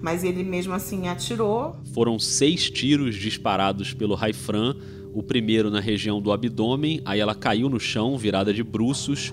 Mas 0.00 0.24
ele 0.24 0.42
mesmo 0.42 0.72
assim 0.72 1.08
atirou. 1.08 1.76
Foram 1.92 2.18
seis 2.18 2.70
tiros 2.70 3.16
disparados 3.16 3.92
pelo 3.92 4.14
Raifran, 4.14 4.76
o 5.12 5.22
primeiro 5.22 5.70
na 5.70 5.78
região 5.78 6.22
do 6.22 6.32
abdômen, 6.32 7.02
aí 7.04 7.20
ela 7.20 7.34
caiu 7.34 7.68
no 7.68 7.78
chão, 7.78 8.16
virada 8.16 8.50
de 8.54 8.62
bruços 8.62 9.30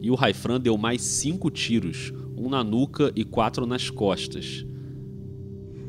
e 0.00 0.10
o 0.10 0.14
Raifran 0.14 0.60
deu 0.60 0.76
mais 0.76 1.02
cinco 1.02 1.50
tiros, 1.50 2.12
um 2.36 2.48
na 2.48 2.64
nuca 2.64 3.12
e 3.14 3.24
quatro 3.24 3.66
nas 3.66 3.90
costas. 3.90 4.64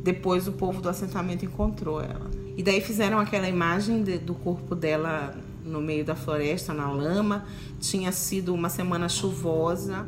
Depois 0.03 0.47
o 0.47 0.51
povo 0.51 0.81
do 0.81 0.89
assentamento 0.89 1.45
encontrou 1.45 2.01
ela. 2.01 2.29
E 2.57 2.63
daí 2.63 2.81
fizeram 2.81 3.19
aquela 3.19 3.47
imagem 3.47 4.03
de, 4.03 4.17
do 4.17 4.33
corpo 4.33 4.75
dela 4.75 5.35
no 5.63 5.79
meio 5.79 6.03
da 6.03 6.15
floresta, 6.15 6.73
na 6.73 6.91
lama. 6.91 7.45
Tinha 7.79 8.11
sido 8.11 8.53
uma 8.53 8.69
semana 8.69 9.07
chuvosa. 9.07 10.07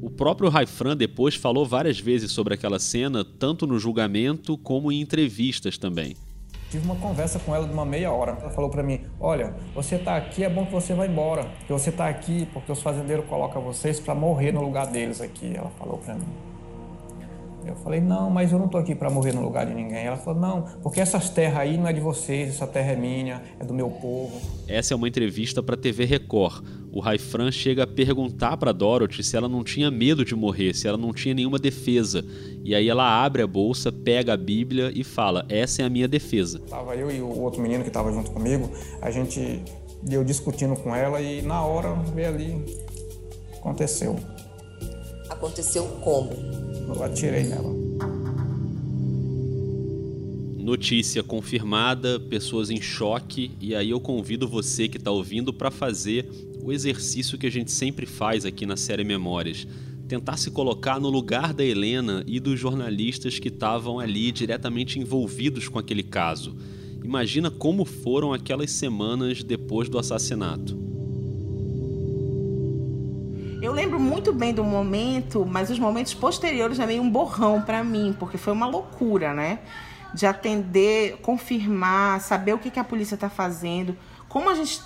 O 0.00 0.10
próprio 0.10 0.50
Raifran 0.50 0.96
depois 0.96 1.34
falou 1.34 1.66
várias 1.66 1.98
vezes 1.98 2.30
sobre 2.30 2.54
aquela 2.54 2.78
cena, 2.78 3.24
tanto 3.24 3.66
no 3.66 3.78
julgamento 3.78 4.56
como 4.58 4.92
em 4.92 5.00
entrevistas 5.00 5.78
também. 5.78 6.14
Tive 6.74 6.86
uma 6.86 6.96
conversa 6.96 7.38
com 7.38 7.54
ela 7.54 7.68
de 7.68 7.72
uma 7.72 7.84
meia 7.84 8.10
hora. 8.10 8.36
Ela 8.40 8.50
falou 8.50 8.68
para 8.68 8.82
mim: 8.82 9.02
Olha, 9.20 9.54
você 9.72 9.94
está 9.94 10.16
aqui, 10.16 10.42
é 10.42 10.50
bom 10.50 10.66
que 10.66 10.72
você 10.72 10.92
vá 10.92 11.06
embora. 11.06 11.44
Porque 11.44 11.72
você 11.72 11.90
está 11.90 12.08
aqui 12.08 12.48
porque 12.52 12.72
os 12.72 12.82
fazendeiros 12.82 13.26
colocam 13.26 13.62
vocês 13.62 14.00
para 14.00 14.12
morrer 14.12 14.50
no 14.50 14.60
lugar 14.60 14.88
deles 14.88 15.20
aqui. 15.20 15.54
Ela 15.56 15.70
falou 15.78 15.98
para 15.98 16.14
mim. 16.14 16.26
Eu 17.64 17.76
falei: 17.76 18.00
Não, 18.00 18.28
mas 18.28 18.50
eu 18.50 18.58
não 18.58 18.66
estou 18.66 18.80
aqui 18.80 18.92
para 18.92 19.08
morrer 19.08 19.32
no 19.32 19.40
lugar 19.40 19.64
de 19.66 19.72
ninguém. 19.72 20.04
Ela 20.04 20.16
falou: 20.16 20.40
Não, 20.40 20.62
porque 20.82 21.00
essas 21.00 21.30
terras 21.30 21.58
aí 21.58 21.78
não 21.78 21.86
é 21.86 21.92
de 21.92 22.00
vocês, 22.00 22.48
essa 22.48 22.66
terra 22.66 22.90
é 22.90 22.96
minha, 22.96 23.40
é 23.60 23.64
do 23.64 23.72
meu 23.72 23.88
povo. 23.88 24.32
Essa 24.66 24.94
é 24.94 24.96
uma 24.96 25.06
entrevista 25.06 25.62
para 25.62 25.76
TV 25.76 26.04
Record. 26.04 26.64
O 26.94 27.00
Raifran 27.00 27.50
chega 27.50 27.82
a 27.82 27.86
perguntar 27.88 28.56
para 28.56 28.70
Dorothy 28.70 29.24
se 29.24 29.36
ela 29.36 29.48
não 29.48 29.64
tinha 29.64 29.90
medo 29.90 30.24
de 30.24 30.36
morrer, 30.36 30.72
se 30.74 30.86
ela 30.86 30.96
não 30.96 31.12
tinha 31.12 31.34
nenhuma 31.34 31.58
defesa. 31.58 32.24
E 32.62 32.72
aí 32.72 32.88
ela 32.88 33.24
abre 33.24 33.42
a 33.42 33.46
bolsa, 33.48 33.90
pega 33.90 34.32
a 34.32 34.36
Bíblia 34.36 34.92
e 34.94 35.02
fala: 35.02 35.44
"Essa 35.48 35.82
é 35.82 35.84
a 35.84 35.90
minha 35.90 36.06
defesa". 36.06 36.60
Tava 36.70 36.94
eu 36.94 37.10
e 37.10 37.20
o 37.20 37.40
outro 37.40 37.60
menino 37.60 37.82
que 37.82 37.88
estava 37.88 38.12
junto 38.12 38.30
comigo, 38.30 38.70
a 39.02 39.10
gente 39.10 39.60
deu 40.04 40.22
discutindo 40.22 40.76
com 40.76 40.94
ela 40.94 41.20
e 41.20 41.42
na 41.42 41.64
hora 41.64 41.92
veio 42.14 42.28
ali 42.28 42.64
aconteceu. 43.56 44.16
Aconteceu 45.28 45.84
como? 46.00 46.30
Eu 46.94 47.02
atirei 47.02 47.42
nela. 47.42 47.83
Notícia 50.64 51.22
confirmada, 51.22 52.18
pessoas 52.18 52.70
em 52.70 52.80
choque, 52.80 53.50
e 53.60 53.74
aí 53.74 53.90
eu 53.90 54.00
convido 54.00 54.48
você 54.48 54.88
que 54.88 54.96
está 54.96 55.10
ouvindo 55.10 55.52
para 55.52 55.70
fazer 55.70 56.26
o 56.62 56.72
exercício 56.72 57.36
que 57.36 57.46
a 57.46 57.50
gente 57.50 57.70
sempre 57.70 58.06
faz 58.06 58.46
aqui 58.46 58.64
na 58.64 58.74
série 58.74 59.04
Memórias. 59.04 59.66
Tentar 60.08 60.38
se 60.38 60.50
colocar 60.50 60.98
no 60.98 61.10
lugar 61.10 61.52
da 61.52 61.62
Helena 61.62 62.24
e 62.26 62.40
dos 62.40 62.58
jornalistas 62.58 63.38
que 63.38 63.48
estavam 63.48 64.00
ali 64.00 64.32
diretamente 64.32 64.98
envolvidos 64.98 65.68
com 65.68 65.78
aquele 65.78 66.02
caso. 66.02 66.56
Imagina 67.04 67.50
como 67.50 67.84
foram 67.84 68.32
aquelas 68.32 68.70
semanas 68.70 69.44
depois 69.44 69.90
do 69.90 69.98
assassinato. 69.98 70.82
Eu 73.60 73.70
lembro 73.74 74.00
muito 74.00 74.32
bem 74.32 74.54
do 74.54 74.64
momento, 74.64 75.44
mas 75.44 75.68
os 75.68 75.78
momentos 75.78 76.14
posteriores 76.14 76.78
é 76.78 76.86
meio 76.86 77.02
um 77.02 77.10
borrão 77.10 77.60
para 77.60 77.84
mim, 77.84 78.16
porque 78.18 78.38
foi 78.38 78.54
uma 78.54 78.66
loucura, 78.66 79.34
né? 79.34 79.58
De 80.14 80.26
atender, 80.26 81.18
confirmar, 81.18 82.20
saber 82.20 82.54
o 82.54 82.58
que, 82.58 82.70
que 82.70 82.78
a 82.78 82.84
polícia 82.84 83.16
está 83.16 83.28
fazendo. 83.28 83.96
Como 84.28 84.48
a 84.48 84.54
gente 84.54 84.80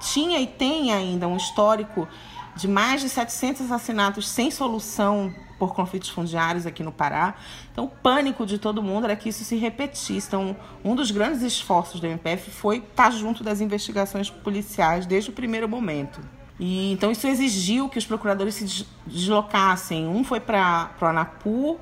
tinha 0.00 0.40
e 0.40 0.46
tem 0.46 0.92
ainda 0.92 1.28
um 1.28 1.36
histórico 1.36 2.08
de 2.56 2.66
mais 2.66 3.00
de 3.00 3.08
700 3.08 3.62
assassinatos 3.62 4.28
sem 4.28 4.50
solução 4.50 5.32
por 5.58 5.74
conflitos 5.74 6.08
fundiários 6.08 6.66
aqui 6.66 6.82
no 6.82 6.90
Pará. 6.90 7.34
Então, 7.70 7.84
o 7.84 7.88
pânico 7.88 8.44
de 8.44 8.58
todo 8.58 8.82
mundo 8.82 9.04
era 9.04 9.14
que 9.14 9.28
isso 9.28 9.44
se 9.44 9.56
repetisse. 9.56 10.26
Então, 10.26 10.56
um 10.84 10.96
dos 10.96 11.10
grandes 11.10 11.42
esforços 11.42 12.00
do 12.00 12.06
MPF 12.06 12.50
foi 12.50 12.78
estar 12.78 13.10
junto 13.12 13.44
das 13.44 13.60
investigações 13.60 14.28
policiais 14.28 15.06
desde 15.06 15.30
o 15.30 15.32
primeiro 15.32 15.68
momento. 15.68 16.20
E 16.58 16.92
então 16.92 17.10
isso 17.10 17.26
exigiu 17.26 17.88
que 17.88 17.98
os 17.98 18.06
procuradores 18.06 18.54
se 18.54 18.86
deslocassem. 19.06 20.06
Um 20.06 20.22
foi 20.22 20.40
para 20.40 20.90
o 21.00 21.04
Anapu, 21.04 21.78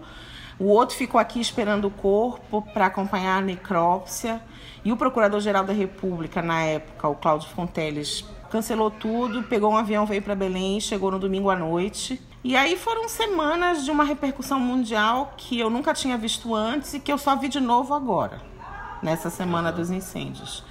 o 0.60 0.66
outro 0.66 0.94
ficou 0.94 1.18
aqui 1.18 1.40
esperando 1.40 1.86
o 1.86 1.90
corpo 1.90 2.60
para 2.74 2.84
acompanhar 2.84 3.38
a 3.38 3.40
necrópsia. 3.40 4.42
E 4.84 4.92
o 4.92 4.96
Procurador-Geral 4.96 5.64
da 5.64 5.72
República, 5.72 6.42
na 6.42 6.62
época, 6.62 7.08
o 7.08 7.14
Cláudio 7.14 7.48
Fonteles, 7.48 8.26
cancelou 8.50 8.90
tudo, 8.90 9.42
pegou 9.42 9.72
um 9.72 9.76
avião, 9.76 10.04
veio 10.04 10.20
para 10.20 10.34
Belém, 10.34 10.78
chegou 10.78 11.10
no 11.10 11.18
domingo 11.18 11.48
à 11.48 11.56
noite. 11.56 12.20
E 12.44 12.54
aí 12.56 12.76
foram 12.76 13.08
semanas 13.08 13.86
de 13.86 13.90
uma 13.90 14.04
repercussão 14.04 14.60
mundial 14.60 15.32
que 15.34 15.58
eu 15.58 15.70
nunca 15.70 15.94
tinha 15.94 16.18
visto 16.18 16.54
antes 16.54 16.92
e 16.92 17.00
que 17.00 17.10
eu 17.10 17.16
só 17.16 17.36
vi 17.36 17.48
de 17.48 17.60
novo 17.60 17.94
agora, 17.94 18.42
nessa 19.02 19.30
semana 19.30 19.72
dos 19.72 19.90
incêndios. 19.90 20.62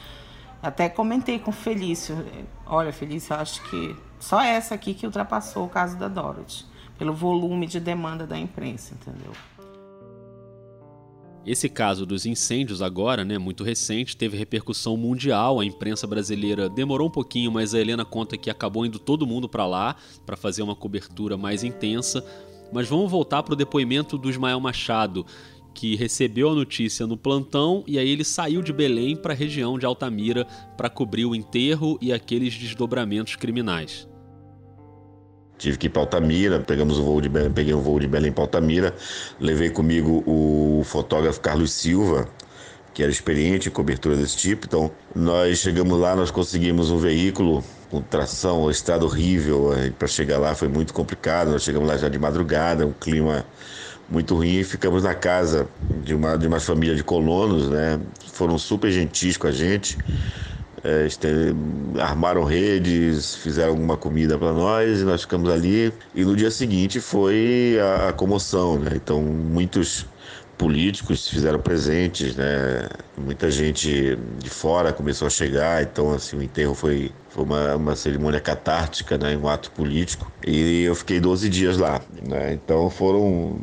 Até 0.61 0.87
comentei 0.87 1.39
com 1.39 1.49
o 1.49 1.53
Felício. 1.53 2.23
Olha, 2.63 2.93
Felício, 2.93 3.33
eu 3.33 3.39
acho 3.39 3.63
que 3.63 3.95
só 4.19 4.39
essa 4.39 4.75
aqui 4.75 4.93
que 4.93 5.07
ultrapassou 5.07 5.65
o 5.65 5.69
caso 5.69 5.97
da 5.97 6.07
Dorothy, 6.07 6.63
pelo 6.95 7.13
volume 7.13 7.65
de 7.65 7.79
demanda 7.79 8.27
da 8.27 8.37
imprensa, 8.37 8.93
entendeu? 8.93 9.31
Esse 11.45 11.69
caso 11.69 12.05
dos 12.05 12.25
incêndios 12.25 12.81
agora, 12.81 13.23
né, 13.23 13.37
muito 13.37 13.63
recente, 13.63 14.15
teve 14.15 14.37
repercussão 14.37 14.97
mundial. 14.97 15.59
A 15.59 15.65
imprensa 15.65 16.05
brasileira 16.05 16.69
demorou 16.69 17.07
um 17.07 17.11
pouquinho, 17.11 17.51
mas 17.51 17.73
a 17.73 17.79
Helena 17.79 18.03
conta 18.03 18.37
que 18.37 18.49
acabou 18.49 18.85
indo 18.85 18.99
todo 18.99 19.25
mundo 19.25 19.47
para 19.47 19.65
lá 19.65 19.95
para 20.25 20.35
fazer 20.35 20.61
uma 20.61 20.75
cobertura 20.75 21.37
mais 21.37 21.63
intensa. 21.63 22.23
Mas 22.71 22.87
vamos 22.87 23.09
voltar 23.09 23.41
para 23.41 23.53
o 23.53 23.57
depoimento 23.57 24.17
do 24.17 24.29
Ismael 24.29 24.59
Machado, 24.59 25.25
que 25.73 25.95
recebeu 25.95 26.49
a 26.49 26.55
notícia 26.55 27.07
no 27.07 27.17
plantão 27.17 27.83
e 27.87 27.97
aí 27.97 28.09
ele 28.09 28.25
saiu 28.25 28.61
de 28.61 28.73
Belém 28.73 29.15
para 29.15 29.33
a 29.33 29.35
região 29.35 29.79
de 29.79 29.85
Altamira 29.85 30.45
para 30.75 30.89
cobrir 30.89 31.25
o 31.25 31.33
enterro 31.33 31.97
e 32.01 32.11
aqueles 32.11 32.53
desdobramentos 32.53 33.35
criminais. 33.37 34.07
Tive 35.59 35.77
que 35.77 35.87
ir 35.87 35.89
para 35.89 36.01
Altamira, 36.03 36.61
pegamos 36.61 36.97
o 36.97 37.03
voo 37.03 37.19
de 37.19 37.27
Belém, 37.27 37.51
peguei 37.51 37.73
um 37.73 37.81
voo 37.81 37.99
de 37.99 38.07
Belém 38.07 38.31
para 38.31 38.45
Altamira, 38.45 38.95
levei 39.41 39.69
comigo 39.69 40.23
o 40.25 40.81
fotógrafo 40.85 41.41
Carlos 41.41 41.73
Silva, 41.73 42.29
que 42.93 43.03
era 43.03 43.11
experiente 43.11 43.67
em 43.67 43.71
cobertura 43.71 44.15
desse 44.15 44.37
tipo. 44.37 44.65
Então, 44.65 44.89
nós 45.13 45.57
chegamos 45.57 45.99
lá, 45.99 46.15
nós 46.15 46.31
conseguimos 46.31 46.89
um 46.91 46.97
veículo 46.97 47.61
com 47.91 48.01
tração, 48.01 48.71
estrada 48.71 49.03
horrível, 49.03 49.71
para 49.97 50.07
chegar 50.07 50.37
lá 50.37 50.55
foi 50.55 50.69
muito 50.69 50.93
complicado. 50.93 51.51
Nós 51.51 51.63
chegamos 51.63 51.89
lá 51.89 51.97
já 51.97 52.07
de 52.07 52.17
madrugada, 52.17 52.87
um 52.87 52.93
clima 52.93 53.45
muito 54.09 54.35
ruim, 54.35 54.63
ficamos 54.63 55.03
na 55.03 55.13
casa 55.13 55.67
de 56.05 56.15
uma 56.15 56.37
de 56.37 56.47
uma 56.47 56.61
família 56.61 56.95
de 56.95 57.03
colonos, 57.03 57.69
né? 57.69 57.99
Foram 58.31 58.57
super 58.57 58.89
gentis 58.91 59.35
com 59.35 59.47
a 59.47 59.51
gente 59.51 59.97
é, 60.83 61.07
armaram 62.01 62.43
redes, 62.43 63.35
fizeram 63.35 63.71
alguma 63.71 63.97
comida 63.97 64.37
para 64.37 64.53
nós 64.53 65.01
e 65.01 65.03
nós 65.03 65.21
ficamos 65.21 65.49
ali. 65.49 65.93
E 66.13 66.23
no 66.23 66.35
dia 66.35 66.51
seguinte 66.51 66.99
foi 66.99 67.77
a, 67.81 68.09
a 68.09 68.13
comoção, 68.13 68.79
né? 68.79 68.91
Então 68.95 69.21
muitos 69.21 70.05
políticos 70.59 71.23
se 71.23 71.29
fizeram 71.31 71.59
presentes, 71.59 72.35
né? 72.35 72.89
Muita 73.17 73.49
gente 73.49 74.17
de 74.37 74.49
fora 74.49 74.91
começou 74.91 75.25
a 75.25 75.29
chegar, 75.29 75.81
então 75.81 76.11
assim 76.11 76.35
o 76.35 76.43
enterro 76.43 76.75
foi, 76.75 77.11
foi 77.29 77.45
uma, 77.45 77.75
uma 77.75 77.95
cerimônia 77.95 78.41
catártica, 78.41 79.17
né? 79.17 79.37
Um 79.37 79.47
ato 79.47 79.71
político. 79.71 80.29
E 80.45 80.83
eu 80.83 80.93
fiquei 80.95 81.19
12 81.19 81.47
dias 81.49 81.77
lá, 81.77 82.01
né? 82.27 82.53
Então 82.53 82.89
foram 82.89 83.57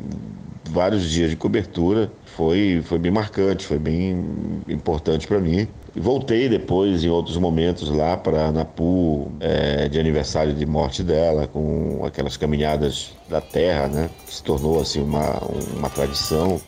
vários 0.71 1.09
dias 1.09 1.29
de 1.29 1.35
cobertura. 1.35 2.11
Foi, 2.25 2.81
foi 2.83 2.97
bem 2.99 3.11
marcante, 3.11 3.65
foi 3.65 3.79
bem 3.79 4.61
importante 4.67 5.27
para 5.27 5.39
mim. 5.39 5.67
E 5.97 5.99
voltei 5.99 6.47
depois, 6.47 7.03
em 7.03 7.09
outros 7.09 7.37
momentos, 7.37 7.89
lá 7.89 8.15
para 8.15 8.51
Napu, 8.51 9.31
é, 9.39 9.89
de 9.89 9.99
aniversário 9.99 10.53
de 10.53 10.63
morte 10.63 11.01
dela, 11.01 11.47
com 11.47 12.05
aquelas 12.05 12.37
caminhadas 12.37 13.15
da 13.27 13.41
terra, 13.41 13.87
né? 13.87 14.07
Se 14.27 14.43
tornou 14.43 14.79
assim 14.79 15.01
uma, 15.01 15.41
uma 15.75 15.89
tradição. 15.89 16.61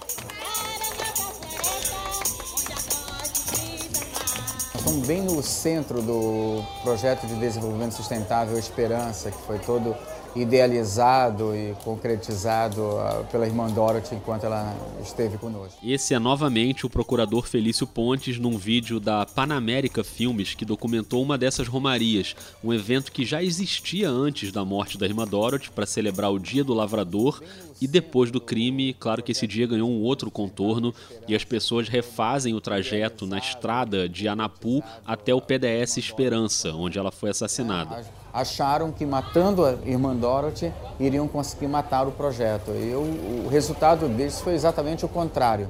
Estamos 4.73 5.05
bem 5.05 5.21
no 5.21 5.43
centro 5.43 6.01
do 6.01 6.63
projeto 6.81 7.27
de 7.27 7.35
desenvolvimento 7.35 7.91
sustentável 7.91 8.57
Esperança, 8.57 9.29
que 9.29 9.41
foi 9.43 9.59
todo 9.59 9.95
idealizado 10.35 11.55
e 11.55 11.75
concretizado 11.83 12.97
ah, 12.99 13.23
pela 13.31 13.47
irmã 13.47 13.67
Dorothy 13.67 14.15
enquanto 14.15 14.45
ela 14.45 14.75
esteve 15.01 15.37
conosco. 15.37 15.77
Esse 15.83 16.13
é 16.13 16.19
novamente 16.19 16.85
o 16.85 16.89
procurador 16.89 17.47
Felício 17.47 17.87
Pontes 17.87 18.37
num 18.37 18.57
vídeo 18.57 18.99
da 18.99 19.25
Panamérica 19.25 20.03
Filmes 20.03 20.53
que 20.53 20.65
documentou 20.65 21.21
uma 21.21 21.37
dessas 21.37 21.67
romarias, 21.67 22.35
um 22.63 22.73
evento 22.73 23.11
que 23.11 23.25
já 23.25 23.41
existia 23.43 24.09
antes 24.09 24.51
da 24.51 24.63
morte 24.63 24.97
da 24.97 25.05
irmã 25.05 25.25
Dorothy 25.25 25.71
para 25.71 25.85
celebrar 25.85 26.31
o 26.31 26.39
Dia 26.39 26.63
do 26.63 26.73
Lavrador 26.73 27.41
e 27.81 27.87
depois 27.87 28.29
do 28.29 28.41
crime, 28.41 28.93
claro 28.93 29.23
que 29.23 29.31
esse 29.31 29.47
dia 29.47 29.65
ganhou 29.65 29.89
um 29.89 30.01
outro 30.01 30.29
contorno 30.29 30.93
e 31.27 31.35
as 31.35 31.43
pessoas 31.43 31.87
refazem 31.87 32.53
o 32.53 32.61
trajeto 32.61 33.25
na 33.25 33.37
estrada 33.37 34.07
de 34.07 34.27
Anapu 34.27 34.83
até 35.05 35.33
o 35.33 35.41
PDS 35.41 35.97
Esperança, 35.97 36.73
onde 36.73 36.99
ela 36.99 37.11
foi 37.11 37.29
assassinada 37.29 38.18
acharam 38.33 38.91
que 38.91 39.05
matando 39.05 39.65
a 39.65 39.71
irmã 39.85 40.15
Dorothy 40.15 40.71
iriam 40.99 41.27
conseguir 41.27 41.67
matar 41.67 42.07
o 42.07 42.11
projeto. 42.11 42.71
E 42.71 42.93
o, 42.93 43.45
o 43.45 43.49
resultado 43.49 44.07
deles 44.07 44.39
foi 44.39 44.53
exatamente 44.53 45.05
o 45.05 45.07
contrário. 45.07 45.69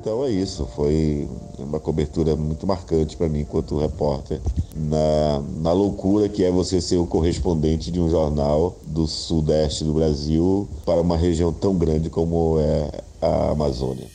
Então 0.00 0.22
é 0.22 0.28
isso, 0.28 0.66
foi 0.76 1.26
uma 1.58 1.80
cobertura 1.80 2.36
muito 2.36 2.66
marcante 2.66 3.16
para 3.16 3.26
mim 3.26 3.40
enquanto 3.40 3.78
repórter, 3.78 4.38
na, 4.76 5.42
na 5.62 5.72
loucura 5.72 6.28
que 6.28 6.44
é 6.44 6.50
você 6.50 6.78
ser 6.78 6.98
o 6.98 7.06
correspondente 7.06 7.90
de 7.90 7.98
um 7.98 8.10
jornal 8.10 8.76
do 8.86 9.06
sudeste 9.06 9.82
do 9.82 9.94
Brasil 9.94 10.68
para 10.84 11.00
uma 11.00 11.16
região 11.16 11.50
tão 11.50 11.74
grande 11.74 12.10
como 12.10 12.58
é 12.60 13.00
a 13.22 13.52
Amazônia 13.52 14.06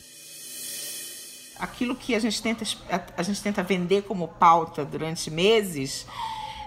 aquilo 1.60 1.94
que 1.94 2.14
a 2.14 2.18
gente 2.18 2.42
tenta 2.42 2.64
a, 3.16 3.22
gente 3.22 3.42
tenta 3.42 3.62
vender 3.62 4.02
como 4.02 4.28
pauta 4.28 4.84
durante 4.84 5.30
meses, 5.30 6.06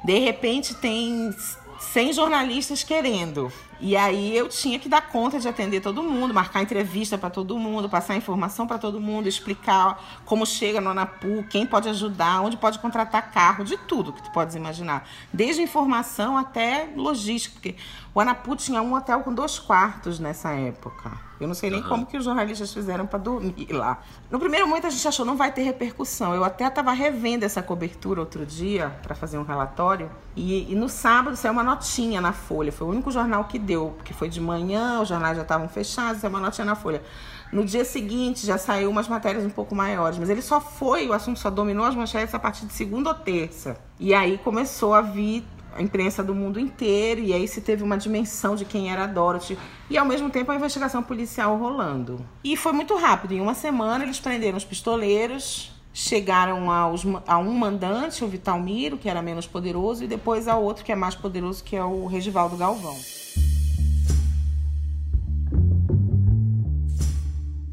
de 0.04 0.20
repente 0.20 0.76
tem 0.76 1.34
100 1.80 2.14
jornalistas 2.14 2.84
querendo. 2.84 3.52
E 3.80 3.98
aí 3.98 4.36
eu 4.38 4.48
tinha 4.48 4.80
que 4.80 4.88
dar 4.88 5.10
conta 5.10 5.40
de 5.40 5.48
atender 5.48 5.82
todo 5.82 6.02
mundo, 6.02 6.34
marcar 6.34 6.62
entrevista 6.62 7.18
para 7.18 7.30
todo 7.30 7.58
mundo, 7.58 7.90
passar 7.90 8.16
informação 8.16 8.66
para 8.66 8.78
todo 8.78 9.02
mundo, 9.02 9.28
explicar 9.28 10.02
como 10.24 10.46
chega 10.46 10.80
no 10.80 10.92
Anapu, 10.92 11.44
quem 11.50 11.66
pode 11.66 11.90
ajudar, 11.90 12.42
onde 12.42 12.56
pode 12.56 12.80
contratar 12.80 13.32
carro, 13.32 13.66
de 13.66 13.76
tudo 13.76 14.14
que 14.14 14.24
tu 14.24 14.32
podes 14.32 14.56
imaginar. 14.56 15.08
Desde 15.34 15.62
informação 15.62 16.38
até 16.38 16.94
logística, 16.96 17.56
porque 17.56 17.76
o 18.16 18.22
Anapu 18.22 18.56
tinha 18.56 18.82
um 18.82 18.94
hotel 18.94 19.20
com 19.20 19.34
dois 19.34 19.60
quartos 19.60 20.18
nessa 20.18 20.52
época. 20.54 21.12
Eu 21.44 21.48
não 21.48 21.56
sei 21.56 21.70
nem 21.70 21.82
uhum. 21.82 21.90
como 21.90 22.06
que 22.06 22.18
os 22.18 22.24
jornalistas 22.24 22.74
fizeram 22.74 23.06
para 23.06 23.20
dormir 23.20 23.68
lá. 23.72 24.02
No 24.32 24.40
primeiro 24.40 24.68
momento 24.68 24.88
a 24.88 24.90
gente 24.90 25.08
achou 25.08 25.26
não 25.26 25.36
vai 25.36 25.52
ter 25.52 25.64
repercussão. 25.64 26.34
Eu 26.34 26.44
até 26.44 26.66
estava 26.66 26.92
revendo 26.92 27.44
essa 27.44 27.62
cobertura 27.62 28.20
outro 28.20 28.46
dia 28.46 28.90
para 29.02 29.14
fazer 29.14 29.38
um 29.38 29.44
relatório 29.44 30.10
e, 30.36 30.72
e, 30.72 30.76
no 30.76 30.90
sábado 30.90 31.36
saiu 31.36 31.52
uma 31.52 31.64
notinha 31.64 32.20
na 32.20 32.34
Folha. 32.34 32.72
Foi 32.72 32.88
o 32.88 32.90
único 32.90 33.12
jornal 33.12 33.44
que 33.44 33.60
deu, 33.60 33.94
porque 33.98 34.14
foi 34.14 34.30
de 34.30 34.42
manhã, 34.42 35.02
os 35.02 35.10
jornais 35.10 35.36
já 35.36 35.44
estavam 35.44 35.68
fechados, 35.68 36.22
saiu 36.22 36.32
uma 36.32 36.40
notinha 36.40 36.66
na 36.66 36.76
Folha. 36.76 37.04
No 37.52 37.64
dia 37.64 37.86
seguinte 37.86 38.48
já 38.48 38.58
saiu 38.58 38.90
umas 38.90 39.08
matérias 39.08 39.46
um 39.46 39.50
pouco 39.50 39.76
maiores, 39.76 40.18
mas 40.18 40.28
ele 40.30 40.42
só 40.42 40.60
foi, 40.60 41.08
o 41.08 41.14
assunto 41.14 41.40
só 41.40 41.52
dominou 41.52 41.86
as 41.86 41.94
manchetes 41.94 42.34
a 42.34 42.40
partir 42.40 42.66
de 42.66 42.74
segunda 42.74 43.10
ou 43.10 43.16
terça. 43.16 43.78
E 44.00 44.12
aí 44.12 44.40
começou 44.40 44.96
a 44.96 45.02
vir 45.02 45.46
a 45.76 45.82
imprensa 45.82 46.24
do 46.24 46.34
mundo 46.34 46.60
inteiro, 46.60 47.22
e 47.22 47.34
aí 47.34 47.48
se 47.48 47.62
teve 47.62 47.84
uma 47.84 47.98
dimensão 47.98 48.56
de 48.56 48.66
quem 48.66 48.92
era 48.92 49.04
a 49.04 49.08
Dorothy, 49.08 49.58
e 49.90 49.98
ao 49.98 50.06
mesmo 50.06 50.30
tempo 50.30 50.52
a 50.52 50.56
investigação 50.56 51.02
policial 51.04 51.58
rolando. 51.58 52.24
E 52.44 52.56
foi 52.56 52.72
muito 52.72 52.96
rápido, 52.96 53.34
em 53.34 53.42
uma 53.42 53.54
semana 53.54 54.04
eles 54.04 54.20
prenderam 54.20 54.58
os 54.58 54.66
pistoleiros, 54.66 55.72
chegaram 55.94 56.72
aos, 56.72 57.04
a 57.28 57.38
um 57.38 57.54
mandante, 57.54 58.24
o 58.24 58.28
Vital 58.28 58.60
Miro, 58.60 58.98
que 58.98 59.08
era 59.08 59.22
menos 59.22 59.46
poderoso, 59.46 60.04
e 60.04 60.08
depois 60.08 60.48
ao 60.48 60.64
outro 60.64 60.84
que 60.84 60.92
é 60.92 60.96
mais 60.96 61.16
poderoso, 61.16 61.64
que 61.64 61.76
é 61.76 61.84
o 61.84 62.06
Regivaldo 62.08 62.58
Galvão. 62.58 62.98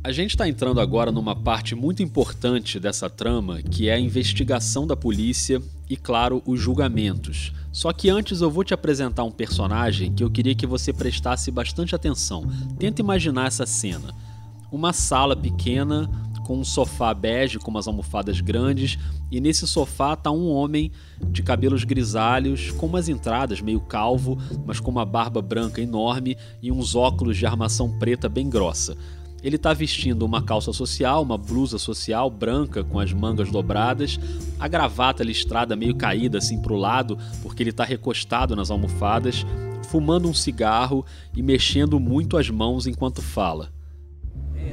A 0.02 0.12
gente 0.12 0.30
está 0.30 0.48
entrando 0.48 0.80
agora 0.80 1.12
numa 1.12 1.36
parte 1.36 1.74
muito 1.74 2.02
importante 2.02 2.80
dessa 2.80 3.08
trama, 3.10 3.62
que 3.62 3.88
é 3.88 3.92
a 3.92 4.00
investigação 4.00 4.86
da 4.86 4.96
polícia 4.96 5.62
e, 5.90 5.96
claro, 5.96 6.42
os 6.46 6.58
julgamentos. 6.58 7.52
Só 7.72 7.92
que 7.92 8.10
antes 8.10 8.40
eu 8.40 8.50
vou 8.50 8.64
te 8.64 8.74
apresentar 8.74 9.24
um 9.24 9.30
personagem 9.30 10.12
que 10.12 10.24
eu 10.24 10.30
queria 10.30 10.54
que 10.54 10.66
você 10.66 10.92
prestasse 10.92 11.50
bastante 11.50 11.94
atenção. 11.94 12.44
Tenta 12.78 13.00
imaginar 13.00 13.46
essa 13.46 13.64
cena: 13.64 14.14
uma 14.72 14.92
sala 14.92 15.36
pequena 15.36 16.10
com 16.50 16.58
um 16.58 16.64
sofá 16.64 17.14
bege 17.14 17.60
com 17.60 17.70
umas 17.70 17.86
almofadas 17.86 18.40
grandes, 18.40 18.98
e 19.30 19.40
nesse 19.40 19.68
sofá 19.68 20.16
tá 20.16 20.32
um 20.32 20.50
homem 20.50 20.90
de 21.30 21.44
cabelos 21.44 21.84
grisalhos, 21.84 22.72
com 22.72 22.86
umas 22.86 23.08
entradas 23.08 23.60
meio 23.60 23.80
calvo, 23.80 24.36
mas 24.66 24.80
com 24.80 24.90
uma 24.90 25.04
barba 25.04 25.40
branca 25.40 25.80
enorme 25.80 26.36
e 26.60 26.72
uns 26.72 26.96
óculos 26.96 27.36
de 27.36 27.46
armação 27.46 27.96
preta 28.00 28.28
bem 28.28 28.50
grossa. 28.50 28.96
Ele 29.42 29.56
está 29.56 29.72
vestindo 29.72 30.24
uma 30.24 30.42
calça 30.42 30.72
social, 30.72 31.22
uma 31.22 31.38
blusa 31.38 31.78
social 31.78 32.28
branca 32.28 32.84
com 32.84 33.00
as 33.00 33.12
mangas 33.12 33.50
dobradas, 33.50 34.18
a 34.58 34.68
gravata 34.68 35.24
listrada 35.24 35.74
meio 35.74 35.94
caída 35.94 36.38
assim 36.38 36.60
para 36.60 36.72
o 36.72 36.76
lado, 36.76 37.18
porque 37.42 37.62
ele 37.62 37.70
está 37.70 37.84
recostado 37.84 38.54
nas 38.54 38.70
almofadas, 38.70 39.46
fumando 39.88 40.28
um 40.28 40.34
cigarro 40.34 41.06
e 41.34 41.42
mexendo 41.42 41.98
muito 41.98 42.36
as 42.36 42.50
mãos 42.50 42.86
enquanto 42.86 43.22
fala. 43.22 43.72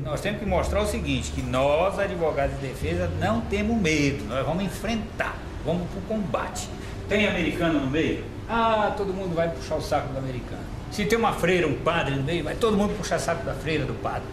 Nós 0.03 0.21
temos 0.21 0.39
que 0.39 0.45
mostrar 0.45 0.81
o 0.81 0.85
seguinte, 0.85 1.31
que 1.31 1.41
nós, 1.41 1.97
advogados 1.97 2.55
de 2.59 2.67
defesa, 2.67 3.09
não 3.19 3.41
temos 3.41 3.81
medo, 3.81 4.23
nós 4.25 4.45
vamos 4.45 4.63
enfrentar, 4.63 5.37
vamos 5.65 5.87
para 5.89 5.99
o 5.99 6.01
combate. 6.03 6.69
Tem 7.09 7.25
americano 7.25 7.79
no 7.81 7.87
meio? 7.87 8.23
Ah, 8.49 8.93
todo 8.95 9.13
mundo 9.13 9.33
vai 9.33 9.49
puxar 9.49 9.75
o 9.75 9.81
saco 9.81 10.11
do 10.13 10.19
americano. 10.19 10.61
Se 10.91 11.05
tem 11.05 11.17
uma 11.17 11.33
freira, 11.33 11.67
um 11.67 11.75
padre 11.75 12.15
no 12.15 12.23
meio, 12.23 12.43
vai 12.43 12.55
todo 12.55 12.77
mundo 12.77 12.95
puxar 12.97 13.19
saco 13.19 13.45
da 13.45 13.53
freira, 13.53 13.85
do 13.85 13.93
padre 13.95 14.27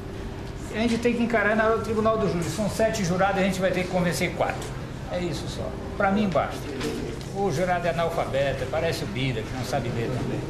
a 0.75 0.81
gente 0.81 0.99
tem 0.99 1.15
que 1.15 1.23
encarar 1.23 1.55
na 1.55 1.79
tribunal 1.79 2.19
do 2.19 2.29
júri. 2.31 2.45
São 2.45 2.69
sete 2.69 3.05
jurados, 3.05 3.41
a 3.41 3.45
gente 3.45 3.61
vai 3.61 3.71
ter 3.71 3.85
que 3.85 3.89
convencer 3.89 4.35
quatro. 4.35 4.69
É 5.13 5.21
isso 5.21 5.47
só. 5.49 5.71
Para 5.97 6.11
mim 6.11 6.29
basta. 6.29 6.59
O 7.37 7.51
jurado 7.51 7.87
é 7.87 7.91
analfabeto, 7.91 8.67
parece 8.71 9.05
o 9.05 9.07
Bira, 9.09 9.43
que 9.43 9.57
não 9.57 9.65
sabe 9.65 9.89
ler 9.91 10.09
também. 10.09 10.41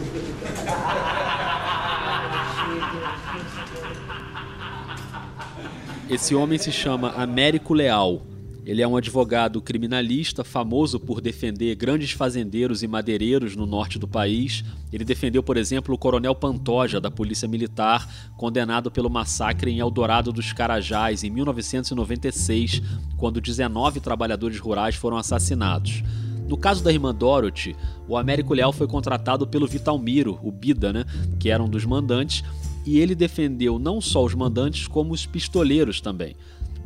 Esse 6.09 6.35
homem 6.35 6.59
se 6.59 6.71
chama 6.71 7.13
Américo 7.17 7.73
Leal. 7.73 8.21
Ele 8.67 8.81
é 8.81 8.89
um 8.89 8.97
advogado 8.97 9.61
criminalista 9.61 10.43
famoso 10.43 10.99
por 10.99 11.21
defender 11.21 11.75
grandes 11.75 12.13
fazendeiros 12.13 12.83
e 12.83 12.89
madeireiros 12.89 13.55
no 13.55 13.67
norte 13.67 13.99
do 13.99 14.09
país. 14.09 14.65
Ele 14.91 15.05
defendeu, 15.05 15.43
por 15.43 15.59
exemplo, 15.59 15.95
o 15.95 15.99
coronel 15.99 16.35
Pantoja, 16.35 16.99
da 16.99 17.11
Polícia 17.11 17.47
Militar, 17.47 18.09
condenado 18.39 18.91
pelo 18.91 19.11
massacre 19.11 19.71
em 19.71 19.81
Eldorado 19.81 20.33
dos 20.33 20.55
Carajás 20.55 21.23
em 21.23 21.31
1996, 21.31 22.81
quando 23.19 23.39
19 23.39 24.01
trabalhadores 24.01 24.59
rurais 24.59 24.95
foram 24.95 25.19
assassinados. 25.19 26.03
No 26.49 26.57
caso 26.57 26.83
da 26.83 26.93
irmã 26.93 27.15
Dorothy, 27.15 27.77
o 28.09 28.17
Américo 28.17 28.55
Leal 28.55 28.73
foi 28.73 28.87
contratado 28.87 29.47
pelo 29.47 29.67
Vitalmiro, 29.67 30.39
o 30.43 30.51
Bida, 30.51 30.91
né, 30.91 31.05
que 31.39 31.51
era 31.51 31.63
um 31.63 31.69
dos 31.69 31.85
mandantes, 31.85 32.43
e 32.87 32.99
ele 32.99 33.15
defendeu 33.15 33.79
não 33.79 34.01
só 34.01 34.25
os 34.25 34.35
mandantes, 34.35 34.87
como 34.87 35.13
os 35.13 35.27
pistoleiros 35.27 36.01
também. 36.01 36.37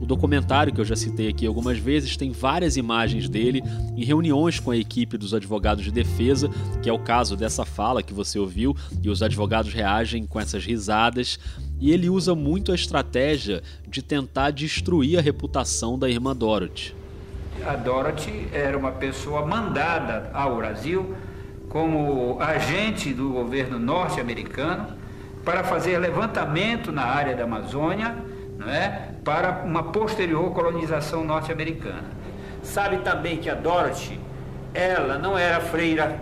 O 0.01 0.07
documentário 0.07 0.73
que 0.73 0.81
eu 0.81 0.85
já 0.85 0.95
citei 0.95 1.29
aqui 1.29 1.45
algumas 1.45 1.77
vezes 1.79 2.17
tem 2.17 2.31
várias 2.31 2.77
imagens 2.77 3.29
dele 3.29 3.63
em 3.97 4.05
reuniões 4.05 4.61
com 4.61 4.71
a 4.71 4.77
equipe 4.77 5.19
dos 5.19 5.35
advogados 5.35 5.85
de 5.85 5.91
defesa, 5.91 6.49
que 6.81 6.89
é 6.89 6.93
o 6.93 7.01
caso 7.01 7.37
dessa 7.37 7.65
fala 7.65 8.03
que 8.03 8.15
você 8.15 8.39
ouviu, 8.39 8.77
e 9.03 9.11
os 9.11 9.23
advogados 9.23 9.75
reagem 9.75 10.25
com 10.25 10.39
essas 10.39 10.65
risadas. 10.65 11.39
E 11.81 11.91
ele 11.91 12.09
usa 12.09 12.33
muito 12.35 12.71
a 12.71 12.77
estratégia 12.77 13.61
de 13.89 14.01
tentar 14.01 14.53
destruir 14.53 15.19
a 15.19 15.23
reputação 15.23 15.99
da 15.99 16.09
irmã 16.09 16.35
Dorothy. 16.35 16.95
A 17.67 17.75
Dorothy 17.75 18.49
era 18.53 18.79
uma 18.79 18.93
pessoa 18.93 19.45
mandada 19.45 20.31
ao 20.33 20.57
Brasil 20.57 21.13
como 21.69 22.41
agente 22.41 23.13
do 23.13 23.31
governo 23.31 23.81
norte-americano 23.81 24.97
para 25.45 25.65
fazer 25.65 25.99
levantamento 25.99 26.93
na 26.93 27.03
área 27.03 27.35
da 27.35 27.45
Amazônia 27.45 28.15
não 28.59 28.69
é? 28.69 29.13
para 29.25 29.63
uma 29.65 29.85
posterior 29.85 30.53
colonização 30.53 31.25
norte-americana. 31.25 32.11
Sabe 32.63 32.99
também 32.99 33.39
que 33.39 33.49
a 33.49 33.55
Dorothy, 33.55 34.19
ela 34.75 35.17
não 35.17 35.39
era 35.39 35.61
freira, 35.61 36.21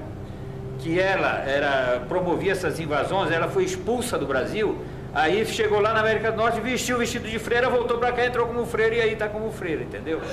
que 0.79 1.01
ela 1.01 1.39
era 1.41 2.01
promovia 2.07 2.53
essas 2.53 2.79
invasões, 2.79 3.33
ela 3.33 3.49
foi 3.49 3.65
expulsa 3.65 4.19
do 4.19 4.27
Brasil, 4.27 4.79
aí 5.15 5.45
chegou 5.47 5.81
lá 5.81 5.95
na 5.95 6.01
América 6.01 6.31
do 6.31 6.37
Norte, 6.37 6.61
vestiu 6.61 6.97
o 6.97 6.99
vestido 6.99 7.27
de 7.27 7.39
freira, 7.39 7.71
voltou 7.71 7.97
para 7.99 8.13
cá, 8.13 8.27
entrou 8.27 8.47
como 8.47 8.67
freira 8.67 8.97
e 8.97 9.01
aí 9.01 9.13
está 9.15 9.29
como 9.29 9.51
freira, 9.51 9.83
entendeu? 9.83 10.21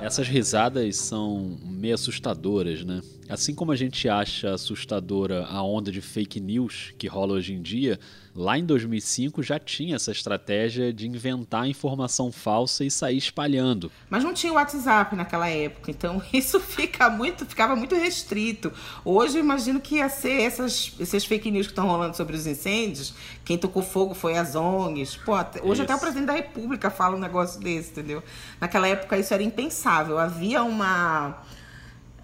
Essas 0.00 0.26
risadas 0.26 0.96
são 0.96 1.58
meio 1.62 1.94
assustadoras, 1.94 2.84
né? 2.84 3.02
Assim 3.28 3.54
como 3.54 3.70
a 3.70 3.76
gente 3.76 4.08
acha 4.08 4.54
assustadora 4.54 5.44
a 5.44 5.62
onda 5.62 5.92
de 5.92 6.00
fake 6.00 6.40
news 6.40 6.94
que 6.96 7.06
rola 7.06 7.34
hoje 7.34 7.52
em 7.52 7.60
dia, 7.60 7.98
lá 8.34 8.58
em 8.58 8.64
2005 8.64 9.42
já 9.42 9.58
tinha 9.58 9.96
essa 9.96 10.10
estratégia 10.10 10.92
de 10.92 11.06
inventar 11.06 11.68
informação 11.68 12.30
falsa 12.30 12.84
e 12.84 12.90
sair 12.90 13.16
espalhando. 13.16 13.90
Mas 14.08 14.24
não 14.24 14.32
tinha 14.32 14.52
WhatsApp 14.52 15.14
naquela 15.16 15.48
época, 15.48 15.90
então 15.90 16.22
isso 16.32 16.60
fica 16.60 17.10
muito, 17.10 17.44
ficava 17.46 17.74
muito 17.74 17.94
restrito. 17.94 18.72
Hoje 19.04 19.38
eu 19.38 19.40
imagino 19.40 19.80
que 19.80 19.96
ia 19.96 20.08
ser 20.08 20.42
essas, 20.42 20.94
essas 21.00 21.24
fake 21.24 21.50
news 21.50 21.66
que 21.66 21.72
estão 21.72 21.86
rolando 21.86 22.16
sobre 22.16 22.36
os 22.36 22.46
incêndios. 22.46 23.14
Quem 23.44 23.58
tocou 23.58 23.82
fogo 23.82 24.14
foi 24.14 24.36
as 24.36 24.54
ONGs. 24.54 25.16
Pô, 25.16 25.34
hoje 25.62 25.72
isso. 25.72 25.82
até 25.82 25.94
o 25.94 25.98
presidente 25.98 26.26
da 26.26 26.34
República 26.34 26.90
fala 26.90 27.16
um 27.16 27.20
negócio 27.20 27.60
desse, 27.60 27.90
entendeu? 27.90 28.22
Naquela 28.60 28.86
época 28.88 29.18
isso 29.18 29.34
era 29.34 29.42
impensável. 29.42 30.18
Havia 30.18 30.62
uma 30.62 31.42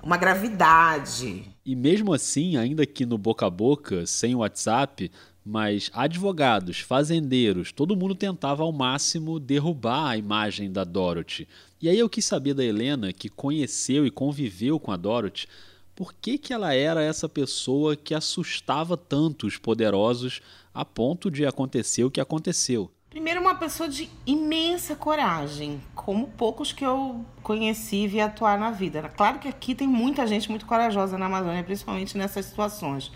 uma 0.07 0.17
gravidade. 0.17 1.45
E 1.65 1.75
mesmo 1.75 2.15
assim, 2.15 2.57
ainda 2.57 2.87
que 2.87 3.05
no 3.05 3.19
boca 3.19 3.45
a 3.45 3.51
boca, 3.51 4.07
sem 4.07 4.37
WhatsApp, 4.37 5.11
mas 5.49 5.93
advogados, 5.95 6.81
fazendeiros, 6.81 7.71
todo 7.71 7.97
mundo 7.97 8.17
tentava 8.17 8.65
ao 8.65 8.73
máximo 8.73 9.39
derrubar 9.39 10.09
a 10.09 10.17
imagem 10.17 10.73
da 10.73 10.83
Dorothy. 10.83 11.47
E 11.81 11.89
aí 11.89 11.97
eu 11.97 12.11
quis 12.11 12.25
saber 12.25 12.53
da 12.53 12.65
Helena, 12.65 13.13
que 13.13 13.29
conheceu 13.29 14.05
e 14.05 14.11
conviveu 14.11 14.81
com 14.81 14.91
a 14.91 14.97
Dorothy, 14.97 15.47
por 15.95 16.13
que, 16.13 16.37
que 16.37 16.53
ela 16.53 16.75
era 16.75 17.01
essa 17.01 17.29
pessoa 17.29 17.95
que 17.95 18.13
assustava 18.13 18.97
tanto 18.97 19.47
os 19.47 19.57
poderosos 19.57 20.41
a 20.75 20.85
ponto 20.85 21.31
de 21.31 21.47
acontecer 21.47 22.03
o 22.03 22.11
que 22.11 22.21
aconteceu. 22.21 22.91
Primeiro, 23.09 23.41
uma 23.41 23.55
pessoa 23.55 23.89
de 23.89 24.11
imensa 24.27 24.97
coragem, 24.97 25.81
como 25.95 26.27
poucos 26.27 26.73
que 26.73 26.85
eu 26.85 27.25
conheci 27.43 27.99
e 27.99 28.09
vi 28.09 28.21
atuar 28.21 28.59
na 28.59 28.73
vida. 28.73 29.09
Claro 29.17 29.39
que 29.39 29.49
aqui 29.49 29.77
tem 29.77 29.87
muita 29.87 30.27
gente 30.27 30.51
muito 30.51 30.67
corajosa 30.67 31.17
na 31.17 31.27
Amazônia, 31.27 31.63
principalmente 31.63 32.19
nessas 32.19 32.47
situações. 32.47 33.11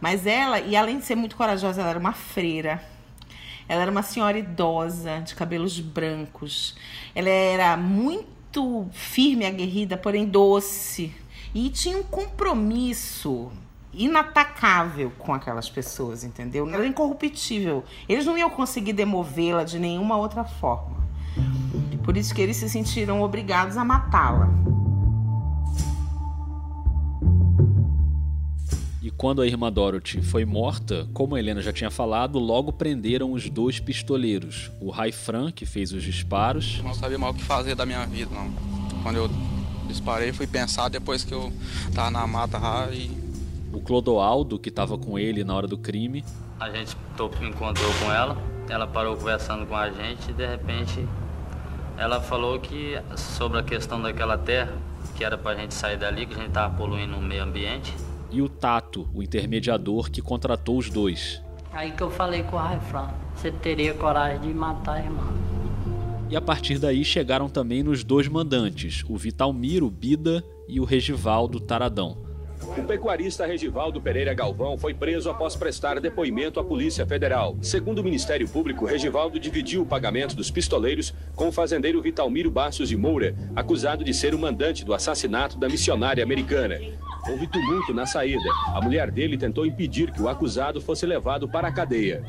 Mas 0.00 0.26
ela, 0.26 0.60
e 0.60 0.76
além 0.76 0.98
de 0.98 1.04
ser 1.04 1.14
muito 1.14 1.36
corajosa, 1.36 1.80
ela 1.80 1.90
era 1.90 1.98
uma 1.98 2.12
freira. 2.12 2.82
Ela 3.68 3.82
era 3.82 3.90
uma 3.90 4.02
senhora 4.02 4.38
idosa, 4.38 5.20
de 5.20 5.34
cabelos 5.34 5.78
brancos. 5.78 6.76
Ela 7.14 7.28
era 7.28 7.76
muito 7.76 8.86
firme, 8.92 9.44
aguerrida, 9.44 9.96
porém 9.96 10.24
doce. 10.24 11.12
E 11.54 11.68
tinha 11.68 11.98
um 11.98 12.02
compromisso 12.02 13.50
inatacável 13.92 15.12
com 15.18 15.34
aquelas 15.34 15.68
pessoas, 15.68 16.22
entendeu? 16.24 16.68
Ela 16.68 16.84
é 16.84 16.86
incorruptível. 16.86 17.84
Eles 18.08 18.24
não 18.24 18.38
iam 18.38 18.48
conseguir 18.48 18.92
demovê-la 18.92 19.64
de 19.64 19.78
nenhuma 19.78 20.16
outra 20.16 20.44
forma. 20.44 20.96
Por 22.04 22.16
isso 22.16 22.34
que 22.34 22.40
eles 22.40 22.56
se 22.56 22.68
sentiram 22.68 23.20
obrigados 23.20 23.76
a 23.76 23.84
matá-la. 23.84 24.48
Quando 29.18 29.42
a 29.42 29.46
irmã 29.46 29.70
Dorothy 29.70 30.22
foi 30.22 30.44
morta, 30.44 31.08
como 31.12 31.34
a 31.34 31.40
Helena 31.40 31.60
já 31.60 31.72
tinha 31.72 31.90
falado, 31.90 32.38
logo 32.38 32.72
prenderam 32.72 33.32
os 33.32 33.50
dois 33.50 33.80
pistoleiros. 33.80 34.70
O 34.80 34.90
Raifran, 34.90 35.50
que 35.50 35.66
fez 35.66 35.92
os 35.92 36.04
disparos. 36.04 36.80
Não 36.84 36.94
sabia 36.94 37.18
mal 37.18 37.32
o 37.32 37.34
que 37.34 37.42
fazer 37.42 37.74
da 37.74 37.84
minha 37.84 38.06
vida, 38.06 38.30
não. 38.32 38.48
Quando 39.02 39.16
eu 39.16 39.28
disparei, 39.88 40.32
fui 40.32 40.46
pensar 40.46 40.88
depois 40.88 41.24
que 41.24 41.34
eu 41.34 41.52
tava 41.92 42.12
na 42.12 42.24
mata 42.28 42.58
lá 42.58 42.88
e 42.92 43.10
o 43.72 43.80
Clodoaldo, 43.80 44.56
que 44.56 44.68
estava 44.68 44.96
com 44.96 45.18
ele 45.18 45.42
na 45.42 45.52
hora 45.52 45.66
do 45.66 45.76
crime. 45.76 46.24
A 46.60 46.70
gente 46.70 46.96
encontrou 47.42 47.92
com 47.94 48.12
ela, 48.12 48.40
ela 48.68 48.86
parou 48.86 49.16
conversando 49.16 49.66
com 49.66 49.74
a 49.74 49.90
gente 49.90 50.30
e 50.30 50.32
de 50.32 50.46
repente 50.46 51.04
ela 51.96 52.20
falou 52.20 52.60
que 52.60 52.96
sobre 53.16 53.58
a 53.58 53.64
questão 53.64 54.00
daquela 54.00 54.38
terra, 54.38 54.72
que 55.16 55.24
era 55.24 55.36
para 55.36 55.56
a 55.58 55.60
gente 55.60 55.74
sair 55.74 55.96
dali, 55.96 56.24
que 56.24 56.34
a 56.34 56.36
gente 56.36 56.48
estava 56.50 56.72
poluindo 56.76 57.16
o 57.16 57.20
meio 57.20 57.42
ambiente. 57.42 57.92
E 58.30 58.42
o 58.42 58.48
Tato, 58.48 59.08
o 59.14 59.22
intermediador 59.22 60.10
que 60.10 60.20
contratou 60.20 60.78
os 60.78 60.90
dois. 60.90 61.42
Aí 61.72 61.92
que 61.92 62.02
eu 62.02 62.10
falei 62.10 62.42
com 62.42 62.56
o 62.56 62.58
Raifran, 62.58 63.08
você 63.34 63.50
teria 63.50 63.94
coragem 63.94 64.40
de 64.40 64.54
matar 64.54 64.96
a 64.96 64.98
irmã. 64.98 65.26
E 66.30 66.36
a 66.36 66.40
partir 66.40 66.78
daí 66.78 67.04
chegaram 67.04 67.48
também 67.48 67.82
nos 67.82 68.04
dois 68.04 68.28
mandantes, 68.28 69.02
o 69.08 69.16
Vitalmiro 69.16 69.88
Bida 69.88 70.44
e 70.68 70.78
o 70.78 70.84
Regivaldo 70.84 71.58
Taradão. 71.58 72.18
O 72.76 72.82
pecuarista 72.82 73.46
Regivaldo 73.46 74.00
Pereira 74.00 74.34
Galvão 74.34 74.76
foi 74.76 74.92
preso 74.92 75.30
após 75.30 75.56
prestar 75.56 76.00
depoimento 76.00 76.60
à 76.60 76.64
Polícia 76.64 77.06
Federal. 77.06 77.56
Segundo 77.62 78.00
o 78.00 78.04
Ministério 78.04 78.48
Público, 78.48 78.84
Regivaldo 78.84 79.38
dividiu 79.38 79.82
o 79.82 79.86
pagamento 79.86 80.36
dos 80.36 80.50
pistoleiros 80.50 81.14
com 81.34 81.48
o 81.48 81.52
fazendeiro 81.52 82.02
Vitalmiro 82.02 82.50
Bastos 82.50 82.88
de 82.88 82.96
Moura, 82.96 83.34
acusado 83.56 84.04
de 84.04 84.12
ser 84.12 84.34
o 84.34 84.38
mandante 84.38 84.84
do 84.84 84.92
assassinato 84.92 85.56
da 85.56 85.68
missionária 85.68 86.22
americana. 86.22 86.78
Houve 87.28 87.46
tumulto 87.46 87.92
na 87.92 88.06
saída. 88.06 88.50
A 88.74 88.80
mulher 88.80 89.10
dele 89.10 89.36
tentou 89.36 89.66
impedir 89.66 90.10
que 90.10 90.22
o 90.22 90.28
acusado 90.28 90.80
fosse 90.80 91.04
levado 91.04 91.48
para 91.48 91.68
a 91.68 91.72
cadeia. 91.72 92.24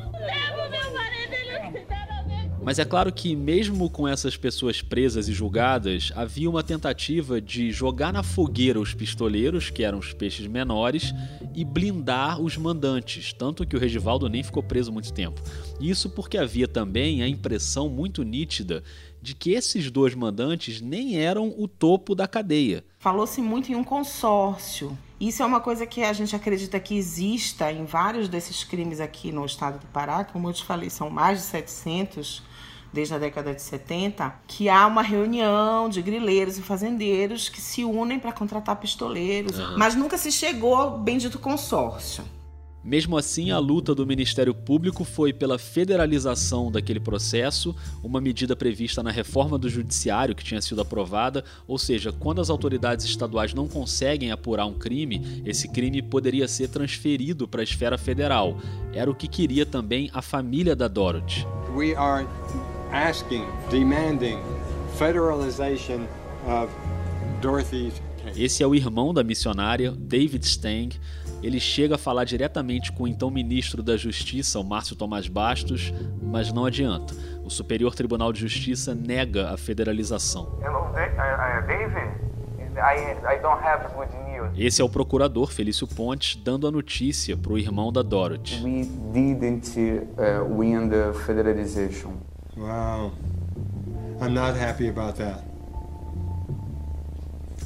Mas 2.62 2.78
é 2.78 2.84
claro 2.84 3.10
que, 3.10 3.34
mesmo 3.34 3.88
com 3.88 4.06
essas 4.06 4.36
pessoas 4.36 4.82
presas 4.82 5.28
e 5.28 5.32
julgadas, 5.32 6.12
havia 6.14 6.48
uma 6.48 6.62
tentativa 6.62 7.40
de 7.40 7.72
jogar 7.72 8.12
na 8.12 8.22
fogueira 8.22 8.78
os 8.78 8.92
pistoleiros, 8.92 9.70
que 9.70 9.82
eram 9.82 9.98
os 9.98 10.12
peixes 10.12 10.46
menores, 10.46 11.14
e 11.54 11.64
blindar 11.64 12.38
os 12.38 12.58
mandantes, 12.58 13.32
tanto 13.32 13.66
que 13.66 13.74
o 13.74 13.78
Regivaldo 13.78 14.28
nem 14.28 14.42
ficou 14.42 14.62
preso 14.62 14.92
muito 14.92 15.10
tempo. 15.10 15.40
Isso 15.80 16.10
porque 16.10 16.36
havia 16.36 16.68
também 16.68 17.22
a 17.22 17.28
impressão 17.28 17.88
muito 17.88 18.22
nítida 18.22 18.82
de 19.22 19.34
que 19.34 19.52
esses 19.52 19.90
dois 19.90 20.14
mandantes 20.14 20.80
nem 20.80 21.16
eram 21.18 21.54
o 21.56 21.68
topo 21.68 22.14
da 22.14 22.26
cadeia. 22.26 22.84
Falou-se 22.98 23.40
muito 23.40 23.70
em 23.70 23.74
um 23.74 23.84
consórcio. 23.84 24.96
Isso 25.20 25.42
é 25.42 25.46
uma 25.46 25.60
coisa 25.60 25.86
que 25.86 26.02
a 26.02 26.12
gente 26.12 26.34
acredita 26.34 26.80
que 26.80 26.96
exista 26.96 27.70
em 27.70 27.84
vários 27.84 28.28
desses 28.28 28.64
crimes 28.64 29.00
aqui 29.00 29.30
no 29.30 29.44
estado 29.44 29.78
do 29.78 29.86
Pará, 29.88 30.24
como 30.24 30.48
eu 30.48 30.52
te 30.52 30.64
falei, 30.64 30.88
são 30.88 31.10
mais 31.10 31.38
de 31.38 31.44
700 31.44 32.42
desde 32.92 33.14
a 33.14 33.18
década 33.18 33.54
de 33.54 33.62
70, 33.62 34.34
que 34.48 34.68
há 34.68 34.86
uma 34.86 35.02
reunião 35.02 35.88
de 35.88 36.02
grileiros 36.02 36.58
e 36.58 36.62
fazendeiros 36.62 37.48
que 37.48 37.60
se 37.60 37.84
unem 37.84 38.18
para 38.18 38.32
contratar 38.32 38.76
pistoleiros, 38.76 39.58
uhum. 39.58 39.78
mas 39.78 39.94
nunca 39.94 40.18
se 40.18 40.32
chegou 40.32 40.74
ao 40.74 40.98
bendito 40.98 41.38
consórcio. 41.38 42.24
Mesmo 42.82 43.18
assim, 43.18 43.50
a 43.50 43.58
luta 43.58 43.94
do 43.94 44.06
Ministério 44.06 44.54
Público 44.54 45.04
foi 45.04 45.32
pela 45.32 45.58
federalização 45.58 46.72
daquele 46.72 46.98
processo, 46.98 47.76
uma 48.02 48.20
medida 48.20 48.56
prevista 48.56 49.02
na 49.02 49.10
reforma 49.10 49.58
do 49.58 49.68
Judiciário 49.68 50.34
que 50.34 50.42
tinha 50.42 50.62
sido 50.62 50.80
aprovada, 50.80 51.44
ou 51.68 51.76
seja, 51.76 52.10
quando 52.10 52.40
as 52.40 52.48
autoridades 52.48 53.04
estaduais 53.04 53.52
não 53.52 53.68
conseguem 53.68 54.32
apurar 54.32 54.64
um 54.64 54.78
crime, 54.78 55.42
esse 55.44 55.68
crime 55.68 56.00
poderia 56.00 56.48
ser 56.48 56.68
transferido 56.68 57.46
para 57.46 57.60
a 57.60 57.64
esfera 57.64 57.98
federal. 57.98 58.58
Era 58.94 59.10
o 59.10 59.14
que 59.14 59.28
queria 59.28 59.66
também 59.66 60.10
a 60.14 60.22
família 60.22 60.74
da 60.74 60.88
Dorothy. 60.88 61.46
We 61.74 61.94
are 61.94 62.26
asking, 62.92 63.44
demanding 63.70 64.38
federalization 64.96 66.06
of 66.46 66.72
Dorothy's 67.42 68.00
esse 68.36 68.62
é 68.62 68.66
o 68.66 68.74
irmão 68.74 69.12
da 69.12 69.24
missionária, 69.24 69.92
David 69.92 70.44
Stang. 70.46 70.96
Ele 71.42 71.58
chega 71.58 71.94
a 71.94 71.98
falar 71.98 72.24
diretamente 72.24 72.92
com 72.92 73.04
o 73.04 73.08
então 73.08 73.30
ministro 73.30 73.82
da 73.82 73.96
Justiça, 73.96 74.58
o 74.58 74.64
Márcio 74.64 74.94
Tomás 74.94 75.26
Bastos, 75.26 75.92
mas 76.22 76.52
não 76.52 76.66
adianta. 76.66 77.14
O 77.44 77.50
Superior 77.50 77.94
Tribunal 77.94 78.32
de 78.32 78.40
Justiça 78.40 78.94
nega 78.94 79.50
a 79.50 79.56
federalização. 79.56 80.58
Hello, 80.62 80.92
David. 81.66 82.30
Esse 84.56 84.80
é 84.80 84.84
o 84.84 84.88
procurador 84.88 85.50
Felício 85.50 85.86
Pontes 85.86 86.36
dando 86.36 86.66
a 86.66 86.70
notícia 86.70 87.36
para 87.36 87.52
o 87.52 87.58
irmão 87.58 87.92
da 87.92 88.02
Dorothy. 88.02 88.62
We 88.62 88.84
didn't 89.12 89.76
uh, 89.76 90.44
win 90.44 90.88
the 90.88 91.12
federalization. 91.26 92.12
Wow. 92.56 93.12
I'm 94.20 94.34
not 94.34 94.56
happy 94.56 94.88
about 94.88 95.16
that. 95.18 95.44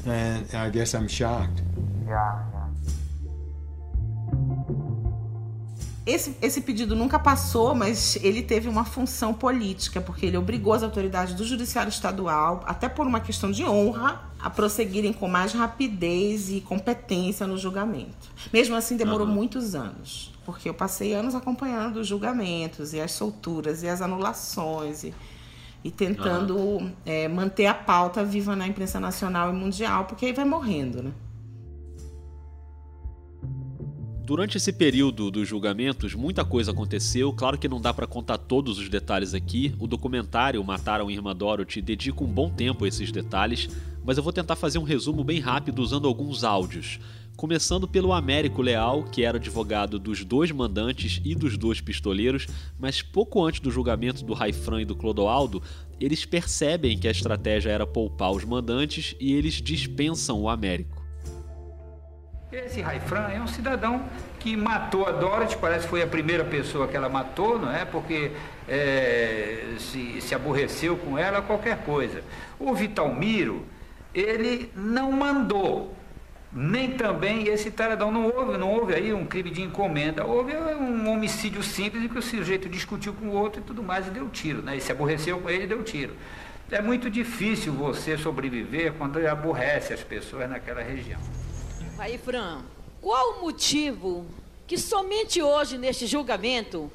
And 0.05 0.45
I 0.53 0.69
guess 0.69 0.93
I'm 0.93 1.07
shocked. 1.07 1.61
Yeah, 2.07 2.43
Esse, 6.05 6.35
esse 6.39 6.61
pedido 6.61 6.95
nunca 6.95 7.17
passou, 7.17 7.73
mas 7.73 8.15
ele 8.21 8.43
teve 8.43 8.69
uma 8.69 8.85
função 8.85 9.33
política, 9.33 9.99
porque 9.99 10.27
ele 10.27 10.37
obrigou 10.37 10.73
as 10.73 10.83
autoridades 10.83 11.33
do 11.33 11.43
Judiciário 11.43 11.89
Estadual, 11.89 12.63
até 12.67 12.87
por 12.87 13.07
uma 13.07 13.19
questão 13.19 13.49
de 13.49 13.63
honra, 13.63 14.21
a 14.39 14.47
prosseguirem 14.47 15.11
com 15.11 15.27
mais 15.27 15.53
rapidez 15.53 16.51
e 16.51 16.61
competência 16.61 17.47
no 17.47 17.57
julgamento. 17.57 18.29
Mesmo 18.53 18.75
assim, 18.75 18.95
demorou 18.95 19.25
uhum. 19.25 19.33
muitos 19.33 19.73
anos, 19.73 20.31
porque 20.45 20.69
eu 20.69 20.75
passei 20.75 21.15
anos 21.15 21.33
acompanhando 21.33 21.97
os 21.97 22.05
julgamentos 22.05 22.93
e 22.93 23.01
as 23.01 23.11
solturas 23.11 23.81
e 23.81 23.87
as 23.89 23.99
anulações 23.99 25.03
e, 25.03 25.13
e 25.83 25.89
tentando 25.89 26.55
uhum. 26.55 26.93
é, 27.03 27.27
manter 27.27 27.65
a 27.65 27.73
pauta 27.73 28.23
viva 28.23 28.55
na 28.55 28.67
imprensa 28.67 28.99
nacional 28.99 29.49
e 29.49 29.53
mundial, 29.53 30.05
porque 30.05 30.27
aí 30.27 30.33
vai 30.33 30.45
morrendo, 30.45 31.01
né? 31.01 31.11
Durante 34.25 34.57
esse 34.57 34.73
período 34.73 35.29
dos 35.29 35.47
julgamentos, 35.47 36.15
muita 36.15 36.43
coisa 36.43 36.71
aconteceu. 36.71 37.31
Claro 37.31 37.59
que 37.59 37.67
não 37.67 37.79
dá 37.79 37.93
para 37.93 38.07
contar 38.07 38.39
todos 38.39 38.79
os 38.79 38.89
detalhes 38.89 39.35
aqui. 39.35 39.75
O 39.79 39.85
documentário 39.85 40.63
Mataram 40.63 41.11
Irmã 41.11 41.35
Dorothy 41.35 41.79
dedica 41.79 42.23
um 42.23 42.27
bom 42.27 42.49
tempo 42.49 42.83
a 42.83 42.87
esses 42.87 43.11
detalhes, 43.11 43.69
mas 44.03 44.17
eu 44.17 44.23
vou 44.23 44.33
tentar 44.33 44.55
fazer 44.55 44.79
um 44.79 44.83
resumo 44.83 45.23
bem 45.23 45.39
rápido 45.39 45.77
usando 45.77 46.07
alguns 46.07 46.43
áudios. 46.43 46.99
Começando 47.37 47.87
pelo 47.87 48.13
Américo 48.13 48.63
Leal, 48.63 49.03
que 49.03 49.23
era 49.23 49.37
advogado 49.37 49.99
dos 49.99 50.25
dois 50.25 50.49
mandantes 50.49 51.21
e 51.23 51.35
dos 51.35 51.55
dois 51.55 51.79
pistoleiros, 51.79 52.47
mas 52.79 53.03
pouco 53.03 53.45
antes 53.45 53.59
do 53.59 53.69
julgamento 53.69 54.25
do 54.25 54.33
Raifran 54.33 54.81
e 54.81 54.85
do 54.85 54.95
Clodoaldo, 54.95 55.61
eles 55.99 56.25
percebem 56.25 56.97
que 56.97 57.07
a 57.07 57.11
estratégia 57.11 57.69
era 57.69 57.85
poupar 57.85 58.31
os 58.31 58.43
mandantes 58.43 59.15
e 59.19 59.33
eles 59.33 59.61
dispensam 59.61 60.41
o 60.41 60.49
Américo. 60.49 61.04
Esse 62.51 62.79
Raifran 62.79 63.27
é 63.29 63.41
um 63.41 63.47
cidadão 63.47 64.07
que 64.39 64.55
matou 64.55 65.07
a 65.07 65.11
Dorothy, 65.11 65.57
parece 65.57 65.85
que 65.85 65.89
foi 65.89 66.03
a 66.03 66.07
primeira 66.07 66.43
pessoa 66.43 66.87
que 66.87 66.95
ela 66.95 67.09
matou, 67.09 67.57
não 67.57 67.71
é? 67.71 67.83
Porque 67.83 68.31
é, 68.69 69.73
se, 69.79 70.21
se 70.21 70.35
aborreceu 70.35 70.95
com 70.95 71.17
ela, 71.17 71.41
qualquer 71.41 71.79
coisa. 71.79 72.23
O 72.59 72.73
Vitalmiro, 72.75 73.65
ele 74.13 74.71
não 74.75 75.11
mandou, 75.11 75.95
nem 76.53 76.91
também 76.91 77.47
esse 77.47 77.71
taradão. 77.71 78.11
Não 78.11 78.27
houve, 78.27 78.57
não 78.59 78.71
houve 78.71 78.93
aí 78.93 79.11
um 79.11 79.25
crime 79.25 79.49
de 79.49 79.63
encomenda, 79.63 80.23
houve 80.23 80.55
um 80.55 81.09
homicídio 81.09 81.63
simples 81.63 82.03
em 82.03 82.07
que 82.07 82.19
o 82.19 82.21
sujeito 82.21 82.69
discutiu 82.69 83.13
com 83.13 83.25
o 83.25 83.33
outro 83.33 83.59
e 83.59 83.63
tudo 83.63 83.81
mais 83.81 84.05
e 84.05 84.11
deu 84.11 84.29
tiro, 84.29 84.61
né? 84.61 84.77
E 84.77 84.81
se 84.81 84.91
aborreceu 84.91 85.39
com 85.39 85.49
ele 85.49 85.63
e 85.63 85.67
deu 85.67 85.83
tiro. 85.83 86.13
É 86.71 86.81
muito 86.81 87.09
difícil 87.09 87.73
você 87.73 88.15
sobreviver 88.17 88.93
quando 88.93 89.17
aborrece 89.27 89.93
as 89.93 90.03
pessoas 90.03 90.47
naquela 90.47 90.81
região. 90.81 91.19
Aí, 91.97 92.17
Fran, 92.17 92.61
qual 93.01 93.35
o 93.35 93.41
motivo 93.41 94.25
que 94.67 94.77
somente 94.77 95.41
hoje, 95.41 95.77
neste 95.77 96.05
julgamento, 96.05 96.91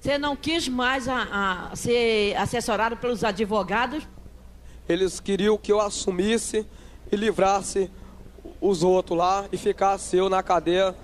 você 0.00 0.16
não 0.16 0.34
quis 0.34 0.66
mais 0.68 1.06
a, 1.06 1.68
a 1.70 1.76
ser 1.76 2.34
assessorado 2.36 2.96
pelos 2.96 3.22
advogados? 3.22 4.08
Eles 4.88 5.20
queriam 5.20 5.58
que 5.58 5.70
eu 5.70 5.80
assumisse 5.80 6.66
e 7.10 7.16
livrasse 7.16 7.90
os 8.60 8.82
outros 8.82 9.18
lá 9.18 9.44
e 9.52 9.58
ficasse 9.58 10.16
eu 10.16 10.30
na 10.30 10.42
cadeia 10.42 10.96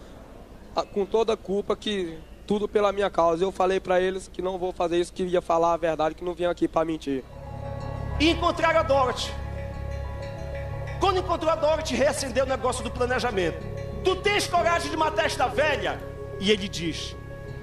com 0.94 1.04
toda 1.04 1.34
a 1.34 1.36
culpa 1.36 1.76
que 1.76 2.18
tudo 2.46 2.66
pela 2.66 2.92
minha 2.92 3.10
causa. 3.10 3.44
Eu 3.44 3.52
falei 3.52 3.78
para 3.78 4.00
eles 4.00 4.26
que 4.26 4.40
não 4.40 4.56
vou 4.56 4.72
fazer 4.72 4.98
isso, 4.98 5.12
que 5.12 5.22
ia 5.22 5.42
falar 5.42 5.74
a 5.74 5.76
verdade, 5.76 6.14
que 6.14 6.24
não 6.24 6.32
vinha 6.32 6.50
aqui 6.50 6.66
para 6.66 6.84
mentir. 6.84 7.22
E 8.18 8.30
encontrar 8.30 8.74
a 8.74 8.82
Dorothy 8.82 9.30
Quando 11.00 11.18
encontrou 11.18 11.50
a 11.50 11.56
Dorothy, 11.56 11.94
reacendeu 11.94 12.44
o 12.44 12.48
negócio 12.48 12.82
do 12.82 12.90
planejamento. 12.90 13.58
Tu 14.04 14.16
tens 14.16 14.46
coragem 14.46 14.90
de 14.90 14.96
matar 14.96 15.26
esta 15.26 15.46
velha? 15.46 15.98
E 16.40 16.50
ele 16.50 16.68
diz: 16.68 17.16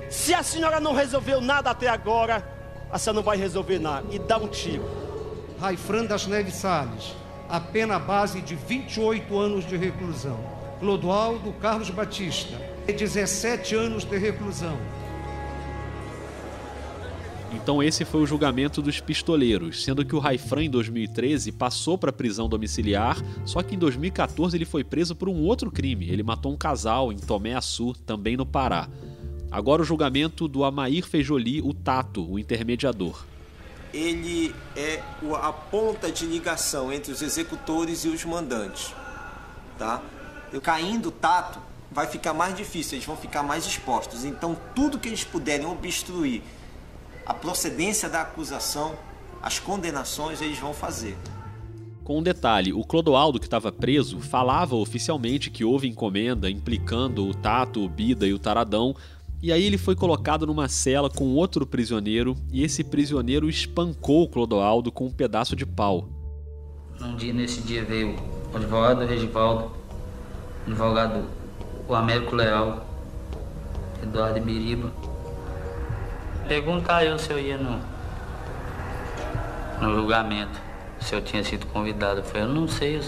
Se 0.10 0.34
a 0.34 0.44
senhora 0.44 0.80
não 0.80 0.94
resolveu 0.94 1.42
nada 1.42 1.70
até 1.70 1.88
agora, 1.88 2.48
a 2.92 2.98
senhora 2.98 3.16
não 3.18 3.24
vai 3.24 3.38
resolver 3.38 3.80
nada. 3.80 4.06
E 4.12 4.20
dá 4.20 4.38
um 4.38 4.48
tiro. 4.48 4.86
Raifran 5.60 6.06
das 6.06 6.28
Neves 6.28 6.56
Salles, 6.56 7.16
a 7.50 7.60
pena 7.60 7.98
base 7.98 8.42
de 8.42 8.56
28 8.56 9.38
anos 9.38 9.68
de 9.68 9.78
reclusão. 9.78 10.40
Clodoaldo 10.80 11.54
Carlos 11.54 11.90
Batista, 11.90 12.60
17 12.86 13.76
anos 13.76 14.04
de 14.04 14.18
reclusão. 14.18 14.78
Então 17.56 17.82
esse 17.82 18.04
foi 18.04 18.22
o 18.22 18.28
julgamento 18.28 18.82
dos 18.82 19.00
pistoleiros, 19.00 19.84
sendo 19.84 20.06
que 20.06 20.16
o 20.16 20.20
Raifran 20.20 20.66
em 20.66 20.70
2013 20.70 21.54
passou 21.54 21.98
para 21.98 22.12
prisão 22.12 22.50
domiciliar, 22.50 23.18
só 23.46 23.64
que 23.64 23.76
em 23.76 23.80
2014 23.80 24.58
ele 24.58 24.66
foi 24.66 24.84
preso 24.84 25.16
por 25.16 25.30
um 25.30 25.42
outro 25.42 25.72
crime. 25.72 26.10
Ele 26.10 26.22
matou 26.22 26.52
um 26.52 26.58
casal 26.58 27.14
em 27.14 27.18
Tomé 27.18 27.56
Açu, 27.56 27.94
também 28.06 28.36
no 28.36 28.46
Pará. 28.46 28.90
Agora 29.50 29.82
o 29.82 29.86
julgamento 29.86 30.48
do 30.48 30.66
Amair 30.66 31.08
Feijoli, 31.08 31.62
o 31.62 31.74
Tato, 31.74 32.30
o 32.30 32.38
intermediador. 32.38 33.24
Ele 33.94 34.54
é 34.76 35.02
a 35.42 35.54
ponta 35.54 36.12
de 36.12 36.26
ligação 36.26 36.92
entre 36.92 37.14
os 37.14 37.22
executores 37.22 38.04
e 38.04 38.10
os 38.10 38.26
mandantes, 38.26 38.94
tá? 39.80 40.02
Caindo 40.62 41.08
o 41.08 41.12
Tato, 41.12 41.60
vai 41.90 42.06
ficar 42.06 42.34
mais 42.34 42.54
difícil, 42.56 42.96
eles 42.98 43.06
vão 43.06 43.16
ficar 43.16 43.44
mais 43.44 43.66
expostos. 43.66 44.26
Então, 44.26 44.58
tudo 44.76 45.00
que 45.00 45.08
eles 45.08 45.24
puderem 45.24 45.66
obstruir 45.66 46.42
a 47.26 47.34
procedência 47.34 48.10
da 48.10 48.22
acusação, 48.22 48.96
as 49.42 49.60
condenações 49.60 50.42
eles 50.42 50.60
vão 50.60 50.74
fazer. 50.74 51.18
Com 52.04 52.20
um 52.20 52.24
detalhe, 52.24 52.72
o 52.72 52.84
Clodoaldo, 52.84 53.40
que 53.40 53.48
estava 53.48 53.72
preso, 53.72 54.20
falava 54.20 54.76
oficialmente 54.76 55.50
que 55.50 55.66
houve 55.66 55.88
encomenda 55.88 56.50
implicando 56.50 57.28
o 57.28 57.34
Tato, 57.34 57.84
o 57.84 57.90
Bida 57.90 58.28
e 58.28 58.34
o 58.34 58.38
Taradão, 58.38 58.96
e 59.42 59.52
aí 59.52 59.64
ele 59.64 59.78
foi 59.78 59.96
colocado 59.96 60.46
numa 60.46 60.68
cela 60.68 61.10
com 61.10 61.34
outro 61.34 61.66
prisioneiro, 61.66 62.36
e 62.52 62.64
esse 62.64 62.84
prisioneiro 62.84 63.50
espancou 63.50 64.24
o 64.24 64.30
Clodoaldo 64.30 64.92
com 64.92 65.08
um 65.08 65.12
pedaço 65.12 65.56
de 65.56 65.66
pau. 65.66 66.08
Um 67.02 67.16
dia, 67.16 67.34
nesse 67.34 67.62
dia 67.62 67.84
veio 67.84 68.16
o 68.54 68.56
advogado 68.56 69.06
Regivaldo, 69.06 69.72
o 70.66 70.72
advogado 70.72 71.26
o 71.88 71.94
Américo 71.94 72.36
Leal, 72.36 72.86
Eduardo 74.02 74.42
Biriba, 74.42 74.92
Perguntar 76.48 77.04
eu 77.04 77.18
se 77.18 77.32
eu 77.32 77.40
ia 77.40 77.58
no, 77.58 77.82
no 79.82 79.96
julgamento, 79.96 80.60
se 81.00 81.16
eu 81.16 81.22
tinha 81.22 81.44
sido 81.44 81.66
convidado. 81.68 82.20
Eu 82.20 82.24
falei, 82.24 82.44
eu 82.44 82.50
não 82.50 82.68
sei. 82.68 83.02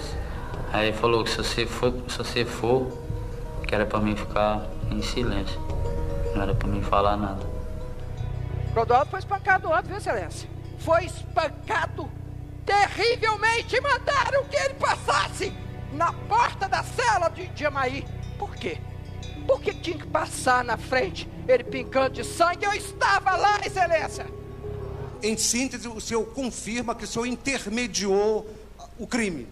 Aí 0.73 0.87
ele 0.89 0.97
falou 0.97 1.23
que 1.23 1.29
se 1.29 1.37
você 1.37 1.65
for, 1.65 1.93
se 2.07 2.17
você 2.17 2.43
for 2.43 2.91
que 3.67 3.75
era 3.75 3.85
para 3.85 3.99
mim 3.99 4.15
ficar 4.15 4.61
em 4.89 5.01
silêncio. 5.01 5.59
Não 6.33 6.41
era 6.41 6.55
para 6.55 6.67
mim 6.67 6.81
falar 6.81 7.17
nada. 7.17 7.45
Clodoaldo 8.73 9.11
foi 9.11 9.19
espancado 9.19 9.69
ontem, 9.69 9.87
viu, 9.87 9.97
excelência? 9.97 10.49
Foi 10.79 11.05
espancado 11.05 12.09
terrivelmente. 12.65 13.79
Mandaram 13.81 14.45
que 14.45 14.55
ele 14.55 14.75
passasse 14.75 15.53
na 15.91 16.13
porta 16.13 16.67
da 16.67 16.83
cela 16.83 17.29
de 17.29 17.49
Jamaí. 17.55 18.05
Por 18.39 18.55
quê? 18.55 18.77
Por 19.45 19.61
que 19.61 19.73
tinha 19.73 19.97
que 19.97 20.07
passar 20.07 20.63
na 20.63 20.77
frente, 20.77 21.27
ele 21.47 21.63
pincando 21.63 22.15
de 22.15 22.23
sangue? 22.23 22.65
Eu 22.65 22.73
estava 22.73 23.35
lá, 23.35 23.59
excelência. 23.65 24.27
Em 25.21 25.35
síntese, 25.37 25.87
o 25.87 25.99
senhor 25.99 26.25
confirma 26.27 26.93
que 26.93 27.03
o 27.03 27.07
senhor 27.07 27.25
intermediou 27.25 28.47
o 28.99 29.07
crime. 29.07 29.47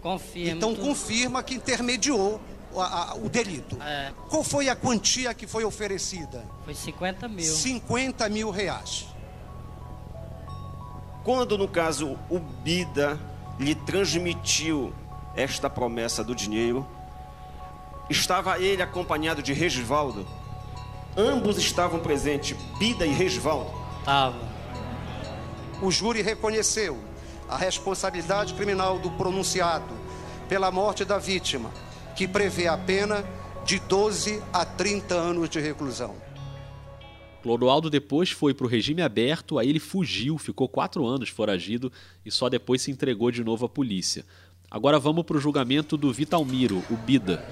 Confirma. 0.00 0.52
Então 0.52 0.74
confirma 0.76 1.42
que 1.42 1.54
intermediou 1.54 2.40
a, 2.76 3.12
a, 3.12 3.14
o 3.16 3.28
delito. 3.28 3.76
É. 3.82 4.12
Qual 4.28 4.44
foi 4.44 4.68
a 4.68 4.76
quantia 4.76 5.34
que 5.34 5.46
foi 5.46 5.64
oferecida? 5.64 6.44
Foi 6.64 6.74
50 6.74 7.26
mil. 7.28 7.44
50 7.44 8.28
mil 8.28 8.50
reais. 8.50 9.06
Quando, 11.24 11.58
no 11.58 11.66
caso, 11.66 12.16
o 12.30 12.38
Bida 12.38 13.18
lhe 13.58 13.74
transmitiu 13.74 14.94
esta 15.34 15.68
promessa 15.68 16.22
do 16.22 16.34
dinheiro, 16.34 16.86
Estava 18.08 18.60
ele 18.60 18.82
acompanhado 18.82 19.42
de 19.42 19.52
Regivaldo. 19.52 20.26
Ambos 21.16 21.56
estavam 21.56 21.98
presentes, 21.98 22.56
Bida 22.78 23.06
e 23.06 23.12
Regivaldo. 23.12 23.70
Estava. 24.00 24.38
O 25.80 25.90
júri 25.90 26.20
reconheceu 26.20 26.98
a 27.48 27.56
responsabilidade 27.56 28.52
criminal 28.52 28.98
do 28.98 29.10
pronunciado 29.12 29.94
pela 30.46 30.70
morte 30.70 31.04
da 31.06 31.18
vítima, 31.18 31.70
que 32.14 32.28
prevê 32.28 32.66
a 32.66 32.76
pena 32.76 33.24
de 33.64 33.78
12 33.78 34.42
a 34.52 34.64
30 34.64 35.14
anos 35.14 35.48
de 35.48 35.58
reclusão. 35.58 36.14
Clodoaldo 37.42 37.88
depois 37.88 38.30
foi 38.30 38.52
para 38.52 38.66
o 38.66 38.68
regime 38.68 39.00
aberto, 39.00 39.58
aí 39.58 39.70
ele 39.70 39.80
fugiu, 39.80 40.36
ficou 40.36 40.68
quatro 40.68 41.06
anos 41.06 41.30
foragido 41.30 41.90
e 42.24 42.30
só 42.30 42.48
depois 42.48 42.82
se 42.82 42.90
entregou 42.90 43.30
de 43.30 43.42
novo 43.42 43.64
à 43.64 43.68
polícia. 43.68 44.24
Agora 44.70 44.98
vamos 44.98 45.24
para 45.24 45.36
o 45.36 45.40
julgamento 45.40 45.96
do 45.96 46.12
Vitalmiro, 46.12 46.82
o 46.90 46.96
Bida. 46.96 47.42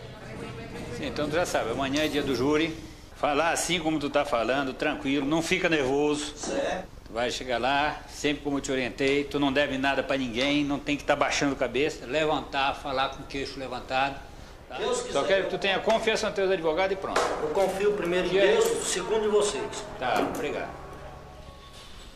Sim, 0.99 1.07
então 1.07 1.29
tu 1.29 1.35
já 1.35 1.47
sabe, 1.47 1.71
amanhã 1.71 2.03
é 2.03 2.09
dia 2.09 2.23
do 2.23 2.35
júri. 2.35 2.75
Falar 3.17 3.53
assim 3.53 3.79
como 3.79 3.99
tu 3.99 4.11
tá 4.11 4.25
falando, 4.25 4.73
tranquilo, 4.73 5.27
não 5.27 5.41
fica 5.41 5.69
nervoso. 5.69 6.33
Certo. 6.37 6.87
Tu 7.07 7.13
vai 7.13 7.31
chegar 7.31 7.59
lá, 7.59 8.03
sempre 8.09 8.43
como 8.43 8.59
eu 8.59 8.61
te 8.61 8.73
orientei, 8.73 9.25
tu 9.25 9.39
não 9.39 9.53
deve 9.53 9.79
nada 9.79 10.03
para 10.03 10.17
ninguém, 10.17 10.65
não 10.65 10.79
tem 10.79 10.97
que 10.97 11.03
estar 11.03 11.15
tá 11.15 11.21
baixando 11.21 11.55
cabeça, 11.55 12.07
levantar, 12.07 12.75
falar 12.75 13.11
com 13.11 13.23
o 13.23 13.27
queixo 13.27 13.59
levantado. 13.59 14.21
Tá? 14.69 14.79
Só 15.13 15.23
quero 15.23 15.45
que 15.45 15.51
tu 15.51 15.59
tenha 15.59 15.79
confiança 15.79 16.27
nos 16.27 16.35
teus 16.35 16.51
advogados 16.51 16.97
e 16.97 17.01
pronto. 17.01 17.21
Eu 17.43 17.51
confio 17.51 17.93
primeiro 17.93 18.27
em 18.27 18.31
Deus, 18.31 18.65
segundo 18.87 19.27
em 19.27 19.31
vocês. 19.31 19.85
Tá, 19.99 20.21
obrigado. 20.35 20.75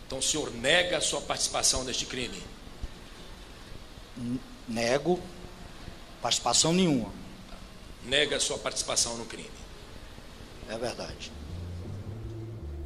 Então 0.07 0.19
o 0.19 0.23
senhor 0.23 0.51
nega 0.55 0.97
a 0.97 1.01
sua 1.01 1.21
participação 1.21 1.85
neste 1.85 2.07
crime? 2.07 2.43
Nego 4.67 5.21
participação 6.21 6.73
nenhuma 6.73 7.13
nega 8.09 8.37
a 8.37 8.41
sua 8.41 8.59
participação 8.59 9.17
no 9.17 9.27
crime. 9.27 9.51
É 10.69 10.77
verdade. 10.77 11.33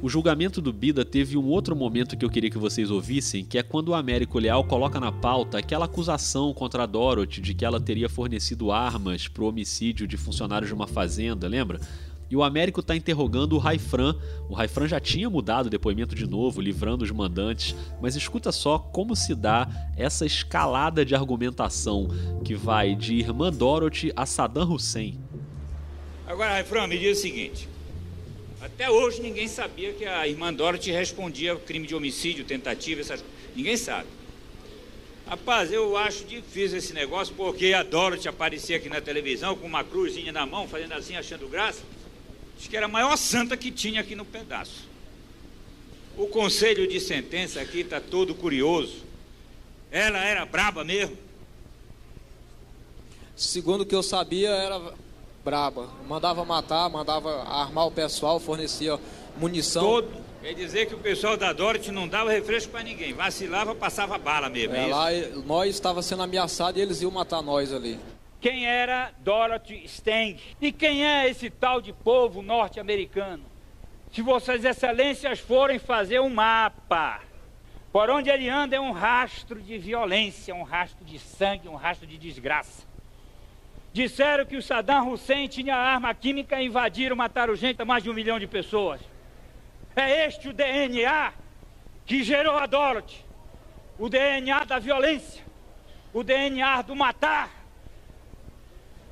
O 0.03 0.09
julgamento 0.09 0.59
do 0.59 0.73
Bida 0.73 1.05
teve 1.05 1.37
um 1.37 1.45
outro 1.45 1.73
momento 1.73 2.17
que 2.17 2.25
eu 2.25 2.29
queria 2.29 2.49
que 2.49 2.57
vocês 2.57 2.91
ouvissem, 2.91 3.45
que 3.45 3.57
é 3.57 3.63
quando 3.63 3.87
o 3.87 3.93
Américo 3.93 4.37
Leal 4.37 4.65
coloca 4.65 4.99
na 4.99 5.13
pauta 5.13 5.57
aquela 5.57 5.85
acusação 5.85 6.53
contra 6.53 6.83
a 6.83 6.85
Dorothy 6.85 7.39
de 7.39 7.53
que 7.53 7.63
ela 7.63 7.79
teria 7.79 8.09
fornecido 8.09 8.69
armas 8.69 9.29
para 9.29 9.43
o 9.43 9.47
homicídio 9.47 10.05
de 10.05 10.17
funcionários 10.17 10.67
de 10.67 10.73
uma 10.73 10.87
fazenda, 10.87 11.47
lembra? 11.47 11.79
E 12.29 12.35
o 12.35 12.43
Américo 12.43 12.81
está 12.81 12.93
interrogando 12.93 13.53
o 13.53 13.59
Raifran. 13.59 14.13
O 14.49 14.53
Raifran 14.53 14.89
já 14.89 14.99
tinha 14.99 15.29
mudado 15.29 15.67
o 15.67 15.69
depoimento 15.69 16.15
de 16.15 16.27
novo, 16.27 16.59
livrando 16.59 17.05
os 17.05 17.11
mandantes, 17.11 17.73
mas 18.01 18.17
escuta 18.17 18.51
só 18.51 18.77
como 18.77 19.15
se 19.15 19.33
dá 19.33 19.69
essa 19.95 20.25
escalada 20.25 21.05
de 21.05 21.15
argumentação 21.15 22.09
que 22.43 22.55
vai 22.55 22.93
de 22.93 23.13
irmã 23.13 23.53
Dorothy 23.53 24.11
a 24.17 24.25
Saddam 24.25 24.69
Hussein. 24.73 25.17
Agora, 26.27 26.51
Raifran, 26.51 26.87
me 26.87 26.97
diz 26.97 27.19
o 27.19 27.21
seguinte. 27.21 27.72
Até 28.63 28.89
hoje 28.89 29.21
ninguém 29.21 29.45
sabia 29.45 29.91
que 29.91 30.05
a 30.05 30.25
irmã 30.25 30.53
Dorothy 30.53 30.89
respondia 30.89 31.53
crime 31.57 31.85
de 31.85 31.93
homicídio, 31.93 32.45
tentativa, 32.45 33.01
essas 33.01 33.21
Ninguém 33.53 33.75
sabe. 33.75 34.07
Rapaz, 35.27 35.69
eu 35.71 35.97
acho 35.97 36.23
difícil 36.23 36.77
esse 36.77 36.93
negócio, 36.93 37.35
porque 37.35 37.73
a 37.73 37.83
Dorothy 37.83 38.29
aparecia 38.29 38.77
aqui 38.77 38.87
na 38.87 39.01
televisão 39.01 39.57
com 39.57 39.67
uma 39.67 39.83
cruzinha 39.83 40.31
na 40.31 40.45
mão, 40.45 40.65
fazendo 40.65 40.93
assim, 40.93 41.17
achando 41.17 41.47
graça. 41.49 41.81
Diz 42.57 42.69
que 42.69 42.77
era 42.77 42.85
a 42.85 42.89
maior 42.89 43.17
santa 43.17 43.57
que 43.57 43.69
tinha 43.69 43.99
aqui 43.99 44.15
no 44.15 44.23
pedaço. 44.23 44.87
O 46.17 46.27
conselho 46.27 46.87
de 46.87 47.01
sentença 47.01 47.59
aqui 47.59 47.81
está 47.81 47.99
todo 47.99 48.33
curioso. 48.33 49.03
Ela 49.91 50.23
era 50.23 50.45
braba 50.45 50.85
mesmo? 50.85 51.17
Segundo 53.35 53.81
o 53.81 53.85
que 53.85 53.95
eu 53.95 54.03
sabia, 54.03 54.49
era 54.49 54.93
braba. 55.43 55.89
Mandava 56.07 56.43
matar, 56.45 56.89
mandava 56.89 57.43
armar 57.43 57.87
o 57.87 57.91
pessoal, 57.91 58.39
fornecia 58.39 58.99
munição. 59.37 59.83
Todo. 59.83 60.23
Quer 60.41 60.53
dizer 60.53 60.87
que 60.87 60.95
o 60.95 60.99
pessoal 60.99 61.37
da 61.37 61.53
Dorothy 61.53 61.91
não 61.91 62.07
dava 62.07 62.29
refresco 62.29 62.71
para 62.71 62.83
ninguém. 62.83 63.13
Vacilava, 63.13 63.73
passava 63.73 64.17
bala 64.17 64.49
mesmo. 64.49 64.75
É, 64.75 64.83
é 64.83 64.87
lá 64.87 65.09
nós 65.45 65.69
estava 65.69 66.01
sendo 66.01 66.23
ameaçados 66.23 66.79
e 66.79 66.83
eles 66.83 67.01
iam 67.01 67.11
matar 67.11 67.41
nós 67.41 67.71
ali 67.71 67.97
quem 68.43 68.67
era 68.67 69.13
Dorothy 69.19 69.85
Stang 69.85 70.37
e 70.59 70.69
quem 70.69 71.07
é 71.07 71.29
esse 71.29 71.49
tal 71.49 71.79
de 71.79 71.93
povo 71.93 72.41
norte-americano. 72.41 73.45
Se 74.11 74.21
Vossas 74.21 74.65
Excelências 74.65 75.39
forem 75.39 75.79
fazer 75.79 76.19
um 76.19 76.29
mapa, 76.29 77.21
por 77.89 78.09
onde 78.09 78.29
ele 78.29 78.49
anda 78.49 78.75
é 78.75 78.79
um 78.81 78.91
rastro 78.91 79.61
de 79.61 79.77
violência, 79.77 80.53
um 80.53 80.63
rastro 80.63 81.05
de 81.05 81.19
sangue, 81.19 81.69
um 81.69 81.75
rastro 81.75 82.05
de 82.05 82.17
desgraça. 82.17 82.85
Disseram 83.93 84.45
que 84.45 84.57
o 84.57 84.61
Saddam 84.61 85.11
Hussein 85.11 85.47
tinha 85.47 85.75
arma 85.75 86.13
química 86.13 86.61
e 86.61 86.65
invadiram, 86.65 87.15
mataram 87.15 87.55
gente, 87.55 87.83
mais 87.85 88.03
de 88.03 88.09
um 88.09 88.13
milhão 88.13 88.39
de 88.39 88.47
pessoas. 88.47 88.99
É 89.95 90.25
este 90.25 90.49
o 90.49 90.53
DNA 90.53 91.31
que 92.05 92.23
gerou 92.23 92.57
a 92.57 92.65
Dorothy, 92.65 93.23
o 93.97 94.09
DNA 94.09 94.65
da 94.65 94.79
violência 94.79 95.43
o 96.13 96.23
DNA 96.23 96.83
do 96.83 96.95
matar 96.95 97.49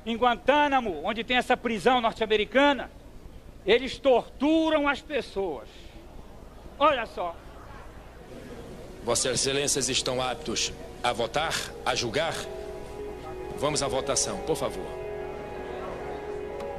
em 0.06 0.16
Guantánamo, 0.16 1.02
onde 1.04 1.24
tem 1.24 1.36
essa 1.36 1.56
prisão 1.56 2.00
norte-americana, 2.00 2.90
eles 3.66 3.98
torturam 3.98 4.88
as 4.88 5.00
pessoas. 5.00 5.68
Olha 6.78 7.04
só. 7.06 7.36
Vossas 9.04 9.40
Excelências 9.40 9.88
estão 9.88 10.22
aptos 10.22 10.72
a 11.02 11.12
votar, 11.12 11.54
a 11.84 11.94
julgar? 11.94 12.34
Vamos 13.62 13.80
à 13.80 13.86
votação, 13.86 14.38
por 14.38 14.56
favor. 14.56 14.84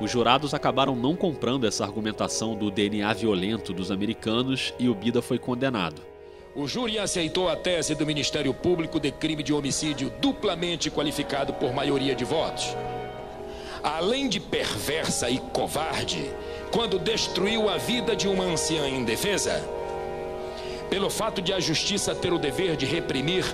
Os 0.02 0.12
jurados 0.12 0.54
acabaram 0.54 0.98
não 0.98 1.16
comprando 1.16 1.66
essa 1.66 1.86
argumentação 1.86 2.58
do 2.58 2.70
DNA 2.70 3.14
violento 3.14 3.72
dos 3.72 3.90
americanos 3.90 4.74
e 4.78 4.90
o 4.90 4.94
Bida 4.94 5.22
foi 5.22 5.40
condenado. 5.40 6.02
O 6.54 6.68
júri 6.68 7.00
aceitou 7.00 7.48
a 7.48 7.56
tese 7.56 7.96
do 7.96 8.06
Ministério 8.06 8.54
Público 8.54 9.00
de 9.00 9.14
crime 9.14 9.42
de 9.42 9.54
homicídio 9.54 10.12
duplamente 10.20 10.92
qualificado 10.92 11.54
por 11.54 11.74
maioria 11.74 12.14
de 12.14 12.26
votos. 12.26 12.76
Além 13.82 14.28
de 14.28 14.42
perversa 14.42 15.30
e 15.30 15.38
covarde, 15.38 16.30
quando 16.70 17.00
destruiu 17.00 17.70
a 17.70 17.78
vida 17.78 18.14
de 18.14 18.28
uma 18.28 18.44
anciã 18.44 18.90
indefesa, 18.90 19.64
pelo 20.90 21.10
fato 21.10 21.42
de 21.42 21.54
a 21.54 21.62
justiça 21.62 22.14
ter 22.14 22.34
o 22.34 22.38
dever 22.38 22.76
de 22.76 22.86
reprimir 22.86 23.46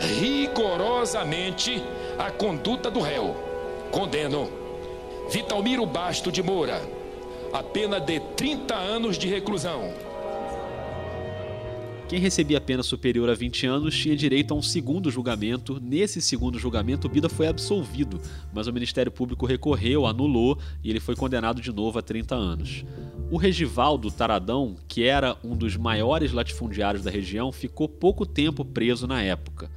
rigorosamente 0.00 1.82
a 2.18 2.30
conduta 2.30 2.90
do 2.90 3.00
réu, 3.00 3.36
condeno 3.92 4.50
Vitalmiro 5.30 5.86
Basto 5.86 6.32
de 6.32 6.42
Moura 6.42 6.82
a 7.52 7.62
pena 7.62 8.00
de 8.00 8.18
30 8.36 8.74
anos 8.74 9.16
de 9.16 9.28
reclusão 9.28 9.92
quem 12.08 12.18
recebia 12.18 12.58
pena 12.58 12.82
superior 12.82 13.28
a 13.28 13.34
20 13.34 13.66
anos 13.66 13.94
tinha 13.94 14.16
direito 14.16 14.54
a 14.54 14.56
um 14.56 14.62
segundo 14.62 15.10
julgamento. 15.10 15.78
Nesse 15.78 16.22
segundo 16.22 16.58
julgamento, 16.58 17.06
Bida 17.06 17.28
foi 17.28 17.46
absolvido, 17.46 18.18
mas 18.50 18.66
o 18.66 18.72
Ministério 18.72 19.12
Público 19.12 19.44
recorreu, 19.44 20.06
anulou 20.06 20.58
e 20.82 20.88
ele 20.88 21.00
foi 21.00 21.14
condenado 21.14 21.60
de 21.60 21.70
novo 21.70 21.98
a 21.98 22.02
30 22.02 22.34
anos. 22.34 22.82
O 23.30 23.36
Regivaldo 23.36 24.10
Taradão, 24.10 24.74
que 24.88 25.04
era 25.04 25.36
um 25.44 25.54
dos 25.54 25.76
maiores 25.76 26.32
latifundiários 26.32 27.04
da 27.04 27.10
região, 27.10 27.52
ficou 27.52 27.86
pouco 27.86 28.24
tempo 28.24 28.64
preso 28.64 29.06
na 29.06 29.22
época. 29.22 29.70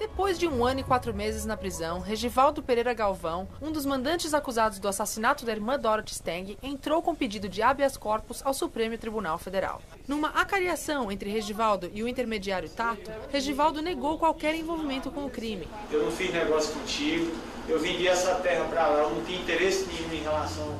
Depois 0.00 0.38
de 0.38 0.48
um 0.48 0.64
ano 0.64 0.80
e 0.80 0.82
quatro 0.82 1.12
meses 1.12 1.44
na 1.44 1.58
prisão, 1.58 2.00
Regivaldo 2.00 2.62
Pereira 2.62 2.94
Galvão, 2.94 3.46
um 3.60 3.70
dos 3.70 3.84
mandantes 3.84 4.32
acusados 4.32 4.78
do 4.78 4.88
assassinato 4.88 5.44
da 5.44 5.52
irmã 5.52 5.78
Dorothy 5.78 6.14
Stang, 6.14 6.58
entrou 6.62 7.02
com 7.02 7.14
pedido 7.14 7.50
de 7.50 7.60
habeas 7.60 7.98
corpus 7.98 8.40
ao 8.42 8.54
Supremo 8.54 8.96
Tribunal 8.96 9.36
Federal. 9.36 9.82
Numa 10.08 10.30
acariação 10.30 11.12
entre 11.12 11.28
Regivaldo 11.28 11.90
e 11.92 12.02
o 12.02 12.08
intermediário 12.08 12.70
Tato, 12.70 13.10
Regivaldo 13.30 13.82
negou 13.82 14.18
qualquer 14.18 14.54
envolvimento 14.54 15.10
com 15.10 15.26
o 15.26 15.30
crime. 15.30 15.68
Eu 15.92 16.04
não 16.04 16.10
fiz 16.10 16.32
negócio 16.32 16.72
contigo, 16.72 17.30
eu 17.68 17.78
vendi 17.78 18.08
essa 18.08 18.36
terra 18.36 18.64
para 18.70 18.86
lá, 18.86 19.02
eu 19.02 19.10
não 19.10 19.22
tinha 19.22 19.38
interesse 19.38 19.86
nenhum 19.86 20.14
em 20.14 20.22
relação 20.22 20.78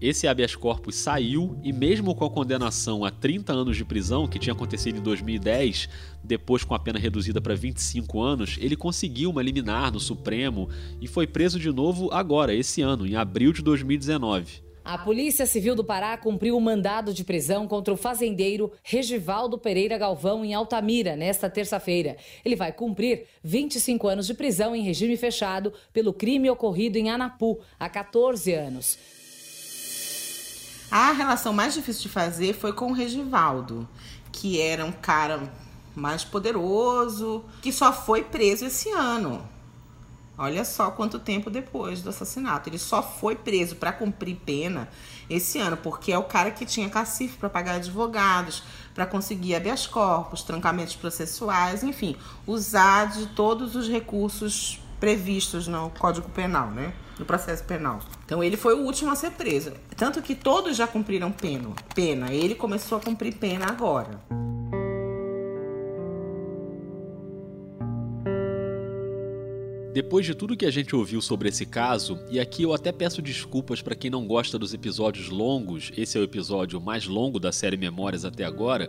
esse 0.00 0.26
habeas 0.26 0.56
corpus 0.56 0.96
saiu 0.96 1.58
e, 1.62 1.72
mesmo 1.72 2.14
com 2.14 2.24
a 2.24 2.30
condenação 2.30 3.04
a 3.04 3.10
30 3.10 3.52
anos 3.52 3.76
de 3.76 3.84
prisão, 3.84 4.26
que 4.26 4.38
tinha 4.38 4.54
acontecido 4.54 4.98
em 4.98 5.02
2010, 5.02 5.88
depois 6.24 6.64
com 6.64 6.74
a 6.74 6.78
pena 6.78 6.98
reduzida 6.98 7.40
para 7.40 7.54
25 7.54 8.20
anos, 8.20 8.56
ele 8.60 8.76
conseguiu 8.76 9.30
uma 9.30 9.42
liminar 9.42 9.92
no 9.92 10.00
Supremo 10.00 10.68
e 11.00 11.06
foi 11.06 11.26
preso 11.26 11.58
de 11.58 11.70
novo 11.70 12.10
agora, 12.12 12.54
esse 12.54 12.80
ano, 12.80 13.06
em 13.06 13.14
abril 13.14 13.52
de 13.52 13.62
2019. 13.62 14.70
A 14.82 14.96
Polícia 14.96 15.44
Civil 15.44 15.74
do 15.74 15.84
Pará 15.84 16.16
cumpriu 16.16 16.56
o 16.56 16.60
mandado 16.60 17.12
de 17.12 17.22
prisão 17.22 17.68
contra 17.68 17.92
o 17.92 17.96
fazendeiro 17.96 18.72
Regivaldo 18.82 19.58
Pereira 19.58 19.98
Galvão 19.98 20.42
em 20.42 20.54
Altamira 20.54 21.14
nesta 21.14 21.50
terça-feira. 21.50 22.16
Ele 22.42 22.56
vai 22.56 22.72
cumprir 22.72 23.26
25 23.44 24.08
anos 24.08 24.26
de 24.26 24.34
prisão 24.34 24.74
em 24.74 24.82
regime 24.82 25.16
fechado 25.18 25.72
pelo 25.92 26.14
crime 26.14 26.50
ocorrido 26.50 26.96
em 26.96 27.10
Anapu 27.10 27.60
há 27.78 27.88
14 27.88 28.54
anos. 28.54 29.19
A 30.90 31.12
relação 31.12 31.52
mais 31.52 31.72
difícil 31.74 32.02
de 32.02 32.08
fazer 32.08 32.52
foi 32.52 32.72
com 32.72 32.90
o 32.90 32.94
Regivaldo, 32.94 33.88
que 34.32 34.60
era 34.60 34.84
um 34.84 34.90
cara 34.90 35.52
mais 35.94 36.24
poderoso, 36.24 37.44
que 37.62 37.72
só 37.72 37.92
foi 37.92 38.24
preso 38.24 38.66
esse 38.66 38.90
ano. 38.90 39.48
Olha 40.36 40.64
só 40.64 40.90
quanto 40.90 41.18
tempo 41.18 41.50
depois 41.50 42.02
do 42.02 42.08
assassinato. 42.08 42.68
Ele 42.68 42.78
só 42.78 43.02
foi 43.02 43.36
preso 43.36 43.76
para 43.76 43.92
cumprir 43.92 44.36
pena 44.36 44.88
esse 45.28 45.58
ano, 45.58 45.76
porque 45.76 46.10
é 46.10 46.18
o 46.18 46.24
cara 46.24 46.50
que 46.50 46.64
tinha 46.64 46.88
cacife 46.88 47.36
para 47.36 47.50
pagar 47.50 47.74
advogados, 47.74 48.62
para 48.92 49.06
conseguir 49.06 49.54
habeas 49.54 49.86
corpus, 49.86 50.42
trancamentos 50.42 50.96
processuais, 50.96 51.84
enfim, 51.84 52.16
usar 52.46 53.10
de 53.10 53.26
todos 53.26 53.76
os 53.76 53.86
recursos 53.86 54.80
previstos 54.98 55.68
no 55.68 55.90
Código 55.90 56.28
Penal, 56.30 56.70
né? 56.70 56.92
No 57.18 57.26
processo 57.26 57.62
penal. 57.64 58.00
Então 58.30 58.44
ele 58.44 58.56
foi 58.56 58.74
o 58.74 58.84
último 58.84 59.10
a 59.10 59.16
ser 59.16 59.32
preso. 59.32 59.72
Tanto 59.96 60.22
que 60.22 60.36
todos 60.36 60.76
já 60.76 60.86
cumpriram 60.86 61.32
pena. 61.32 61.70
Pena. 61.92 62.32
Ele 62.32 62.54
começou 62.54 62.96
a 62.96 63.00
cumprir 63.00 63.34
pena 63.34 63.66
agora. 63.66 64.20
Depois 69.92 70.24
de 70.24 70.32
tudo 70.32 70.56
que 70.56 70.64
a 70.64 70.70
gente 70.70 70.94
ouviu 70.94 71.20
sobre 71.20 71.48
esse 71.48 71.66
caso, 71.66 72.20
e 72.30 72.38
aqui 72.38 72.62
eu 72.62 72.72
até 72.72 72.92
peço 72.92 73.20
desculpas 73.20 73.82
para 73.82 73.96
quem 73.96 74.08
não 74.08 74.28
gosta 74.28 74.56
dos 74.56 74.72
episódios 74.72 75.28
longos, 75.28 75.90
esse 75.96 76.16
é 76.16 76.20
o 76.20 76.24
episódio 76.24 76.80
mais 76.80 77.06
longo 77.08 77.40
da 77.40 77.50
série 77.50 77.76
Memórias 77.76 78.24
até 78.24 78.44
agora, 78.44 78.88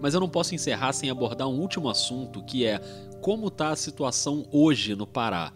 mas 0.00 0.14
eu 0.14 0.20
não 0.20 0.28
posso 0.28 0.52
encerrar 0.52 0.92
sem 0.94 1.08
abordar 1.08 1.46
um 1.46 1.60
último 1.60 1.88
assunto 1.88 2.44
que 2.44 2.66
é 2.66 2.80
como 3.20 3.46
está 3.46 3.68
a 3.68 3.76
situação 3.76 4.48
hoje 4.50 4.96
no 4.96 5.06
Pará. 5.06 5.52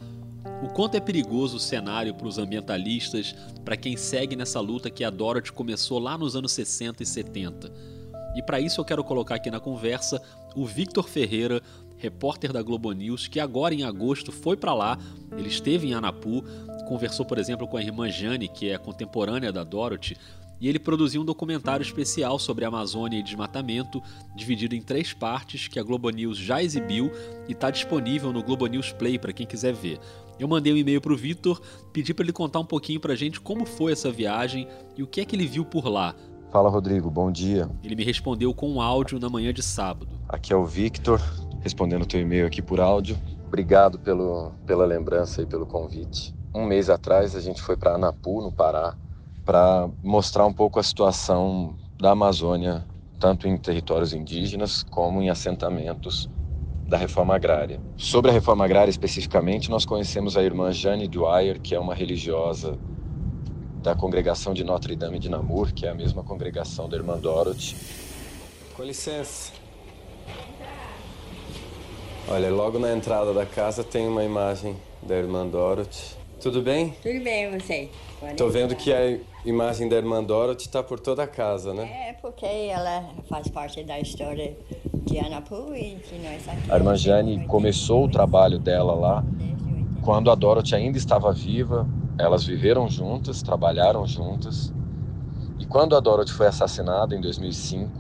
O 0.63 0.69
quanto 0.69 0.95
é 0.95 1.01
perigoso 1.01 1.57
o 1.57 1.61
cenário 1.61 2.15
para 2.15 2.27
os 2.27 2.39
ambientalistas, 2.39 3.35
para 3.65 3.77
quem 3.77 3.97
segue 3.97 4.37
nessa 4.37 4.61
luta 4.61 4.91
que 4.91 5.05
a 5.05 5.11
Dorothy 5.11 5.53
começou 5.53 5.99
lá 5.99 6.19
nos 6.19 6.37
anos 6.37 6.53
60 6.53 7.03
e 7.03 7.07
70. 7.07 7.73
E 8.35 8.43
para 8.43 8.61
isso 8.61 8.81
eu 8.81 8.85
quero 8.85 9.05
colocar 9.05 9.37
aqui 9.37 9.51
na 9.51 9.61
conversa 9.61 10.21
o 10.55 10.67
Victor 10.67 11.09
Ferreira, 11.09 11.63
repórter 11.97 12.53
da 12.53 12.63
Globo 12.63 12.93
News, 12.93 13.27
que 13.27 13.41
agora 13.41 13.75
em 13.75 13.85
agosto 13.85 14.33
foi 14.33 14.57
para 14.57 14.75
lá, 14.75 14.99
ele 15.37 15.49
esteve 15.49 15.89
em 15.89 15.95
Anapu, 15.95 16.45
conversou, 16.87 17.25
por 17.25 17.39
exemplo, 17.39 17.67
com 17.67 17.77
a 17.77 17.83
irmã 17.83 18.09
Jane, 18.11 18.49
que 18.49 18.71
é 18.71 18.77
contemporânea 18.77 19.53
da 19.53 19.65
Dorothy, 19.65 20.17
e 20.61 20.69
ele 20.69 20.79
produziu 20.79 21.23
um 21.23 21.25
documentário 21.25 21.83
especial 21.83 22.39
sobre 22.39 22.65
Amazônia 22.65 23.19
e 23.19 23.23
desmatamento, 23.23 24.03
dividido 24.35 24.75
em 24.75 24.81
três 24.81 25.13
partes, 25.13 25.69
que 25.69 25.79
a 25.79 25.83
Globo 25.83 26.09
News 26.11 26.39
já 26.39 26.63
exibiu 26.63 27.11
e 27.49 27.53
está 27.53 27.71
disponível 27.71 28.33
no 28.33 28.43
Globo 28.43 28.67
News 28.67 28.93
Play 28.93 29.19
para 29.19 29.33
quem 29.33 29.47
quiser 29.47 29.75
ver. 29.75 29.99
Eu 30.39 30.49
mandei 30.49 30.73
um 30.73 30.77
e-mail 30.77 31.01
para 31.01 31.13
o 31.13 31.17
Vitor, 31.17 31.61
pedi 31.93 32.13
para 32.13 32.25
ele 32.25 32.33
contar 32.33 32.59
um 32.59 32.65
pouquinho 32.65 33.01
para 33.01 33.13
a 33.13 33.17
gente 33.17 33.41
como 33.41 33.65
foi 33.65 33.93
essa 33.93 34.11
viagem 34.11 34.67
e 34.97 35.03
o 35.03 35.07
que 35.07 35.21
é 35.21 35.25
que 35.25 35.37
ele 35.37 35.47
viu 35.47 35.65
por 35.65 35.87
lá. 35.89 36.15
Fala 36.51 36.69
Rodrigo, 36.69 37.11
bom 37.11 37.31
dia. 37.31 37.69
Ele 37.83 37.97
me 37.97 38.05
respondeu 38.05 38.55
com 38.55 38.71
um 38.71 38.81
áudio 38.81 39.19
na 39.19 39.29
manhã 39.29 39.53
de 39.53 39.63
sábado. 39.63 40.09
Aqui 40.29 40.53
é 40.53 40.57
o 40.57 40.65
Victor, 40.65 41.21
respondendo 41.61 42.03
o 42.03 42.07
teu 42.07 42.21
e-mail 42.21 42.47
aqui 42.47 42.63
por 42.63 42.81
áudio. 42.81 43.17
Obrigado 43.47 43.99
pelo, 43.99 44.53
pela 44.67 44.85
lembrança 44.85 45.43
e 45.43 45.47
pelo 45.47 45.67
convite. 45.67 46.35
Um 46.55 46.65
mês 46.65 46.91
atrás 46.91 47.35
a 47.35 47.41
gente 47.41 47.61
foi 47.61 47.77
para 47.77 47.95
Anapu, 47.95 48.41
no 48.41 48.53
Pará, 48.53 48.97
para 49.45 49.89
mostrar 50.03 50.47
um 50.47 50.53
pouco 50.53 50.79
a 50.79 50.83
situação 50.83 51.77
da 51.99 52.11
Amazônia, 52.11 52.85
tanto 53.19 53.47
em 53.47 53.57
territórios 53.57 54.13
indígenas 54.13 54.83
como 54.83 55.23
em 55.23 55.31
assentamentos 55.31 56.29
da 56.87 56.97
reforma 56.97 57.35
agrária. 57.35 57.81
Sobre 57.97 58.31
a 58.31 58.35
reforma 58.35 58.65
agrária 58.65 58.91
especificamente, 58.91 59.71
nós 59.71 59.85
conhecemos 59.85 60.37
a 60.37 60.43
irmã 60.43 60.71
Jane 60.73 61.09
Dwyer, 61.09 61.61
que 61.61 61.75
é 61.75 61.81
uma 61.81 61.95
religiosa 61.95 62.79
da 63.83 63.95
congregação 63.95 64.55
de 64.55 64.65
Notre 64.65 64.97
Dame 64.97 65.19
de 65.19 65.29
Namur, 65.29 65.73
que 65.73 65.87
é 65.87 65.91
a 65.91 65.95
mesma 65.95 66.23
congregação 66.23 66.89
da 66.89 66.97
irmã 66.97 67.19
Dorothy. 67.19 67.77
Com 68.77 68.83
licença. 68.83 69.53
Olha, 72.27 72.51
logo 72.51 72.79
na 72.79 72.93
entrada 72.93 73.35
da 73.35 73.45
casa 73.45 73.85
tem 73.85 74.09
uma 74.09 74.25
imagem 74.25 74.77
da 75.03 75.15
irmã 75.15 75.47
Dorothy. 75.47 76.17
Tudo 76.41 76.63
bem? 76.63 76.95
Tudo 77.03 77.23
bem, 77.23 77.59
você? 77.59 77.91
Tô 78.37 78.49
vendo 78.49 78.75
que 78.75 78.93
a 78.93 79.19
imagem 79.45 79.89
da 79.89 79.97
irmã 79.97 80.23
Dorothy 80.23 80.67
está 80.67 80.83
por 80.83 80.99
toda 80.99 81.23
a 81.23 81.27
casa, 81.27 81.73
né? 81.75 82.09
É, 82.09 82.13
porque 82.15 82.47
ela 82.47 83.05
faz 83.29 83.49
parte 83.49 83.83
da 83.85 84.01
história 84.01 84.57
de 85.05 85.19
Anapu 85.19 85.75
e 85.75 85.97
de 85.97 86.19
nós 86.19 86.49
aqui. 86.49 86.71
A 86.71 86.77
irmã 86.77 86.97
Jane 86.97 87.47
começou 87.47 88.05
o 88.05 88.09
trabalho 88.11 88.59
dela 88.59 88.95
lá 88.95 89.25
quando 90.03 90.31
a 90.31 90.35
Dorothy 90.35 90.75
ainda 90.75 90.99
estava 90.99 91.33
viva. 91.33 91.87
Elas 92.19 92.45
viveram 92.45 92.89
juntas, 92.89 93.43
trabalharam 93.43 94.07
juntas. 94.07 94.73
E 95.59 95.67
quando 95.67 95.97
a 95.97 96.01
Dorothy 96.01 96.33
foi 96.33 96.47
assassinada 96.47 97.15
em 97.15 97.21
2005, 97.21 97.91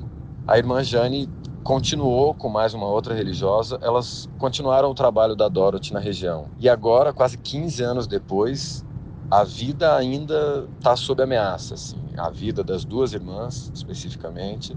a 0.46 0.58
irmã 0.58 0.82
Jane 0.82 1.28
continuou 1.62 2.34
com 2.34 2.48
mais 2.48 2.74
uma 2.74 2.86
outra 2.86 3.14
religiosa, 3.14 3.78
elas 3.80 4.28
continuaram 4.38 4.90
o 4.90 4.94
trabalho 4.94 5.34
da 5.34 5.48
Dorothy 5.48 5.92
na 5.94 5.98
região. 5.98 6.46
E 6.60 6.68
agora, 6.68 7.12
quase 7.12 7.38
15 7.38 7.82
anos 7.82 8.06
depois, 8.06 8.84
a 9.30 9.44
vida 9.44 9.96
ainda 9.96 10.68
está 10.78 10.94
sob 10.96 11.22
ameaça, 11.22 11.74
assim, 11.74 11.98
a 12.16 12.30
vida 12.30 12.62
das 12.62 12.84
duas 12.84 13.12
irmãs, 13.12 13.70
especificamente, 13.74 14.76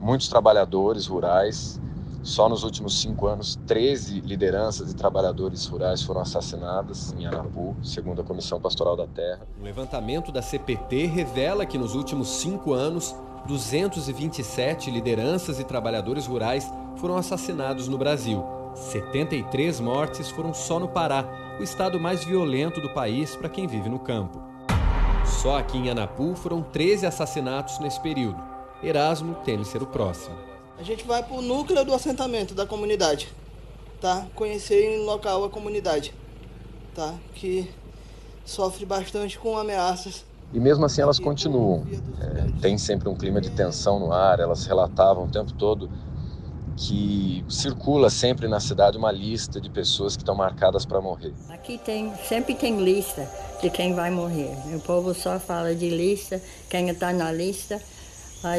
muitos 0.00 0.28
trabalhadores 0.28 1.06
rurais 1.06 1.80
Só 2.24 2.48
nos 2.48 2.64
últimos 2.64 3.02
cinco 3.02 3.26
anos, 3.26 3.58
13 3.66 4.20
lideranças 4.20 4.90
e 4.90 4.96
trabalhadores 4.96 5.66
rurais 5.66 6.02
foram 6.02 6.22
assassinadas 6.22 7.14
em 7.18 7.26
Anapu, 7.26 7.76
segundo 7.82 8.22
a 8.22 8.24
Comissão 8.24 8.58
Pastoral 8.58 8.96
da 8.96 9.06
Terra. 9.06 9.46
Um 9.60 9.62
levantamento 9.62 10.32
da 10.32 10.40
CPT 10.40 11.04
revela 11.04 11.66
que 11.66 11.76
nos 11.76 11.94
últimos 11.94 12.28
cinco 12.28 12.72
anos, 12.72 13.14
227 13.46 14.90
lideranças 14.90 15.60
e 15.60 15.64
trabalhadores 15.64 16.26
rurais 16.26 16.66
foram 16.96 17.14
assassinados 17.18 17.88
no 17.88 17.98
Brasil. 17.98 18.42
73 18.74 19.78
mortes 19.80 20.30
foram 20.30 20.54
só 20.54 20.80
no 20.80 20.88
Pará, 20.88 21.28
o 21.58 21.62
estado 21.62 22.00
mais 22.00 22.24
violento 22.24 22.80
do 22.80 22.90
país 22.90 23.36
para 23.36 23.48
quem 23.48 23.66
vive 23.66 23.88
no 23.88 23.98
campo. 23.98 24.42
Só 25.24 25.58
aqui 25.58 25.78
em 25.78 25.88
Anapu 25.88 26.34
foram 26.34 26.62
13 26.62 27.06
assassinatos 27.06 27.78
nesse 27.78 28.00
período. 28.00 28.42
Erasmo 28.82 29.36
teme 29.44 29.64
ser 29.64 29.82
o 29.82 29.86
próximo. 29.86 30.34
A 30.78 30.82
gente 30.82 31.06
vai 31.06 31.22
para 31.22 31.36
o 31.36 31.42
núcleo 31.42 31.84
do 31.84 31.94
assentamento 31.94 32.54
da 32.54 32.66
comunidade, 32.66 33.32
tá? 34.00 34.26
Conhecer 34.34 34.84
em 34.84 35.04
local 35.04 35.44
a 35.44 35.50
comunidade, 35.50 36.12
tá? 36.94 37.14
Que 37.34 37.70
sofre 38.44 38.84
bastante 38.84 39.38
com 39.38 39.56
ameaças. 39.56 40.24
E 40.52 40.58
mesmo 40.58 40.84
assim 40.84 41.00
elas 41.00 41.18
continuam. 41.18 41.86
É, 42.20 42.60
tem 42.60 42.76
sempre 42.76 43.08
um 43.08 43.14
clima 43.14 43.40
de 43.40 43.50
tensão 43.50 43.98
no 43.98 44.12
ar. 44.12 44.40
Elas 44.40 44.66
relatavam 44.66 45.24
o 45.24 45.28
tempo 45.28 45.52
todo 45.52 45.88
que 46.76 47.44
circula 47.48 48.10
sempre 48.10 48.48
na 48.48 48.60
cidade 48.60 48.98
uma 48.98 49.12
lista 49.12 49.60
de 49.60 49.70
pessoas 49.70 50.16
que 50.16 50.22
estão 50.22 50.34
marcadas 50.34 50.84
para 50.84 51.00
morrer. 51.00 51.32
Aqui 51.48 51.78
tem 51.78 52.12
sempre 52.28 52.54
tem 52.54 52.82
lista 52.82 53.28
de 53.62 53.70
quem 53.70 53.94
vai 53.94 54.10
morrer. 54.10 54.50
O 54.74 54.80
povo 54.80 55.14
só 55.14 55.38
fala 55.38 55.74
de 55.74 55.88
lista, 55.88 56.40
quem 56.68 56.88
está 56.88 57.12
na 57.12 57.32
lista, 57.32 57.80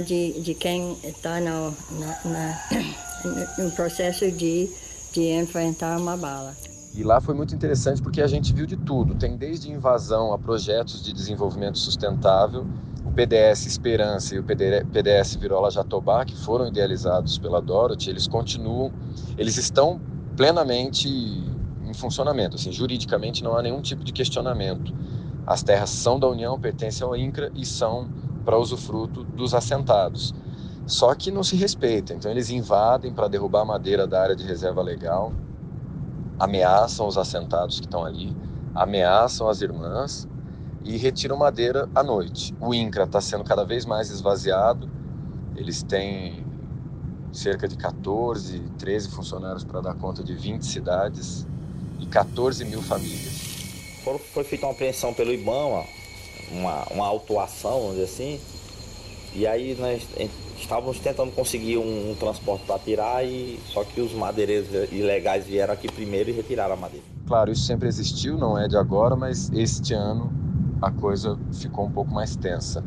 de, 0.05 0.41
de 0.41 0.53
quem 0.53 0.97
está 1.03 1.39
no, 1.39 1.75
no 3.63 3.71
processo 3.71 4.31
de, 4.31 4.69
de 5.13 5.31
enfrentar 5.33 5.97
uma 5.99 6.17
bala. 6.17 6.55
E 6.95 7.03
lá 7.03 7.19
foi 7.19 7.35
muito 7.35 7.53
interessante 7.53 8.01
porque 8.01 8.21
a 8.21 8.27
gente 8.27 8.53
viu 8.53 8.65
de 8.65 8.77
tudo. 8.77 9.15
Tem 9.15 9.35
desde 9.35 9.69
invasão 9.69 10.33
a 10.33 10.39
projetos 10.39 11.03
de 11.03 11.11
desenvolvimento 11.11 11.77
sustentável, 11.77 12.65
o 13.05 13.11
PDS 13.11 13.67
Esperança 13.67 14.35
e 14.35 14.39
o 14.39 14.43
PDS 14.43 15.35
Virola 15.35 15.69
Jatobá, 15.69 16.25
que 16.25 16.35
foram 16.35 16.67
idealizados 16.67 17.37
pela 17.37 17.61
Dorothy, 17.61 18.09
eles 18.09 18.27
continuam, 18.27 18.91
eles 19.37 19.57
estão 19.57 20.01
plenamente 20.35 21.07
em 21.07 21.93
funcionamento. 21.93 22.55
Assim, 22.55 22.71
juridicamente 22.71 23.43
não 23.43 23.55
há 23.55 23.61
nenhum 23.61 23.81
tipo 23.81 24.03
de 24.03 24.11
questionamento. 24.11 24.93
As 25.45 25.61
terras 25.61 25.91
são 25.91 26.19
da 26.19 26.27
União, 26.27 26.59
pertencem 26.59 27.05
ao 27.05 27.15
INCRA 27.15 27.51
e 27.53 27.63
são 27.65 28.09
para 28.43 28.57
usufruto 28.57 29.23
dos 29.23 29.53
assentados. 29.53 30.33
Só 30.87 31.13
que 31.15 31.31
não 31.31 31.43
se 31.43 31.55
respeita, 31.55 32.13
então 32.13 32.29
eles 32.29 32.49
invadem 32.49 33.13
para 33.13 33.27
derrubar 33.27 33.61
a 33.61 33.65
madeira 33.65 34.05
da 34.05 34.21
área 34.21 34.35
de 34.35 34.43
reserva 34.43 34.81
legal, 34.81 35.31
ameaçam 36.39 37.07
os 37.07 37.17
assentados 37.17 37.79
que 37.79 37.85
estão 37.85 38.03
ali, 38.05 38.35
ameaçam 38.73 39.47
as 39.47 39.61
irmãs 39.61 40.27
e 40.85 40.97
retiram 40.97 41.35
madeira 41.35 41.89
à 41.95 42.03
noite. 42.03 42.55
O 42.61 42.73
INCRA 42.73 43.03
está 43.03 43.19
sendo 43.19 43.43
cada 43.43 43.65
vez 43.65 43.85
mais 43.85 44.11
esvaziado, 44.11 44.87
eles 45.55 45.81
têm 45.81 46.45
cerca 47.33 47.67
de 47.67 47.75
14, 47.75 48.59
13 48.77 49.09
funcionários 49.09 49.63
para 49.63 49.81
dar 49.81 49.95
conta 49.95 50.23
de 50.23 50.33
20 50.33 50.61
cidades 50.61 51.45
e 51.99 52.05
14 52.05 52.63
mil 52.63 52.81
famílias. 52.81 53.55
Foi 54.33 54.43
feita 54.43 54.67
uma 54.67 54.73
apreensão 54.73 55.13
pelo 55.13 55.33
IBAMA, 55.33 55.83
uma, 56.51 56.83
uma 56.91 57.07
autuação, 57.07 57.79
vamos 57.79 57.95
dizer 57.95 58.03
assim. 58.03 58.39
E 59.33 59.47
aí 59.47 59.75
nós 59.77 60.07
estávamos 60.57 60.99
tentando 60.99 61.31
conseguir 61.31 61.77
um, 61.77 62.11
um 62.11 62.15
transporte 62.15 62.63
para 62.65 62.79
tirar, 62.79 63.25
e, 63.25 63.59
só 63.73 63.83
que 63.83 63.99
os 63.99 64.13
madeireiros 64.13 64.69
ilegais 64.91 65.45
vieram 65.45 65.73
aqui 65.73 65.91
primeiro 65.91 66.29
e 66.29 66.33
retiraram 66.33 66.75
a 66.75 66.77
madeira. 66.77 67.05
Claro, 67.27 67.51
isso 67.51 67.63
sempre 67.63 67.87
existiu, 67.87 68.37
não 68.37 68.57
é 68.57 68.67
de 68.67 68.77
agora, 68.77 69.15
mas 69.15 69.51
este 69.51 69.93
ano 69.93 70.31
a 70.81 70.91
coisa 70.91 71.37
ficou 71.53 71.85
um 71.85 71.91
pouco 71.91 72.13
mais 72.13 72.35
tensa, 72.35 72.83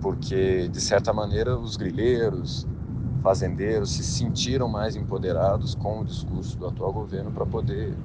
porque 0.00 0.68
de 0.68 0.80
certa 0.80 1.12
maneira 1.12 1.58
os 1.58 1.76
grileiros, 1.76 2.66
fazendeiros 3.22 3.92
se 3.92 4.04
sentiram 4.04 4.68
mais 4.68 4.96
empoderados 4.96 5.74
com 5.74 6.00
o 6.00 6.04
discurso 6.04 6.58
do 6.58 6.66
atual 6.66 6.92
governo 6.92 7.30
para 7.32 7.46
poder 7.46 7.96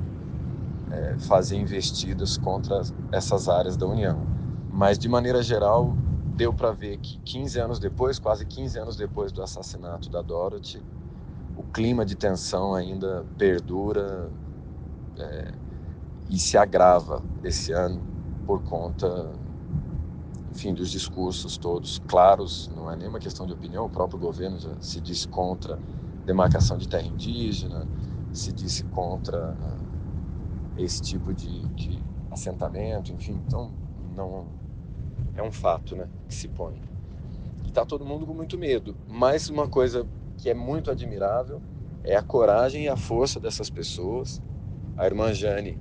é, 0.91 1.17
fazer 1.19 1.57
investidas 1.57 2.37
contra 2.37 2.81
essas 3.11 3.49
áreas 3.49 3.75
da 3.75 3.85
União. 3.85 4.17
Mas, 4.71 4.97
de 4.97 5.09
maneira 5.09 5.43
geral, 5.43 5.93
deu 6.37 6.53
para 6.53 6.71
ver 6.71 6.97
que 6.99 7.19
15 7.19 7.59
anos 7.59 7.79
depois, 7.79 8.17
quase 8.17 8.45
15 8.45 8.79
anos 8.79 8.95
depois 8.95 9.31
do 9.33 9.43
assassinato 9.43 10.09
da 10.09 10.21
Dorothy, 10.21 10.81
o 11.57 11.63
clima 11.63 12.05
de 12.05 12.15
tensão 12.15 12.73
ainda 12.73 13.25
perdura 13.37 14.31
é, 15.17 15.51
e 16.29 16.39
se 16.39 16.57
agrava 16.57 17.21
esse 17.43 17.73
ano 17.73 18.18
por 18.49 18.63
conta, 18.63 19.31
enfim, 20.49 20.73
dos 20.73 20.89
discursos 20.89 21.55
todos 21.55 22.01
claros. 22.07 22.67
Não 22.75 22.91
é 22.91 22.95
nenhuma 22.95 23.19
questão 23.19 23.45
de 23.45 23.53
opinião, 23.53 23.85
o 23.85 23.89
próprio 23.91 24.19
governo 24.19 24.57
já 24.57 24.71
se 24.81 24.99
disse 24.99 25.27
contra 25.27 25.77
demarcação 26.25 26.75
de 26.75 26.89
terra 26.89 27.05
indígena, 27.05 27.87
se 28.33 28.51
disse 28.51 28.85
contra 28.85 29.55
esse 30.75 30.99
tipo 30.99 31.31
de, 31.31 31.61
de 31.75 32.03
assentamento, 32.31 33.13
enfim, 33.13 33.39
então 33.45 33.71
não 34.15 34.47
é 35.35 35.43
um 35.43 35.51
fato, 35.51 35.95
né, 35.95 36.09
que 36.27 36.33
se 36.33 36.47
põe. 36.47 36.81
E 37.67 37.71
tá 37.71 37.85
todo 37.85 38.03
mundo 38.03 38.25
com 38.25 38.33
muito 38.33 38.57
medo. 38.57 38.97
Mas 39.07 39.47
uma 39.47 39.67
coisa 39.67 40.07
que 40.39 40.49
é 40.49 40.55
muito 40.55 40.89
admirável 40.89 41.61
é 42.03 42.15
a 42.15 42.23
coragem 42.23 42.85
e 42.85 42.89
a 42.89 42.97
força 42.97 43.39
dessas 43.39 43.69
pessoas. 43.69 44.41
A 44.97 45.05
irmã 45.05 45.31
Jane 45.35 45.77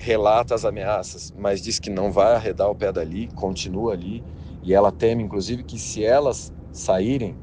relata 0.00 0.54
as 0.54 0.64
ameaças, 0.64 1.32
mas 1.38 1.60
diz 1.60 1.78
que 1.78 1.90
não 1.90 2.10
vai 2.10 2.34
arredar 2.34 2.70
o 2.70 2.74
pé 2.74 2.90
dali, 2.90 3.28
continua 3.34 3.92
ali, 3.92 4.24
e 4.62 4.72
ela 4.72 4.90
teme 4.90 5.22
inclusive 5.22 5.62
que 5.62 5.78
se 5.78 6.02
elas 6.02 6.52
saírem, 6.72 7.36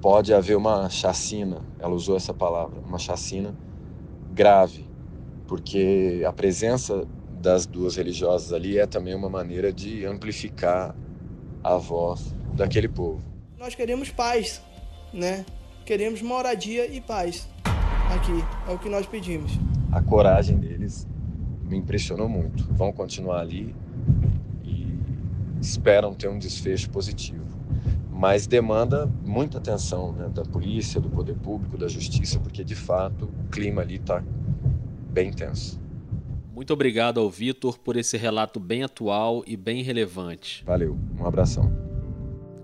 pode 0.00 0.34
haver 0.34 0.56
uma 0.56 0.90
chacina, 0.90 1.62
ela 1.78 1.94
usou 1.94 2.16
essa 2.16 2.34
palavra, 2.34 2.78
uma 2.80 2.98
chacina 2.98 3.54
grave, 4.32 4.86
porque 5.46 6.22
a 6.26 6.32
presença 6.32 7.06
das 7.40 7.66
duas 7.66 7.96
religiosas 7.96 8.52
ali 8.52 8.78
é 8.78 8.86
também 8.86 9.14
uma 9.14 9.30
maneira 9.30 9.72
de 9.72 10.04
amplificar 10.04 10.94
a 11.64 11.76
voz 11.76 12.34
daquele 12.54 12.88
povo. 12.88 13.22
Nós 13.58 13.74
queremos 13.74 14.10
paz, 14.10 14.60
né? 15.12 15.46
Queremos 15.86 16.20
moradia 16.20 16.86
e 16.86 17.00
paz 17.00 17.48
aqui, 18.14 18.44
é 18.68 18.74
o 18.74 18.78
que 18.78 18.88
nós 18.88 19.06
pedimos. 19.06 19.52
A 19.90 20.02
coragem 20.02 20.58
deles 20.58 21.06
me 21.72 21.78
impressionou 21.78 22.28
muito. 22.28 22.64
Vão 22.74 22.92
continuar 22.92 23.40
ali 23.40 23.74
e 24.62 24.86
esperam 25.60 26.14
ter 26.14 26.28
um 26.28 26.38
desfecho 26.38 26.90
positivo. 26.90 27.42
Mas 28.10 28.46
demanda 28.46 29.10
muita 29.24 29.58
atenção 29.58 30.12
né, 30.12 30.28
da 30.28 30.44
polícia, 30.44 31.00
do 31.00 31.08
poder 31.08 31.34
público, 31.34 31.76
da 31.76 31.88
justiça, 31.88 32.38
porque 32.38 32.62
de 32.62 32.76
fato 32.76 33.24
o 33.24 33.48
clima 33.48 33.82
ali 33.82 33.96
está 33.96 34.22
bem 35.10 35.32
tenso. 35.32 35.80
Muito 36.54 36.72
obrigado 36.72 37.18
ao 37.18 37.30
Vitor 37.30 37.78
por 37.78 37.96
esse 37.96 38.16
relato 38.16 38.60
bem 38.60 38.84
atual 38.84 39.42
e 39.46 39.56
bem 39.56 39.82
relevante. 39.82 40.62
Valeu, 40.64 40.96
um 41.18 41.26
abração. 41.26 41.91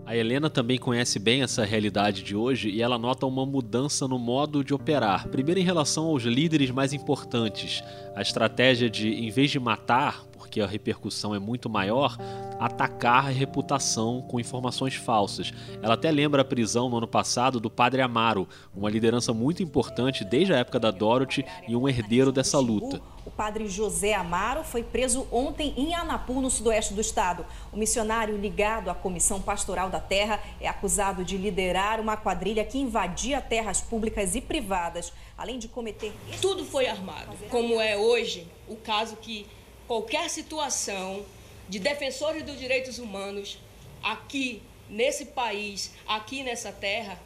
A 0.08 0.16
Helena 0.16 0.48
também 0.48 0.78
conhece 0.78 1.18
bem 1.18 1.42
essa 1.42 1.66
realidade 1.66 2.22
de 2.22 2.34
hoje 2.34 2.70
e 2.70 2.80
ela 2.80 2.98
nota 2.98 3.26
uma 3.26 3.44
mudança 3.44 4.08
no 4.08 4.18
modo 4.18 4.64
de 4.64 4.72
operar. 4.72 5.28
Primeiro, 5.28 5.60
em 5.60 5.64
relação 5.64 6.06
aos 6.06 6.22
líderes 6.22 6.70
mais 6.70 6.94
importantes, 6.94 7.84
a 8.16 8.22
estratégia 8.22 8.88
de, 8.88 9.06
em 9.06 9.28
vez 9.28 9.50
de 9.50 9.60
matar, 9.60 10.24
porque 10.32 10.62
a 10.62 10.66
repercussão 10.66 11.34
é 11.34 11.38
muito 11.38 11.68
maior, 11.68 12.16
atacar 12.58 13.26
a 13.26 13.30
reputação 13.30 14.22
com 14.22 14.40
informações 14.40 14.94
falsas. 14.94 15.52
Ela 15.82 15.92
até 15.92 16.10
lembra 16.10 16.40
a 16.40 16.44
prisão 16.44 16.88
no 16.88 16.96
ano 16.96 17.06
passado 17.06 17.60
do 17.60 17.68
padre 17.68 18.00
Amaro, 18.00 18.48
uma 18.74 18.88
liderança 18.88 19.34
muito 19.34 19.62
importante 19.62 20.24
desde 20.24 20.54
a 20.54 20.56
época 20.56 20.80
da 20.80 20.90
Dorothy 20.90 21.44
e 21.68 21.76
um 21.76 21.86
herdeiro 21.86 22.32
dessa 22.32 22.58
luta. 22.58 22.98
O 23.28 23.30
padre 23.30 23.68
José 23.68 24.14
Amaro 24.14 24.64
foi 24.64 24.82
preso 24.82 25.28
ontem 25.30 25.74
em 25.76 25.94
Anapu, 25.94 26.40
no 26.40 26.50
sudoeste 26.50 26.94
do 26.94 27.00
estado. 27.02 27.44
O 27.70 27.76
missionário 27.76 28.38
ligado 28.38 28.88
à 28.88 28.94
Comissão 28.94 29.38
Pastoral 29.38 29.90
da 29.90 30.00
Terra 30.00 30.42
é 30.58 30.66
acusado 30.66 31.22
de 31.22 31.36
liderar 31.36 32.00
uma 32.00 32.16
quadrilha 32.16 32.64
que 32.64 32.78
invadia 32.78 33.42
terras 33.42 33.82
públicas 33.82 34.34
e 34.34 34.40
privadas, 34.40 35.12
além 35.36 35.58
de 35.58 35.68
cometer. 35.68 36.10
Tudo 36.40 36.64
foi 36.64 36.86
armado, 36.86 37.36
como 37.50 37.78
é 37.78 37.98
hoje 37.98 38.48
o 38.66 38.76
caso 38.76 39.14
que 39.16 39.46
qualquer 39.86 40.30
situação 40.30 41.22
de 41.68 41.78
defensores 41.78 42.42
dos 42.42 42.58
direitos 42.58 42.98
humanos 42.98 43.58
aqui 44.02 44.62
nesse 44.88 45.26
país, 45.26 45.92
aqui 46.06 46.42
nessa 46.42 46.72
terra, 46.72 47.20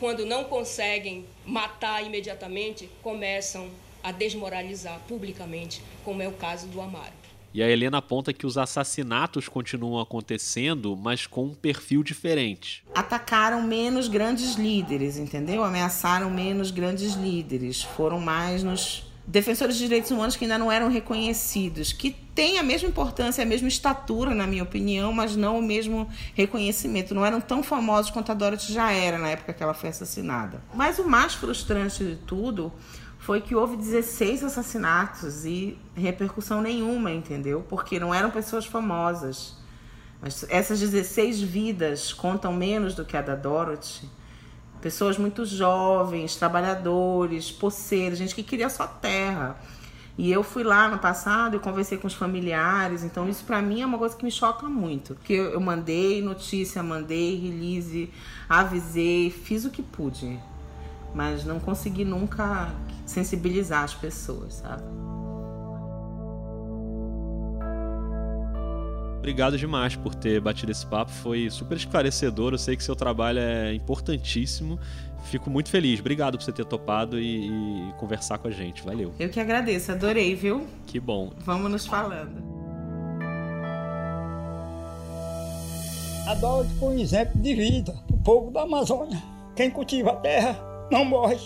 quando 0.00 0.24
não 0.24 0.44
conseguem 0.44 1.26
matar 1.44 2.02
imediatamente, 2.02 2.88
começam 3.02 3.68
a 4.02 4.12
desmoralizar 4.12 5.00
publicamente, 5.08 5.82
como 6.04 6.22
é 6.22 6.28
o 6.28 6.32
caso 6.32 6.66
do 6.68 6.80
Amaro. 6.80 7.22
E 7.54 7.62
a 7.62 7.68
Helena 7.68 7.98
aponta 7.98 8.32
que 8.32 8.46
os 8.46 8.56
assassinatos 8.56 9.46
continuam 9.46 10.00
acontecendo, 10.00 10.96
mas 10.96 11.26
com 11.26 11.44
um 11.44 11.54
perfil 11.54 12.02
diferente. 12.02 12.82
Atacaram 12.94 13.60
menos 13.62 14.08
grandes 14.08 14.54
líderes, 14.54 15.18
entendeu? 15.18 15.62
Ameaçaram 15.62 16.30
menos 16.30 16.70
grandes 16.70 17.12
líderes. 17.12 17.82
Foram 17.82 18.18
mais 18.18 18.62
nos 18.62 19.04
defensores 19.26 19.76
de 19.76 19.84
direitos 19.84 20.10
humanos 20.10 20.34
que 20.34 20.44
ainda 20.44 20.58
não 20.58 20.72
eram 20.72 20.88
reconhecidos, 20.88 21.92
que 21.92 22.10
têm 22.10 22.58
a 22.58 22.62
mesma 22.62 22.88
importância, 22.88 23.42
a 23.42 23.46
mesma 23.46 23.68
estatura, 23.68 24.34
na 24.34 24.46
minha 24.46 24.62
opinião, 24.62 25.12
mas 25.12 25.36
não 25.36 25.58
o 25.58 25.62
mesmo 25.62 26.08
reconhecimento. 26.34 27.14
Não 27.14 27.24
eram 27.24 27.40
tão 27.40 27.62
famosos 27.62 28.10
quanto 28.10 28.32
a 28.32 28.34
Dorothy 28.34 28.72
já 28.72 28.92
era 28.92 29.18
na 29.18 29.28
época 29.28 29.52
que 29.52 29.62
ela 29.62 29.74
foi 29.74 29.90
assassinada. 29.90 30.62
Mas 30.74 30.98
o 30.98 31.04
mais 31.04 31.34
frustrante 31.34 32.02
de 32.02 32.16
tudo 32.16 32.72
foi 33.22 33.40
que 33.40 33.54
houve 33.54 33.76
16 33.76 34.42
assassinatos 34.42 35.44
e 35.44 35.78
repercussão 35.94 36.60
nenhuma, 36.60 37.12
entendeu? 37.12 37.64
Porque 37.68 38.00
não 38.00 38.12
eram 38.12 38.32
pessoas 38.32 38.66
famosas. 38.66 39.56
Mas 40.20 40.44
essas 40.48 40.80
16 40.80 41.40
vidas 41.40 42.12
contam 42.12 42.52
menos 42.52 42.96
do 42.96 43.04
que 43.04 43.16
a 43.16 43.22
da 43.22 43.36
Dorothy. 43.36 44.10
Pessoas 44.80 45.16
muito 45.18 45.44
jovens, 45.46 46.34
trabalhadores, 46.34 47.48
poceiros, 47.52 48.18
gente 48.18 48.34
que 48.34 48.42
queria 48.42 48.68
só 48.68 48.88
terra. 48.88 49.56
E 50.18 50.30
eu 50.30 50.42
fui 50.42 50.64
lá 50.64 50.88
no 50.88 50.98
passado 50.98 51.56
e 51.56 51.60
conversei 51.60 51.98
com 51.98 52.08
os 52.08 52.14
familiares, 52.14 53.04
então 53.04 53.28
isso 53.28 53.44
para 53.44 53.62
mim 53.62 53.82
é 53.82 53.86
uma 53.86 53.98
coisa 53.98 54.16
que 54.16 54.24
me 54.24 54.32
choca 54.32 54.66
muito. 54.66 55.14
Porque 55.14 55.34
eu 55.34 55.60
mandei 55.60 56.20
notícia, 56.20 56.82
mandei 56.82 57.36
release, 57.36 58.10
avisei, 58.48 59.30
fiz 59.30 59.64
o 59.64 59.70
que 59.70 59.80
pude, 59.80 60.40
mas 61.14 61.44
não 61.44 61.60
consegui 61.60 62.04
nunca 62.04 62.74
sensibilizar 63.06 63.84
as 63.84 63.94
pessoas, 63.94 64.54
sabe? 64.54 64.82
Obrigado 69.18 69.56
demais 69.56 69.94
por 69.94 70.16
ter 70.16 70.40
batido 70.40 70.72
esse 70.72 70.84
papo, 70.84 71.12
foi 71.12 71.48
super 71.48 71.76
esclarecedor. 71.76 72.54
Eu 72.54 72.58
sei 72.58 72.76
que 72.76 72.82
seu 72.82 72.96
trabalho 72.96 73.38
é 73.38 73.72
importantíssimo. 73.72 74.80
Fico 75.26 75.48
muito 75.48 75.70
feliz. 75.70 76.00
Obrigado 76.00 76.36
por 76.36 76.42
você 76.42 76.50
ter 76.50 76.64
topado 76.64 77.20
e, 77.20 77.46
e 77.46 77.92
conversar 77.98 78.38
com 78.38 78.48
a 78.48 78.50
gente. 78.50 78.82
Valeu. 78.82 79.14
Eu 79.20 79.28
que 79.28 79.38
agradeço, 79.38 79.92
adorei, 79.92 80.34
viu? 80.34 80.66
Que 80.88 80.98
bom. 80.98 81.32
Vamos 81.38 81.70
nos 81.70 81.86
falando. 81.86 82.42
A 86.26 86.34
Dorothy 86.34 86.74
foi 86.80 86.96
um 86.96 86.98
exemplo 86.98 87.40
de 87.40 87.54
vida 87.54 87.94
o 88.10 88.16
povo 88.18 88.50
da 88.50 88.62
Amazônia. 88.62 89.22
Quem 89.54 89.70
cultiva 89.70 90.10
a 90.10 90.16
terra 90.16 90.71
não 90.92 91.04
morre. 91.04 91.38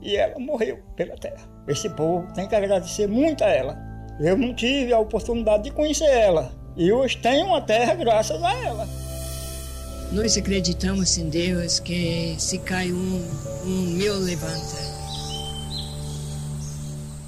E 0.00 0.16
ela 0.16 0.38
morreu 0.38 0.78
pela 0.96 1.16
terra. 1.16 1.48
Esse 1.68 1.88
povo 1.90 2.32
tem 2.32 2.48
que 2.48 2.54
agradecer 2.54 3.06
muito 3.06 3.44
a 3.44 3.48
ela. 3.48 3.76
Eu 4.18 4.36
não 4.36 4.54
tive 4.54 4.92
a 4.92 4.98
oportunidade 4.98 5.64
de 5.64 5.70
conhecer 5.70 6.08
ela, 6.08 6.50
e 6.76 6.90
hoje 6.90 7.18
tenho 7.18 7.46
uma 7.46 7.60
terra 7.60 7.94
graças 7.94 8.42
a 8.42 8.52
ela. 8.64 8.88
Nós 10.10 10.36
acreditamos 10.36 11.18
em 11.18 11.28
Deus 11.28 11.78
que 11.78 12.34
se 12.38 12.58
cai 12.58 12.90
um, 12.90 13.22
um 13.64 13.82
meu 13.96 14.18
levanta. 14.18 14.87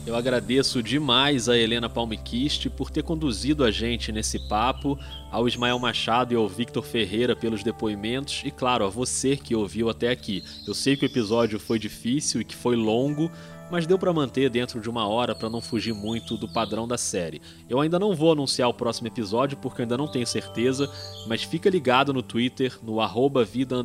Eu 0.07 0.17
agradeço 0.17 0.83
demais 0.83 1.47
a 1.47 1.57
Helena 1.57 1.89
Palmquist 1.89 2.71
por 2.71 2.91
ter 2.91 3.03
conduzido 3.03 3.63
a 3.63 3.71
gente 3.71 4.11
nesse 4.11 4.39
papo, 4.49 4.99
ao 5.31 5.47
Ismael 5.47 5.79
Machado 5.79 6.33
e 6.33 6.37
ao 6.37 6.49
Victor 6.49 6.83
Ferreira 6.83 7.37
pelos 7.37 7.63
depoimentos 7.63 8.43
e, 8.45 8.51
claro, 8.51 8.85
a 8.85 8.89
você 8.89 9.37
que 9.37 9.55
ouviu 9.55 9.91
até 9.91 10.09
aqui. 10.09 10.43
Eu 10.67 10.73
sei 10.73 10.97
que 10.97 11.05
o 11.05 11.07
episódio 11.07 11.61
foi 11.61 11.79
difícil 11.79 12.41
e 12.41 12.45
que 12.45 12.57
foi 12.57 12.77
longo, 12.77 13.31
mas 13.71 13.87
deu 13.87 13.99
para 13.99 14.13
manter 14.13 14.51
dentro 14.51 14.81
de 14.81 14.91
uma 14.91 15.07
hora 15.07 15.35
para 15.35 15.49
não 15.49 15.61
fugir 15.61 15.95
muito 15.95 16.37
do 16.37 16.49
padrão 16.49 16.89
da 16.89 16.99
série. 16.99 17.41
Eu 17.69 17.79
ainda 17.79 17.99
não 17.99 18.15
vou 18.15 18.33
anunciar 18.33 18.69
o 18.69 18.75
próximo 18.75 19.07
episódio 19.07 19.57
porque 19.59 19.83
ainda 19.83 19.97
não 19.97 20.09
tenho 20.09 20.27
certeza, 20.27 20.91
mas 21.29 21.45
fica 21.45 21.71
ligado 21.71 22.13
no 22.13 22.23
Twitter, 22.23 22.77
no 22.83 23.01
arroba 23.01 23.45
vida 23.45 23.77